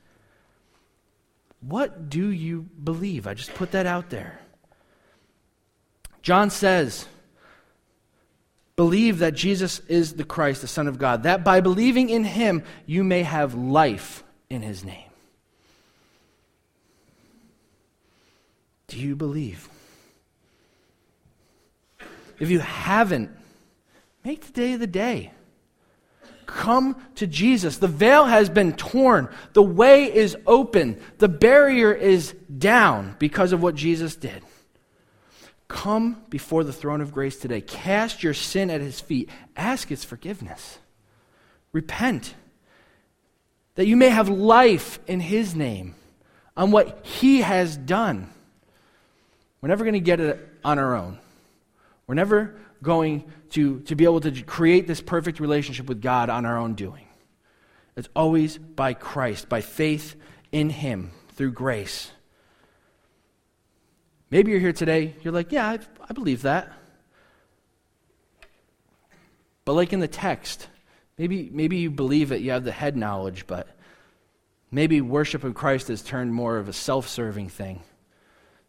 What 1.61 2.09
do 2.09 2.29
you 2.29 2.67
believe? 2.83 3.27
I 3.27 3.33
just 3.33 3.53
put 3.53 3.71
that 3.71 3.85
out 3.85 4.09
there. 4.09 4.39
John 6.21 6.49
says, 6.49 7.05
Believe 8.75 9.19
that 9.19 9.33
Jesus 9.33 9.79
is 9.89 10.13
the 10.13 10.23
Christ, 10.23 10.61
the 10.61 10.67
Son 10.67 10.87
of 10.87 10.97
God, 10.97 11.23
that 11.23 11.43
by 11.43 11.59
believing 11.59 12.09
in 12.09 12.23
him 12.23 12.63
you 12.85 13.03
may 13.03 13.23
have 13.23 13.53
life 13.53 14.23
in 14.49 14.61
his 14.61 14.85
name. 14.85 15.09
Do 18.87 18.97
you 18.97 19.17
believe? 19.17 19.67
If 22.39 22.49
you 22.49 22.59
haven't, 22.59 23.31
Make 24.29 24.45
today 24.45 24.75
the 24.75 24.85
day. 24.85 25.31
Come 26.45 27.03
to 27.15 27.25
Jesus. 27.25 27.79
The 27.79 27.87
veil 27.87 28.25
has 28.25 28.47
been 28.47 28.73
torn. 28.73 29.27
The 29.53 29.63
way 29.63 30.13
is 30.13 30.37
open. 30.45 31.01
The 31.17 31.27
barrier 31.27 31.91
is 31.91 32.35
down 32.55 33.15
because 33.17 33.53
of 33.53 33.63
what 33.63 33.73
Jesus 33.73 34.15
did. 34.15 34.43
Come 35.67 36.21
before 36.29 36.63
the 36.63 36.71
throne 36.71 37.01
of 37.01 37.11
grace 37.11 37.37
today. 37.37 37.59
Cast 37.59 38.21
your 38.21 38.35
sin 38.35 38.69
at 38.69 38.81
his 38.81 38.99
feet. 38.99 39.31
Ask 39.57 39.87
his 39.87 40.03
forgiveness. 40.03 40.77
Repent 41.71 42.35
that 43.73 43.87
you 43.87 43.97
may 43.97 44.09
have 44.09 44.29
life 44.29 44.99
in 45.07 45.21
his 45.21 45.55
name 45.55 45.95
on 46.55 46.69
what 46.69 47.03
he 47.03 47.41
has 47.41 47.75
done. 47.75 48.29
We're 49.59 49.69
never 49.69 49.83
going 49.83 49.93
to 49.93 49.99
get 49.99 50.19
it 50.19 50.47
on 50.63 50.77
our 50.77 50.95
own. 50.95 51.17
We're 52.09 52.15
never 52.15 52.55
going 52.81 53.31
to, 53.51 53.81
to 53.81 53.93
be 53.93 54.03
able 54.03 54.21
to 54.21 54.41
create 54.41 54.87
this 54.87 54.99
perfect 54.99 55.39
relationship 55.39 55.85
with 55.85 56.01
God 56.01 56.31
on 56.31 56.43
our 56.43 56.57
own 56.57 56.73
doing. 56.73 57.05
It's 57.95 58.09
always 58.15 58.57
by 58.57 58.95
Christ, 58.95 59.47
by 59.47 59.61
faith 59.61 60.15
in 60.51 60.71
Him, 60.71 61.11
through 61.35 61.51
grace. 61.51 62.09
Maybe 64.31 64.49
you're 64.49 64.59
here 64.59 64.73
today, 64.73 65.13
you're 65.21 65.31
like, 65.31 65.51
yeah, 65.51 65.67
I, 65.67 65.79
I 66.09 66.13
believe 66.13 66.41
that. 66.41 66.73
But 69.63 69.73
like 69.73 69.93
in 69.93 69.99
the 69.99 70.07
text, 70.07 70.67
maybe, 71.15 71.51
maybe 71.53 71.77
you 71.77 71.91
believe 71.91 72.31
it, 72.31 72.41
you 72.41 72.49
have 72.49 72.63
the 72.63 72.71
head 72.71 72.97
knowledge, 72.97 73.45
but 73.45 73.67
maybe 74.71 74.99
worship 74.99 75.43
of 75.43 75.53
Christ 75.53 75.89
has 75.89 76.01
turned 76.01 76.33
more 76.33 76.57
of 76.57 76.69
a 76.69 76.73
self 76.73 77.07
serving 77.07 77.49
thing 77.49 77.83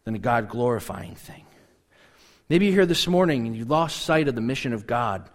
than 0.03 0.13
a 0.13 0.19
God 0.19 0.47
glorifying 0.47 1.15
thing. 1.15 1.45
Maybe 2.51 2.65
you're 2.65 2.75
here 2.75 2.85
this 2.85 3.07
morning 3.07 3.47
and 3.47 3.55
you 3.55 3.63
lost 3.63 4.01
sight 4.01 4.27
of 4.27 4.35
the 4.35 4.41
mission 4.41 4.73
of 4.73 4.85
God. 4.85 5.29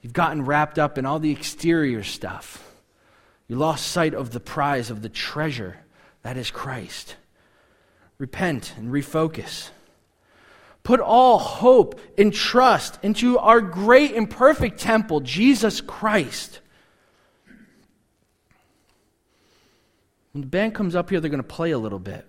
You've 0.00 0.14
gotten 0.14 0.46
wrapped 0.46 0.78
up 0.78 0.96
in 0.96 1.04
all 1.04 1.18
the 1.18 1.30
exterior 1.30 2.02
stuff. 2.02 2.74
You 3.48 3.56
lost 3.56 3.86
sight 3.86 4.14
of 4.14 4.30
the 4.30 4.40
prize, 4.40 4.88
of 4.88 5.02
the 5.02 5.10
treasure 5.10 5.76
that 6.22 6.38
is 6.38 6.50
Christ. 6.50 7.16
Repent 8.16 8.72
and 8.78 8.90
refocus. 8.90 9.68
Put 10.84 11.00
all 11.00 11.38
hope 11.38 12.00
and 12.16 12.32
trust 12.32 12.98
into 13.02 13.36
our 13.36 13.60
great 13.60 14.14
and 14.14 14.30
perfect 14.30 14.80
temple, 14.80 15.20
Jesus 15.20 15.82
Christ. 15.82 16.60
When 20.32 20.40
the 20.40 20.48
band 20.48 20.74
comes 20.74 20.96
up 20.96 21.10
here, 21.10 21.20
they're 21.20 21.28
going 21.28 21.42
to 21.42 21.46
play 21.46 21.72
a 21.72 21.78
little 21.78 21.98
bit 21.98 22.24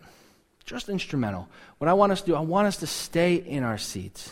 just 0.72 0.88
instrumental. 0.88 1.50
What 1.80 1.90
I 1.90 1.94
want 1.94 2.14
us 2.14 2.22
to 2.22 2.28
do, 2.28 2.36
I 2.36 2.40
want 2.40 2.68
us 2.68 2.78
to 2.78 2.88
stay 2.88 3.36
in 3.36 3.64
our 3.64 3.78
seats. 3.78 4.32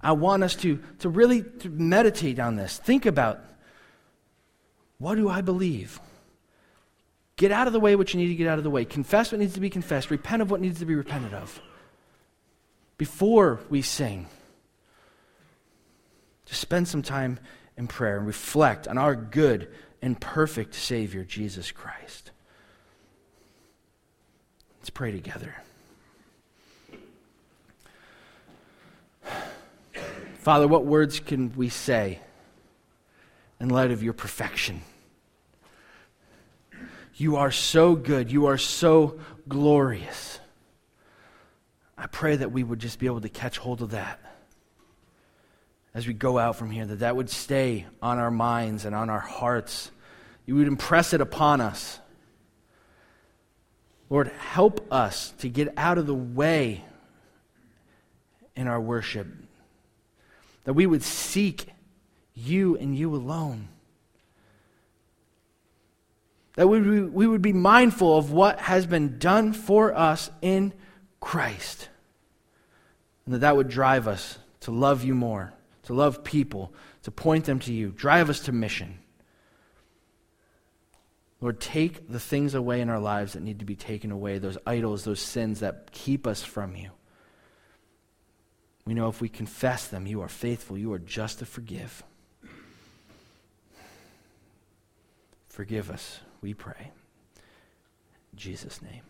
I 0.00 0.12
want 0.12 0.44
us 0.44 0.54
to, 0.56 0.80
to 1.00 1.08
really 1.08 1.42
to 1.42 1.68
meditate 1.68 2.38
on 2.38 2.54
this. 2.54 2.78
Think 2.78 3.06
about 3.06 3.40
what 4.98 5.16
do 5.16 5.28
I 5.28 5.40
believe? 5.40 6.00
Get 7.36 7.50
out 7.50 7.66
of 7.66 7.72
the 7.72 7.80
way 7.80 7.96
what 7.96 8.14
you 8.14 8.20
need 8.20 8.28
to 8.28 8.36
get 8.36 8.46
out 8.46 8.58
of 8.58 8.64
the 8.64 8.70
way. 8.70 8.84
Confess 8.84 9.32
what 9.32 9.40
needs 9.40 9.54
to 9.54 9.60
be 9.60 9.68
confessed. 9.68 10.10
Repent 10.12 10.42
of 10.42 10.50
what 10.50 10.60
needs 10.60 10.78
to 10.78 10.86
be 10.86 10.94
repented 10.94 11.34
of. 11.34 11.60
Before 12.96 13.58
we 13.68 13.82
sing, 13.82 14.28
just 16.46 16.60
spend 16.60 16.86
some 16.86 17.02
time 17.02 17.40
in 17.76 17.88
prayer 17.88 18.18
and 18.18 18.26
reflect 18.28 18.86
on 18.86 18.96
our 18.96 19.16
good 19.16 19.68
and 20.00 20.20
perfect 20.20 20.76
Savior, 20.76 21.24
Jesus 21.24 21.72
Christ. 21.72 22.30
Let's 24.84 24.90
pray 24.90 25.12
together. 25.12 25.54
Father, 30.40 30.68
what 30.68 30.84
words 30.84 31.20
can 31.20 31.56
we 31.56 31.70
say 31.70 32.18
in 33.58 33.70
light 33.70 33.92
of 33.92 34.02
your 34.02 34.12
perfection? 34.12 34.82
You 37.14 37.36
are 37.36 37.50
so 37.50 37.94
good. 37.94 38.30
You 38.30 38.44
are 38.44 38.58
so 38.58 39.18
glorious. 39.48 40.38
I 41.96 42.06
pray 42.06 42.36
that 42.36 42.52
we 42.52 42.62
would 42.62 42.80
just 42.80 42.98
be 42.98 43.06
able 43.06 43.22
to 43.22 43.30
catch 43.30 43.56
hold 43.56 43.80
of 43.80 43.92
that 43.92 44.20
as 45.94 46.06
we 46.06 46.12
go 46.12 46.36
out 46.36 46.56
from 46.56 46.70
here, 46.70 46.84
that 46.84 46.98
that 46.98 47.16
would 47.16 47.30
stay 47.30 47.86
on 48.02 48.18
our 48.18 48.30
minds 48.30 48.84
and 48.84 48.94
on 48.94 49.08
our 49.08 49.18
hearts. 49.18 49.90
You 50.44 50.56
would 50.56 50.68
impress 50.68 51.14
it 51.14 51.22
upon 51.22 51.62
us. 51.62 52.00
Lord, 54.14 54.28
help 54.28 54.92
us 54.92 55.34
to 55.38 55.48
get 55.48 55.74
out 55.76 55.98
of 55.98 56.06
the 56.06 56.14
way 56.14 56.84
in 58.54 58.68
our 58.68 58.80
worship, 58.80 59.26
that 60.62 60.74
we 60.74 60.86
would 60.86 61.02
seek 61.02 61.66
you 62.32 62.76
and 62.76 62.96
you 62.96 63.12
alone. 63.12 63.66
That 66.54 66.68
we, 66.68 67.02
we 67.02 67.26
would 67.26 67.42
be 67.42 67.52
mindful 67.52 68.16
of 68.16 68.30
what 68.30 68.60
has 68.60 68.86
been 68.86 69.18
done 69.18 69.52
for 69.52 69.92
us 69.92 70.30
in 70.40 70.74
Christ. 71.18 71.88
And 73.26 73.34
that 73.34 73.40
that 73.40 73.56
would 73.56 73.68
drive 73.68 74.06
us 74.06 74.38
to 74.60 74.70
love 74.70 75.02
you 75.02 75.16
more, 75.16 75.52
to 75.86 75.92
love 75.92 76.22
people, 76.22 76.72
to 77.02 77.10
point 77.10 77.46
them 77.46 77.58
to 77.58 77.72
you, 77.72 77.88
drive 77.88 78.30
us 78.30 78.38
to 78.44 78.52
mission. 78.52 78.96
Lord, 81.44 81.60
take 81.60 82.08
the 82.08 82.18
things 82.18 82.54
away 82.54 82.80
in 82.80 82.88
our 82.88 82.98
lives 82.98 83.34
that 83.34 83.42
need 83.42 83.58
to 83.58 83.66
be 83.66 83.76
taken 83.76 84.10
away, 84.10 84.38
those 84.38 84.56
idols, 84.66 85.04
those 85.04 85.20
sins 85.20 85.60
that 85.60 85.90
keep 85.92 86.26
us 86.26 86.42
from 86.42 86.74
you. 86.74 86.90
We 88.86 88.94
know 88.94 89.10
if 89.10 89.20
we 89.20 89.28
confess 89.28 89.86
them, 89.86 90.06
you 90.06 90.22
are 90.22 90.28
faithful, 90.28 90.78
you 90.78 90.90
are 90.94 90.98
just 90.98 91.40
to 91.40 91.44
forgive. 91.44 92.02
Forgive 95.46 95.90
us, 95.90 96.20
we 96.40 96.54
pray. 96.54 96.92
In 98.32 98.38
Jesus' 98.38 98.80
name. 98.80 99.02